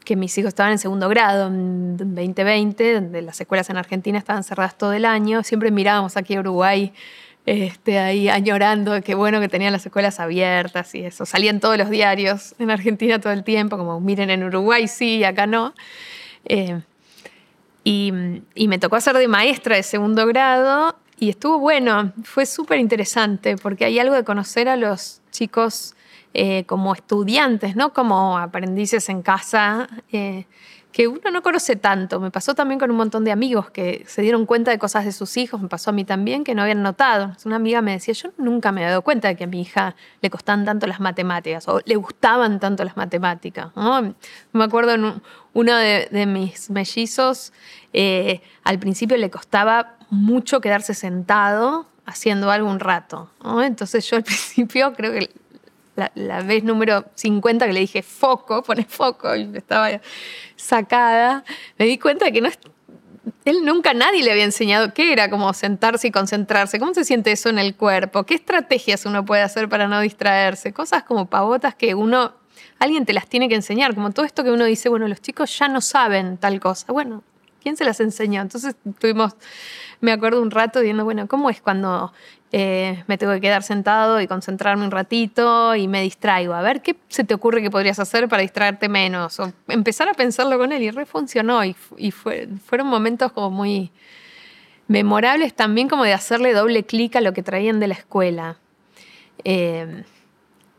que 0.03 0.17
mis 0.17 0.37
hijos 0.37 0.49
estaban 0.49 0.73
en 0.73 0.79
segundo 0.79 1.07
grado 1.07 1.47
en 1.47 1.95
2020, 1.95 2.95
donde 2.95 3.21
las 3.21 3.39
escuelas 3.39 3.69
en 3.69 3.77
Argentina 3.77 4.17
estaban 4.17 4.43
cerradas 4.43 4.77
todo 4.77 4.91
el 4.91 5.05
año. 5.05 5.43
Siempre 5.43 5.71
mirábamos 5.71 6.17
aquí 6.17 6.35
a 6.35 6.41
Uruguay 6.41 6.93
este, 7.45 7.99
ahí 7.99 8.29
añorando 8.29 9.01
qué 9.01 9.15
bueno 9.15 9.41
que 9.41 9.49
tenían 9.49 9.73
las 9.73 9.85
escuelas 9.85 10.19
abiertas 10.19 10.95
y 10.95 11.03
eso. 11.03 11.25
Salían 11.25 11.59
todos 11.59 11.77
los 11.77 11.89
diarios 11.89 12.55
en 12.59 12.71
Argentina 12.71 13.19
todo 13.19 13.33
el 13.33 13.43
tiempo, 13.43 13.77
como 13.77 13.99
miren 13.99 14.29
en 14.29 14.43
Uruguay 14.43 14.87
sí, 14.87 15.23
acá 15.23 15.45
no. 15.45 15.73
Eh, 16.45 16.81
Y, 17.85 18.13
me 18.67 18.79
tocó 18.79 18.95
hacer 18.95 19.17
de 19.17 19.27
maestra 19.27 19.75
de 19.75 19.83
segundo 19.83 20.25
grado 20.25 20.95
y 21.19 21.29
estuvo 21.29 21.59
bueno, 21.59 22.13
fue 22.23 22.45
súper 22.45 22.79
interesante 22.79 23.57
porque 23.57 23.85
hay 23.85 23.99
algo 23.99 24.15
de 24.15 24.23
conocer 24.23 24.69
a 24.69 24.77
los 24.77 25.21
chicos 25.31 25.95
eh, 26.33 26.63
como 26.65 26.93
estudiantes, 26.93 27.75
¿no? 27.75 27.93
Como 27.93 28.37
aprendices 28.37 29.09
en 29.09 29.21
casa. 29.21 29.89
Eh, 30.11 30.45
que 30.93 31.07
uno 31.07 31.31
no 31.31 31.41
conoce 31.41 31.75
tanto. 31.75 32.19
Me 32.19 32.29
pasó 32.29 32.53
también 32.53 32.79
con 32.79 32.91
un 32.91 32.97
montón 32.97 33.25
de 33.25 33.31
amigos 33.31 33.71
que 33.71 34.05
se 34.07 34.21
dieron 34.21 34.45
cuenta 34.45 34.69
de 34.69 34.77
cosas 34.77 35.03
de 35.05 35.11
sus 35.11 35.35
hijos, 35.37 35.59
me 35.59 35.67
pasó 35.67 35.89
a 35.89 35.93
mí 35.93 36.05
también, 36.05 36.43
que 36.43 36.53
no 36.53 36.61
habían 36.61 36.83
notado. 36.83 37.35
Una 37.45 37.55
amiga 37.55 37.81
me 37.81 37.93
decía, 37.93 38.13
yo 38.13 38.29
nunca 38.37 38.71
me 38.71 38.81
había 38.81 38.91
dado 38.91 39.01
cuenta 39.01 39.27
de 39.27 39.35
que 39.35 39.45
a 39.45 39.47
mi 39.47 39.61
hija 39.61 39.95
le 40.21 40.29
costaban 40.29 40.65
tanto 40.65 40.85
las 40.85 40.99
matemáticas 40.99 41.67
o 41.67 41.81
le 41.83 41.95
gustaban 41.95 42.59
tanto 42.59 42.83
las 42.83 42.95
matemáticas. 42.95 43.71
Me 44.53 44.63
acuerdo 44.63 44.93
en 44.93 45.21
uno 45.53 45.75
de, 45.75 46.25
mis 46.27 46.69
mellizos, 46.69 47.53
eh, 47.91 48.41
al 48.63 48.77
principio 48.77 49.17
le 49.17 49.31
costaba 49.31 49.97
mucho 50.11 50.61
quedarse 50.61 50.93
sentado 50.93 51.87
haciendo 52.05 52.51
algo 52.51 52.69
un 52.69 52.79
rato. 52.79 53.31
Entonces 53.63 54.07
yo 54.09 54.17
al 54.17 54.23
principio 54.23 54.93
creo 54.93 55.11
que 55.11 55.31
la, 55.95 56.41
vez 56.41 56.63
número 56.63 57.05
50 57.15 57.67
que 57.67 57.73
le 57.73 57.79
dije 57.81 58.01
foco, 58.01 58.63
pone 58.63 58.85
foco, 58.85 59.35
y 59.35 59.49
estaba 59.55 59.89
sacada, 60.55 61.43
me 61.77 61.85
di 61.85 61.97
cuenta 61.97 62.31
que 62.31 62.41
no 62.41 62.49
él 63.45 63.63
nunca 63.63 63.93
nadie 63.93 64.23
le 64.23 64.31
había 64.31 64.43
enseñado 64.43 64.93
qué 64.93 65.11
era 65.11 65.29
como 65.29 65.53
sentarse 65.53 66.07
y 66.07 66.11
concentrarse, 66.11 66.79
cómo 66.79 66.93
se 66.93 67.03
siente 67.03 67.31
eso 67.31 67.49
en 67.49 67.59
el 67.59 67.75
cuerpo, 67.75 68.23
qué 68.23 68.35
estrategias 68.35 69.05
uno 69.05 69.25
puede 69.25 69.41
hacer 69.41 69.69
para 69.69 69.87
no 69.87 69.99
distraerse, 70.01 70.73
cosas 70.73 71.03
como 71.03 71.27
pavotas 71.27 71.75
que 71.75 71.95
uno, 71.95 72.33
alguien 72.79 73.05
te 73.05 73.13
las 73.13 73.27
tiene 73.27 73.49
que 73.49 73.55
enseñar, 73.55 73.95
como 73.95 74.11
todo 74.11 74.25
esto 74.25 74.43
que 74.43 74.51
uno 74.51 74.65
dice, 74.65 74.89
bueno, 74.89 75.07
los 75.07 75.21
chicos 75.21 75.57
ya 75.57 75.67
no 75.67 75.81
saben 75.81 76.37
tal 76.37 76.59
cosa, 76.59 76.91
bueno, 76.91 77.23
¿quién 77.61 77.77
se 77.77 77.85
las 77.85 77.99
enseñó? 77.99 78.41
Entonces 78.41 78.75
tuvimos, 78.99 79.35
me 80.01 80.11
acuerdo 80.11 80.41
un 80.41 80.51
rato 80.51 80.79
diciendo, 80.79 81.05
bueno, 81.05 81.27
¿cómo 81.27 81.49
es 81.49 81.61
cuando 81.61 82.13
eh, 82.55 83.03
me 83.07 83.17
tengo 83.17 83.33
que 83.33 83.41
quedar 83.41 83.63
sentado 83.63 84.21
y 84.21 84.27
concentrarme 84.27 84.85
un 84.85 84.91
ratito 84.91 85.75
y 85.75 85.87
me 85.87 86.03
distraigo. 86.03 86.53
A 86.53 86.61
ver, 86.61 86.83
¿qué 86.83 86.95
se 87.07 87.23
te 87.23 87.33
ocurre 87.33 87.63
que 87.63 87.71
podrías 87.71 87.97
hacer 87.97 88.29
para 88.29 88.43
distraerte 88.43 88.87
menos? 88.87 89.39
O 89.39 89.51
empezar 89.67 90.07
a 90.07 90.13
pensarlo 90.13 90.59
con 90.59 90.71
él 90.71 90.83
y 90.83 90.91
refuncionó. 90.91 91.65
Y, 91.65 91.75
y 91.97 92.11
fueron 92.11 92.85
momentos 92.85 93.31
como 93.31 93.49
muy 93.49 93.91
memorables 94.87 95.55
también 95.55 95.89
como 95.89 96.03
de 96.03 96.13
hacerle 96.13 96.53
doble 96.53 96.83
clic 96.83 97.15
a 97.15 97.21
lo 97.21 97.33
que 97.33 97.41
traían 97.41 97.79
de 97.79 97.87
la 97.87 97.95
escuela. 97.95 98.59
Eh, 99.43 100.03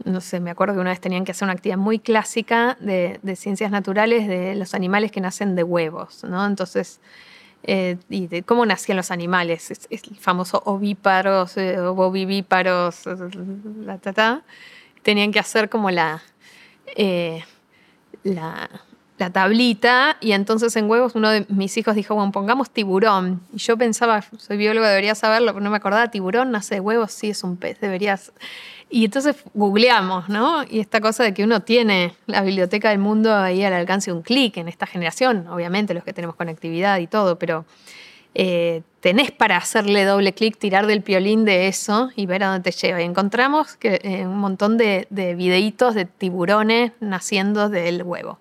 no 0.04 0.20
sé, 0.20 0.38
me 0.38 0.50
acuerdo 0.50 0.74
que 0.74 0.80
una 0.80 0.90
vez 0.90 1.00
tenían 1.00 1.24
que 1.24 1.32
hacer 1.32 1.46
una 1.46 1.54
actividad 1.54 1.78
muy 1.78 1.98
clásica 1.98 2.76
de, 2.78 3.18
de 3.24 3.34
ciencias 3.34 3.72
naturales 3.72 4.28
de 4.28 4.54
los 4.54 4.74
animales 4.74 5.10
que 5.10 5.20
nacen 5.20 5.56
de 5.56 5.64
huevos, 5.64 6.22
¿no? 6.22 6.46
Entonces 6.46 7.00
eh, 7.66 7.96
y 8.10 8.26
de 8.26 8.42
cómo 8.42 8.66
nacían 8.66 8.96
los 8.96 9.10
animales, 9.10 9.70
es, 9.70 9.88
el 9.90 10.16
famoso 10.18 10.62
ovíparos, 10.66 11.56
eh, 11.56 11.78
ovovivíparos, 11.78 13.04
la 13.86 13.96
tata, 13.96 14.42
tenían 15.02 15.32
que 15.32 15.38
hacer 15.38 15.70
como 15.70 15.88
eh, 15.88 17.44
la, 18.22 18.70
la, 19.18 19.30
tablita 19.30 20.18
y 20.20 20.32
entonces 20.32 20.76
en 20.76 20.90
huevos 20.90 21.14
uno 21.14 21.30
de 21.30 21.46
mis 21.48 21.74
hijos 21.78 21.94
dijo, 21.94 22.14
bueno, 22.14 22.32
pongamos 22.32 22.68
tiburón. 22.68 23.40
Y 23.54 23.58
yo 23.58 23.78
pensaba, 23.78 24.22
soy 24.36 24.58
biólogo, 24.58 24.86
debería 24.86 25.14
saberlo, 25.14 25.54
pero 25.54 25.64
no 25.64 25.70
me 25.70 25.78
acordaba, 25.78 26.10
tiburón 26.10 26.50
nace 26.50 26.74
de 26.74 26.80
huevos, 26.80 27.12
sí 27.12 27.30
es 27.30 27.42
un 27.44 27.56
pez, 27.56 27.80
deberías 27.80 28.32
y 28.90 29.04
entonces 29.04 29.36
googleamos, 29.54 30.28
¿no? 30.28 30.64
Y 30.68 30.80
esta 30.80 31.00
cosa 31.00 31.24
de 31.24 31.34
que 31.34 31.44
uno 31.44 31.60
tiene 31.60 32.14
la 32.26 32.42
biblioteca 32.42 32.90
del 32.90 32.98
mundo 32.98 33.34
ahí 33.34 33.64
al 33.64 33.72
alcance 33.72 34.10
de 34.10 34.16
un 34.16 34.22
clic 34.22 34.56
en 34.56 34.68
esta 34.68 34.86
generación, 34.86 35.48
obviamente 35.48 35.94
los 35.94 36.04
que 36.04 36.12
tenemos 36.12 36.36
conectividad 36.36 36.98
y 36.98 37.06
todo, 37.06 37.38
pero 37.38 37.64
eh, 38.34 38.82
tenés 39.00 39.30
para 39.30 39.56
hacerle 39.56 40.04
doble 40.04 40.32
clic, 40.32 40.58
tirar 40.58 40.86
del 40.86 41.02
piolín 41.02 41.44
de 41.44 41.68
eso 41.68 42.10
y 42.16 42.26
ver 42.26 42.42
a 42.42 42.48
dónde 42.48 42.70
te 42.70 42.76
lleva. 42.76 43.00
Y 43.00 43.04
encontramos 43.04 43.76
que, 43.76 44.00
eh, 44.02 44.26
un 44.26 44.38
montón 44.38 44.76
de, 44.76 45.06
de 45.10 45.34
videitos 45.34 45.94
de 45.94 46.04
tiburones 46.04 46.92
naciendo 47.00 47.68
del 47.68 48.02
huevo. 48.02 48.38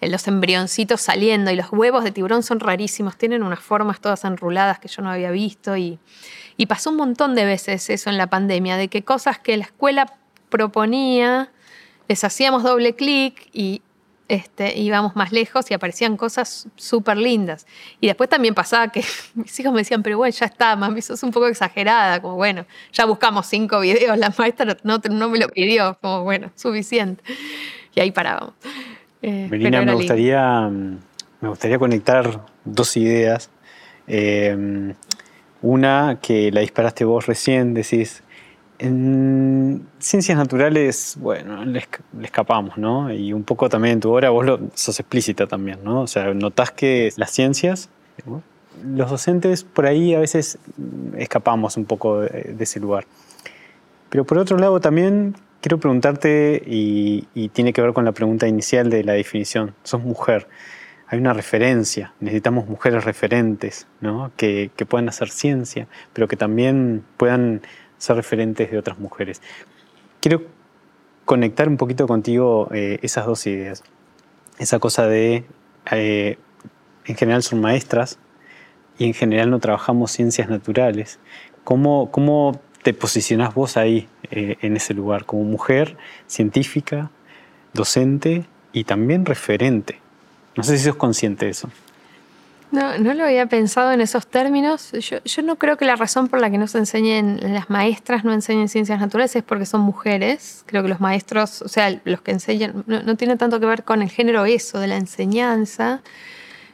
Eh, 0.00 0.08
los 0.08 0.28
embrioncitos 0.28 1.00
saliendo 1.00 1.50
y 1.50 1.56
los 1.56 1.72
huevos 1.72 2.04
de 2.04 2.10
tiburón 2.10 2.42
son 2.42 2.60
rarísimos, 2.60 3.16
tienen 3.16 3.42
unas 3.42 3.60
formas 3.60 4.00
todas 4.00 4.24
enruladas 4.24 4.78
que 4.78 4.88
yo 4.88 5.02
no 5.02 5.10
había 5.10 5.30
visto 5.30 5.76
y 5.76 5.98
pasó 6.68 6.90
un 6.90 6.96
montón 6.96 7.34
de 7.34 7.44
veces 7.44 7.88
eso 7.90 8.10
en 8.10 8.18
la 8.18 8.28
pandemia, 8.28 8.76
de 8.76 8.88
que 8.88 9.02
cosas 9.02 9.38
que 9.38 9.56
la 9.56 9.64
escuela 9.64 10.12
proponía, 10.48 11.50
les 12.08 12.24
hacíamos 12.24 12.62
doble 12.62 12.94
clic 12.94 13.48
y 13.52 13.82
este, 14.28 14.76
íbamos 14.78 15.14
más 15.14 15.32
lejos 15.32 15.70
y 15.70 15.74
aparecían 15.74 16.16
cosas 16.16 16.68
súper 16.76 17.16
lindas. 17.16 17.66
Y 18.00 18.08
después 18.08 18.28
también 18.28 18.54
pasaba 18.54 18.88
que 18.88 19.04
mis 19.34 19.58
hijos 19.60 19.72
me 19.72 19.80
decían, 19.80 20.02
pero 20.02 20.18
bueno, 20.18 20.34
ya 20.36 20.46
está, 20.46 20.74
mami, 20.76 21.02
sos 21.02 21.22
un 21.22 21.30
poco 21.30 21.46
exagerada, 21.46 22.20
como 22.20 22.34
bueno, 22.34 22.66
ya 22.92 23.04
buscamos 23.04 23.46
cinco 23.46 23.80
videos, 23.80 24.18
la 24.18 24.32
maestra 24.36 24.76
no, 24.82 24.98
no 25.10 25.28
me 25.28 25.38
lo 25.38 25.48
pidió, 25.48 25.98
como 26.00 26.24
bueno, 26.24 26.50
suficiente. 26.54 27.22
Y 27.94 28.00
ahí 28.00 28.10
parábamos. 28.10 28.54
Eh, 29.22 29.48
me 29.50 29.94
gustaría, 29.94 30.68
me 30.68 31.48
gustaría 31.48 31.78
conectar 31.78 32.44
dos 32.64 32.96
ideas. 32.96 33.50
Eh, 34.06 34.94
una 35.62 36.18
que 36.20 36.52
la 36.52 36.60
disparaste 36.60 37.04
vos 37.04 37.26
recién, 37.26 37.74
decís, 37.74 38.22
en 38.78 39.86
ciencias 39.98 40.36
naturales, 40.36 41.16
bueno, 41.18 41.64
le, 41.64 41.84
escapamos, 42.22 42.76
¿no? 42.76 43.12
Y 43.12 43.32
un 43.32 43.42
poco 43.42 43.68
también 43.68 43.94
en 43.94 44.00
tu 44.00 44.12
obra 44.12 44.30
vos 44.30 44.44
lo, 44.44 44.60
sos 44.74 45.00
explícita 45.00 45.46
también, 45.46 45.80
¿no? 45.82 46.02
O 46.02 46.06
sea, 46.06 46.34
notás 46.34 46.70
que 46.70 47.10
las 47.16 47.30
ciencias, 47.30 47.88
los 48.84 49.10
docentes 49.10 49.64
por 49.64 49.86
ahí 49.86 50.14
a 50.14 50.20
veces 50.20 50.58
escapamos 51.16 51.76
un 51.76 51.86
poco 51.86 52.20
de, 52.20 52.56
ese 52.58 52.80
lugar. 52.80 53.06
Pero 54.10 54.24
por 54.24 54.38
otro 54.38 54.58
lado 54.58 54.80
también 54.80 55.34
quiero 55.66 55.80
preguntarte, 55.80 56.62
y, 56.64 57.26
y 57.34 57.48
tiene 57.48 57.72
que 57.72 57.82
ver 57.82 57.92
con 57.92 58.04
la 58.04 58.12
pregunta 58.12 58.46
inicial 58.46 58.88
de 58.88 59.02
la 59.02 59.14
definición, 59.14 59.74
sos 59.82 60.00
mujer 60.00 60.46
hay 61.08 61.18
una 61.18 61.32
referencia, 61.32 62.14
necesitamos 62.20 62.66
mujeres 62.66 63.04
referentes, 63.04 63.86
¿no? 64.00 64.32
que, 64.36 64.70
puedan 64.88 65.08
hacer 65.08 65.28
ciencia, 65.28 65.86
pero 66.12 66.26
que 66.26 66.36
también 66.36 67.04
puedan 67.16 67.62
ser 67.98 68.16
referentes 68.16 68.70
de 68.70 68.78
otras 68.78 68.98
mujeres. 68.98 69.40
Quiero 70.20 70.42
conectar 71.24 71.68
un 71.68 71.76
poquito 71.76 72.06
contigo 72.08 72.68
eh, 72.72 72.98
esas 73.02 73.26
dos 73.26 73.46
ideas. 73.46 73.84
Esa 74.58 74.78
cosa 74.80 75.06
de, 75.06 75.44
eh, 75.92 76.38
en 77.04 77.16
general 77.16 77.42
son 77.42 77.60
maestras 77.60 78.18
y 78.98 79.04
en 79.04 79.14
general 79.14 79.50
no 79.50 79.60
trabajamos 79.60 80.10
ciencias 80.10 80.48
naturales. 80.48 81.20
¿Cómo, 81.62 82.10
cómo 82.10 82.60
te 82.86 82.94
posicionás 82.94 83.52
vos 83.52 83.76
ahí, 83.76 84.06
eh, 84.30 84.58
en 84.60 84.76
ese 84.76 84.94
lugar, 84.94 85.24
como 85.24 85.42
mujer 85.42 85.96
científica, 86.28 87.10
docente 87.72 88.44
y 88.72 88.84
también 88.84 89.26
referente? 89.26 89.98
No 90.54 90.62
sé 90.62 90.78
si 90.78 90.84
sos 90.84 90.94
consciente 90.94 91.46
de 91.46 91.50
eso. 91.50 91.68
No, 92.70 92.96
no 92.98 93.12
lo 93.14 93.24
había 93.24 93.46
pensado 93.46 93.90
en 93.90 94.00
esos 94.00 94.28
términos. 94.28 94.92
Yo, 94.92 95.42
no 95.42 95.56
creo 95.56 95.76
que 95.76 95.84
la 95.84 95.96
razón 95.96 96.28
por 96.28 96.40
la 96.40 96.48
que 96.48 96.58
no 96.58 96.68
se 96.68 96.78
enseñen, 96.78 97.40
las 97.42 97.70
maestras 97.70 98.24
no 98.24 98.32
enseñen 98.32 98.68
ciencias 98.68 99.00
naturales 99.00 99.34
es 99.34 99.42
porque 99.42 99.66
son 99.66 99.80
mujeres. 99.80 100.62
Creo 100.66 100.84
que 100.84 100.88
los 100.88 101.00
maestros, 101.00 101.62
o 101.62 101.68
sea, 101.68 102.00
los 102.04 102.20
que 102.20 102.30
enseñan, 102.30 102.84
no, 102.86 103.16
tiene 103.16 103.34
tanto 103.36 103.58
que 103.58 103.66
ver 103.66 103.82
con 103.82 104.00
el 104.00 104.10
género 104.10 104.44
eso, 104.44 104.78
de 104.78 104.86
la 104.86 104.96
enseñanza. 104.96 106.02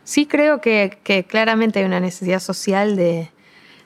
Sí 0.05 0.27
creo 0.27 0.61
que, 0.61 0.99
claramente 1.27 1.79
hay 1.79 1.87
una 1.87 2.01
necesidad 2.01 2.41
social 2.41 2.97
de, 2.97 3.31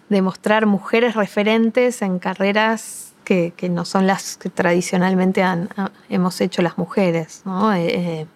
mostrar 0.09 0.67
mujeres 0.67 1.15
referentes 1.15 2.03
en 2.03 2.19
carreras 2.19 3.15
que, 3.25 3.53
no 3.69 3.85
son 3.85 4.07
las 4.07 4.37
que 4.37 4.51
tradicionalmente 4.51 5.43
hemos 6.09 6.41
hecho 6.41 6.63
las 6.63 6.79
mujeres. 6.79 7.43
Eh, 7.75 7.87
eh, 7.87 8.27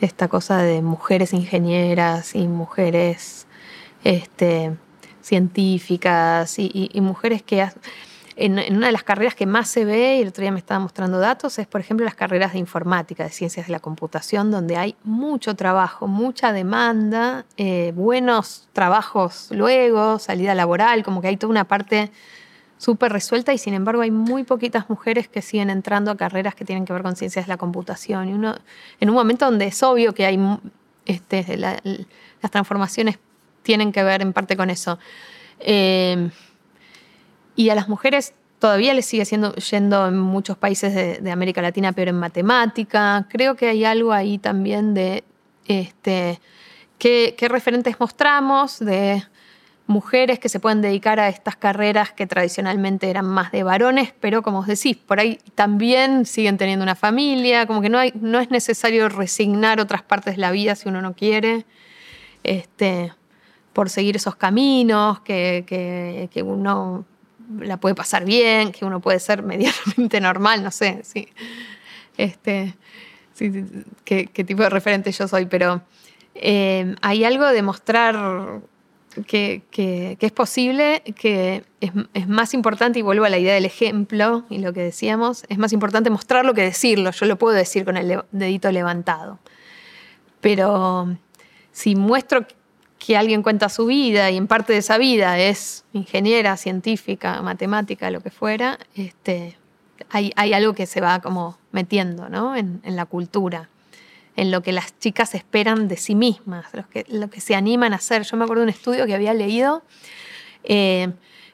esta 0.00 0.28
cosa 0.28 0.58
de 0.58 0.82
mujeres 0.82 1.32
ingenieras 1.32 2.34
y 2.34 2.46
mujeres 2.48 3.46
este, 4.04 4.76
científicas 5.22 6.58
y, 6.58 6.90
mujeres 7.00 7.42
que... 7.42 7.68
En, 8.38 8.76
una 8.76 8.86
de 8.86 8.92
las 8.92 9.02
carreras 9.02 9.34
que 9.34 9.46
más 9.46 9.68
se 9.68 9.86
ve, 9.86 10.18
y 10.18 10.22
el 10.22 10.28
otro 10.28 10.42
día 10.42 10.52
me 10.52 10.58
estaba 10.58 10.78
mostrando 10.78 11.18
datos, 11.18 11.58
es 11.58 11.66
por 11.66 11.80
ejemplo 11.80 12.04
las 12.04 12.14
carreras 12.14 12.52
de 12.52 12.58
informática, 12.58 13.24
de 13.24 13.30
ciencias 13.30 13.66
de 13.66 13.72
la 13.72 13.80
computación, 13.80 14.50
donde 14.50 14.76
hay 14.76 14.94
mucho 15.04 15.56
trabajo, 15.56 16.06
mucha 16.06 16.52
demanda, 16.52 17.46
eh, 17.56 17.92
buenos 17.96 18.68
trabajos 18.74 19.48
luego, 19.50 20.18
salida 20.18 20.54
laboral, 20.54 21.02
como 21.02 21.22
que 21.22 21.28
hay 21.28 21.38
toda 21.38 21.50
una 21.50 21.64
parte 21.64 22.10
súper 22.78 23.10
resuelta 23.10 23.54
y 23.54 23.58
sin 23.58 23.72
embargo 23.72 24.02
hay 24.02 24.10
muy 24.10 24.44
poquitas 24.44 24.90
mujeres 24.90 25.28
que 25.28 25.40
siguen 25.40 25.70
entrando 25.70 26.10
a 26.10 26.16
carreras 26.18 26.54
que 26.54 26.66
tienen 26.66 26.84
que 26.84 26.92
ver 26.92 27.02
con 27.02 27.16
ciencias 27.16 27.46
de 27.46 27.48
la 27.48 27.56
computación. 27.56 28.28
Y 28.28 28.34
uno, 28.34 28.54
en 29.00 29.08
un 29.08 29.14
momento 29.14 29.46
donde 29.46 29.66
es 29.68 29.82
obvio 29.82 30.12
que 30.12 30.26
hay 30.26 30.38
este, 31.06 31.56
las 31.56 32.50
transformaciones 32.50 33.18
tienen 33.62 33.92
que 33.92 34.02
ver 34.02 34.20
en 34.20 34.34
parte 34.34 34.58
con 34.58 34.68
eso. 34.68 34.98
Eh, 35.58 36.30
y 37.56 37.70
a 37.70 37.74
las 37.74 37.88
mujeres 37.88 38.34
todavía 38.58 38.94
les 38.94 39.06
sigue 39.06 39.24
siendo, 39.24 39.54
yendo 39.54 40.08
en 40.08 40.18
muchos 40.18 40.56
países 40.56 41.22
de, 41.22 41.30
América 41.30 41.62
Latina, 41.62 41.92
pero 41.92 42.10
en 42.10 42.18
matemática. 42.18 43.26
Creo 43.30 43.54
que 43.56 43.68
hay 43.68 43.84
algo 43.84 44.12
ahí 44.12 44.38
también 44.38 44.94
de 44.94 45.24
este, 45.66 46.40
qué, 46.98 47.34
referentes 47.48 47.98
mostramos 47.98 48.78
de 48.78 49.22
mujeres 49.86 50.40
que 50.40 50.48
se 50.48 50.58
pueden 50.58 50.82
dedicar 50.82 51.20
a 51.20 51.28
estas 51.28 51.54
carreras 51.54 52.12
que 52.12 52.26
tradicionalmente 52.26 53.08
eran 53.08 53.26
más 53.26 53.52
de 53.52 53.62
varones, 53.62 54.12
pero 54.18 54.42
como 54.42 54.60
os 54.60 54.66
decís, 54.66 54.96
por 54.96 55.20
ahí 55.20 55.38
también 55.54 56.26
siguen 56.26 56.58
teniendo 56.58 56.82
una 56.82 56.96
familia, 56.96 57.66
como 57.66 57.80
que 57.80 57.88
no, 57.88 58.00
es 58.00 58.50
necesario 58.50 59.08
resignar 59.08 59.80
otras 59.80 60.02
partes 60.02 60.34
de 60.36 60.40
la 60.40 60.50
vida 60.50 60.74
si 60.74 60.88
uno 60.88 61.00
no 61.02 61.14
quiere, 61.14 61.66
este, 62.42 63.12
por 63.72 63.88
seguir 63.88 64.16
esos 64.16 64.34
caminos, 64.34 65.20
que, 65.20 66.28
uno 66.44 67.04
la 67.60 67.78
puede 67.78 67.94
pasar 67.94 68.24
bien, 68.24 68.72
que 68.72 68.84
uno 68.84 69.00
puede 69.00 69.20
ser 69.20 69.42
medianamente 69.44 70.20
normal, 70.20 70.62
no 70.62 70.70
sé, 70.70 71.00
sí. 71.04 71.28
Este, 72.16 72.74
qué, 74.04 74.26
tipo 74.26 74.62
de 74.62 74.70
referente 74.70 75.12
yo 75.12 75.28
soy, 75.28 75.46
pero 75.46 75.82
eh, 76.34 76.94
hay 77.02 77.24
algo 77.24 77.46
de 77.46 77.62
mostrar 77.62 78.60
que, 79.24 80.16
es 80.20 80.32
posible, 80.32 81.02
que 81.16 81.64
es, 81.80 82.28
más 82.28 82.54
importante, 82.54 82.98
y 82.98 83.02
vuelvo 83.02 83.24
a 83.24 83.28
la 83.28 83.38
idea 83.38 83.54
del 83.54 83.64
ejemplo 83.64 84.44
y 84.50 84.58
lo 84.58 84.72
que 84.72 84.82
decíamos, 84.82 85.44
es 85.48 85.58
más 85.58 85.72
importante 85.72 86.10
mostrarlo 86.10 86.54
que 86.54 86.62
decirlo. 86.62 87.10
Yo 87.10 87.26
lo 87.26 87.36
puedo 87.36 87.54
decir 87.54 87.84
con 87.84 87.96
el 87.96 88.22
dedito 88.32 88.70
levantado. 88.72 89.38
Pero 90.40 91.16
si 91.72 91.96
muestro 91.96 92.46
que 93.06 93.16
alguien 93.16 93.42
cuenta 93.42 93.68
su 93.68 93.86
vida 93.86 94.30
y 94.30 94.36
en 94.36 94.46
parte 94.46 94.72
de 94.72 94.80
esa 94.80 94.98
vida 94.98 95.38
es 95.38 95.84
ingeniera, 95.92 96.56
científica, 96.56 97.40
matemática, 97.42 98.10
lo 98.10 98.20
que 98.20 98.30
fuera, 98.30 98.78
este, 98.94 99.56
hay, 100.10 100.32
algo 100.52 100.74
que 100.74 100.86
se 100.86 101.00
va 101.00 101.20
como 101.20 101.56
metiendo 101.70 102.26
en 102.56 102.80
la 102.84 103.06
cultura 103.06 103.68
en 104.36 104.50
lo 104.50 104.62
que 104.62 104.72
las 104.72 104.98
chicas 104.98 105.34
esperan 105.34 105.88
de 105.88 105.96
sí 105.96 106.14
mismas, 106.14 106.66
lo 106.74 106.88
que, 106.88 107.04
lo 107.08 107.28
que 107.28 107.40
se 107.40 107.54
animan 107.54 107.92
a 107.92 107.96
hacer. 107.96 108.22
Yo 108.22 108.36
me 108.36 108.44
acuerdo 108.44 108.60
de 108.60 108.64
un 108.64 108.70
estudio 108.70 109.06
que 109.06 109.14
había 109.14 109.34
leído 109.34 109.82
eh, 110.64 111.12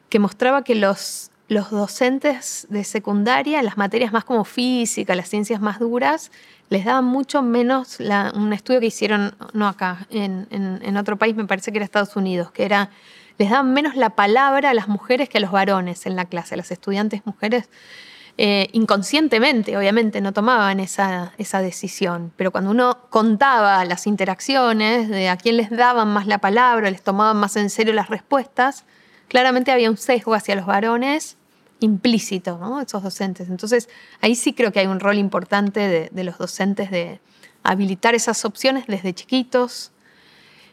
que 0.09 0.19
mostraba 0.19 0.65
que 0.65 0.75
los, 0.75 1.31
los 1.53 1.71
docentes 1.71 2.67
de 2.71 2.85
secundaria, 2.85 3.63
las 3.63 3.77
materias 3.77 4.13
más 4.13 4.25
como 4.25 4.45
física, 4.45 5.15
las 5.15 5.29
ciencias 5.29 5.61
más 5.61 5.79
duras, 5.79 6.31
les 6.69 6.85
daban 6.85 7.05
mucho 7.05 7.43
menos, 7.43 7.99
un 8.35 8.53
estudio 8.53 8.81
que 8.81 8.87
hicieron, 8.87 9.35
no 9.53 9.69
acá, 9.69 10.07
en, 10.11 10.97
otro 10.97 11.17
país, 11.17 11.37
me 11.37 11.45
parece 11.45 11.71
que 11.71 11.79
era 11.79 11.85
Estados 11.85 12.17
Unidos, 12.17 12.51
que 12.51 12.65
era, 12.65 12.91
les 13.39 13.51
daban 13.51 13.73
menos 13.73 13.95
la 13.95 14.11
palabra 14.11 14.71
a 14.71 14.75
las 14.75 14.89
mujeres 14.89 15.29
que 15.29 15.39
a 15.39 15.41
los 15.41 15.53
varones 15.53 16.07
en 16.07 16.17
la 16.17 16.25
clase, 16.25 16.55
a 16.55 16.57
las 16.57 16.71
estudiantes 16.71 17.23
mujeres 17.27 17.69
eh, 18.39 18.69
inconscientemente, 18.73 19.77
obviamente, 19.77 20.23
no 20.23 20.33
tomaban 20.33 20.81
esa, 20.81 21.35
esa, 21.37 21.61
decisión, 21.61 22.33
pero 22.37 22.51
cuando 22.51 22.71
uno 22.71 22.97
contaba 23.11 23.85
las 23.85 24.07
interacciones, 24.07 25.11
de 25.11 25.29
a 25.29 25.37
quién 25.37 25.59
les 25.59 25.69
daban 25.69 26.09
más 26.09 26.27
la 26.27 26.39
palabra, 26.39 26.91
les 26.91 27.03
tomaban 27.03 27.37
más 27.37 27.57
en 27.57 27.69
serio 27.69 27.93
las 27.93 28.09
respuestas, 28.09 28.87
claramente 29.29 29.71
había 29.71 29.91
un 29.91 29.99
sesgo 29.99 30.33
hacia 30.33 30.55
los 30.55 30.65
varones 30.65 31.37
implícito, 31.83 32.59
¿no? 32.59 32.81
esos 32.81 33.03
docentes. 33.03 33.49
Entonces, 33.49 33.89
ahí 34.21 34.35
sí 34.35 34.53
creo 34.53 34.73
que 34.73 34.81
hay 34.81 34.87
un 34.87 35.01
rol 35.01 35.19
importante 35.19 35.81
de, 35.81 36.09
de 36.13 36.25
los 36.25 36.39
docentes 36.39 36.91
de 36.91 37.21
habilitar 37.63 38.15
esas 38.15 38.45
opciones 38.45 38.87
desde 38.87 39.15
chiquitos. 39.15 39.93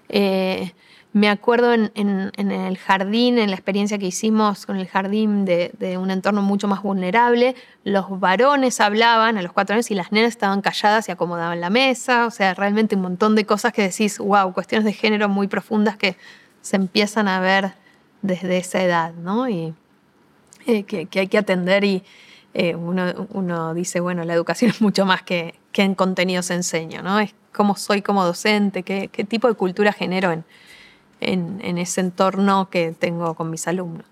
Eh, 0.09 0.73
me 1.11 1.27
acuerdo 1.27 1.73
en, 1.73 1.91
el 2.35 2.77
jardín, 2.77 3.39
en 3.39 3.49
la 3.49 3.55
experiencia 3.55 3.97
que 3.97 4.05
hicimos 4.05 4.67
con 4.67 4.77
el 4.77 4.87
jardín 4.87 5.43
de, 5.43 5.97
un 5.99 6.11
entorno 6.11 6.43
mucho 6.43 6.67
más 6.67 6.83
vulnerable, 6.83 7.55
los 7.83 8.19
varones 8.19 8.79
hablaban 8.79 9.35
a 9.37 9.41
los 9.41 9.51
cuatro 9.51 9.73
años 9.73 9.89
y 9.89 9.95
las 9.95 10.11
nenas 10.11 10.29
estaban 10.29 10.61
calladas 10.61 11.09
y 11.09 11.11
acomodaban 11.11 11.61
la 11.61 11.71
mesa, 11.71 12.27
o 12.27 12.31
sea, 12.31 12.53
realmente 12.53 12.95
un 12.95 13.01
montón 13.01 13.33
de 13.33 13.45
cosas 13.45 13.73
que 13.73 13.81
decís, 13.81 14.19
wow, 14.19 14.53
cuestiones 14.53 14.85
de 14.85 14.93
género 14.93 15.29
muy 15.29 15.47
profundas 15.47 15.97
que 15.97 16.15
se 16.61 16.75
empiezan 16.75 17.27
a 17.27 17.39
ver 17.39 17.73
desde 18.21 18.57
esa 18.57 18.83
edad, 18.83 19.13
¿no? 19.13 19.49
Y 19.49 19.73
eh, 20.65 20.83
que, 20.83 21.07
hay 21.19 21.27
que 21.27 21.37
atender 21.37 21.83
y 21.83 22.03
eh, 22.53 22.75
uno, 22.75 23.73
dice, 23.73 23.99
bueno, 23.99 24.23
la 24.23 24.33
educación 24.33 24.71
es 24.71 24.81
mucho 24.81 25.05
más 25.05 25.23
que, 25.23 25.55
que 25.71 25.83
en 25.83 25.95
contenidos 25.95 26.49
enseño, 26.51 27.01
¿no? 27.01 27.19
Es 27.19 27.35
cómo 27.53 27.75
soy 27.75 28.01
como 28.01 28.25
docente, 28.25 28.83
qué, 28.83 29.09
qué 29.11 29.23
tipo 29.23 29.47
de 29.47 29.55
cultura 29.55 29.91
genero 29.91 30.31
en 30.31 30.43
en, 31.21 31.77
ese 31.77 32.01
entorno 32.01 32.69
que 32.69 32.93
tengo 32.97 33.33
con 33.35 33.49
mis 33.49 33.67
alumnos. 33.67 34.05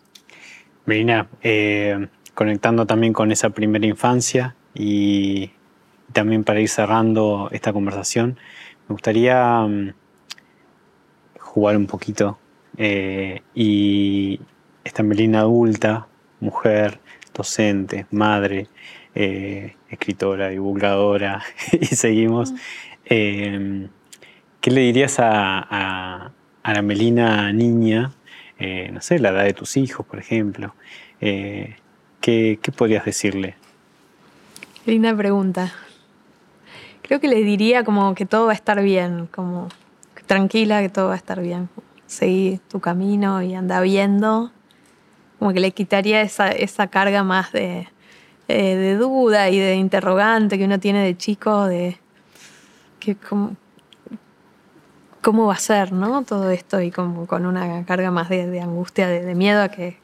Melina, 0.85 1.27
eh, 1.41 2.07
conectando 2.33 2.85
también 2.85 3.13
con 3.13 3.31
esa 3.31 3.49
primera 3.49 3.85
infancia 3.85 4.55
y 4.73 5.51
también 6.13 6.43
para 6.43 6.59
ir 6.59 6.69
cerrando 6.69 7.49
esta 7.51 7.73
conversación, 7.73 8.37
me 8.87 8.93
gustaría 8.93 9.61
mm, 9.61 9.93
jugar 11.39 11.77
un 11.77 11.87
poquito 11.87 12.39
y 13.55 14.39
esta 14.83 15.01
Melina 15.01 15.39
adulta, 15.39 16.07
mujer, 16.39 16.99
docente, 17.33 18.05
madre, 18.11 18.67
eh, 19.15 19.75
escritora, 19.89 20.49
divulgadora, 20.49 21.43
y 21.71 21.85
seguimos. 21.87 22.51
Mm. 23.09 23.85
¿Qué 24.59 24.71
le 24.71 24.81
dirías 24.81 25.17
a, 25.19 26.31
a 26.67 26.73
la 26.73 26.81
Melina 26.81 27.53
niña, 27.53 28.11
eh, 28.59 28.89
no 28.91 28.99
sé, 28.99 29.19
la 29.19 29.29
edad 29.29 29.45
de 29.45 29.53
tus 29.53 29.77
hijos, 29.77 30.05
por 30.05 30.19
ejemplo, 30.19 30.75
eh, 31.21 31.77
¿qué, 32.19 32.59
podrías 32.75 33.05
decirle? 33.05 33.55
Linda 34.85 35.15
pregunta. 35.15 35.71
Creo 37.03 37.21
que 37.21 37.29
le 37.29 37.41
diría 37.43 37.85
como 37.85 38.15
que 38.15 38.25
todo 38.25 38.47
va 38.47 38.51
a 38.51 38.55
estar 38.55 38.81
bien, 38.81 39.27
como 39.27 39.69
tranquila, 40.25 40.81
que 40.81 40.89
todo 40.89 41.07
va 41.07 41.13
a 41.13 41.17
estar 41.17 41.41
bien. 41.41 41.69
Seguí 42.05 42.59
tu 42.67 42.81
camino 42.81 43.41
y 43.41 43.55
anda 43.55 43.79
viendo. 43.79 44.51
Como 45.39 45.53
que 45.53 45.59
le 45.59 45.71
quitaría 45.71 46.21
esa, 46.21 46.49
esa 46.49 46.87
carga 46.87 47.23
más 47.23 47.51
de, 47.51 47.87
eh, 48.47 48.75
de 48.75 48.95
duda 48.95 49.49
y 49.49 49.59
de 49.59 49.75
interrogante 49.75 50.57
que 50.57 50.65
uno 50.65 50.79
tiene 50.79 51.03
de 51.03 51.17
chico, 51.17 51.65
de 51.65 51.97
que 52.99 53.15
como, 53.15 53.55
cómo 55.21 55.47
va 55.47 55.53
a 55.53 55.59
ser, 55.59 55.91
¿no? 55.91 56.23
Todo 56.23 56.49
esto 56.51 56.81
y 56.81 56.89
con, 56.89 57.25
con 57.25 57.45
una 57.45 57.83
carga 57.85 58.11
más 58.11 58.29
de, 58.29 58.61
angustia, 58.61 59.09
de, 59.09 59.35
miedo 59.35 59.61
a 59.61 59.67
que 59.67 59.97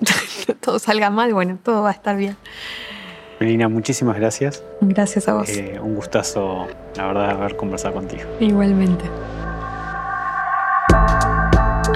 todo 0.60 0.80
salga 0.80 1.10
mal. 1.10 1.32
Bueno, 1.32 1.58
todo 1.62 1.82
va 1.82 1.90
a 1.90 1.92
estar 1.92 2.16
bien. 2.16 2.36
Melina, 3.38 3.68
muchísimas 3.68 4.16
gracias. 4.16 4.64
Gracias 4.80 5.28
a 5.28 5.34
vos. 5.34 5.48
Eh, 5.50 5.78
un 5.80 5.94
gustazo, 5.94 6.66
la 6.96 7.06
verdad, 7.06 7.30
haber 7.30 7.56
conversado 7.56 7.94
contigo. 7.94 8.24
Igualmente. 8.40 9.04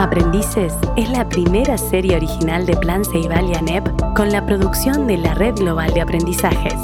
Aprendices 0.05 0.75
es 0.99 1.09
la 1.09 1.27
primera 1.27 1.79
serie 1.79 2.17
original 2.17 2.67
de 2.67 2.77
Plan 2.77 3.07
Ceibal 3.07 3.49
y 3.49 3.55
ANEP 3.55 3.89
con 4.15 4.31
la 4.31 4.45
producción 4.45 5.07
de 5.07 5.17
la 5.17 5.33
Red 5.33 5.55
Global 5.55 5.95
de 5.95 6.03
Aprendizajes. 6.03 6.75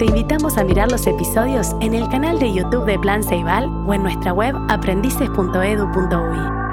Te 0.00 0.06
invitamos 0.06 0.58
a 0.58 0.64
mirar 0.64 0.90
los 0.90 1.06
episodios 1.06 1.76
en 1.80 1.94
el 1.94 2.08
canal 2.08 2.40
de 2.40 2.52
YouTube 2.52 2.86
de 2.86 2.98
Plan 2.98 3.22
Ceibal 3.22 3.68
o 3.86 3.94
en 3.94 4.02
nuestra 4.02 4.32
web 4.32 4.52
aprendices.edu.ui. 4.68 6.63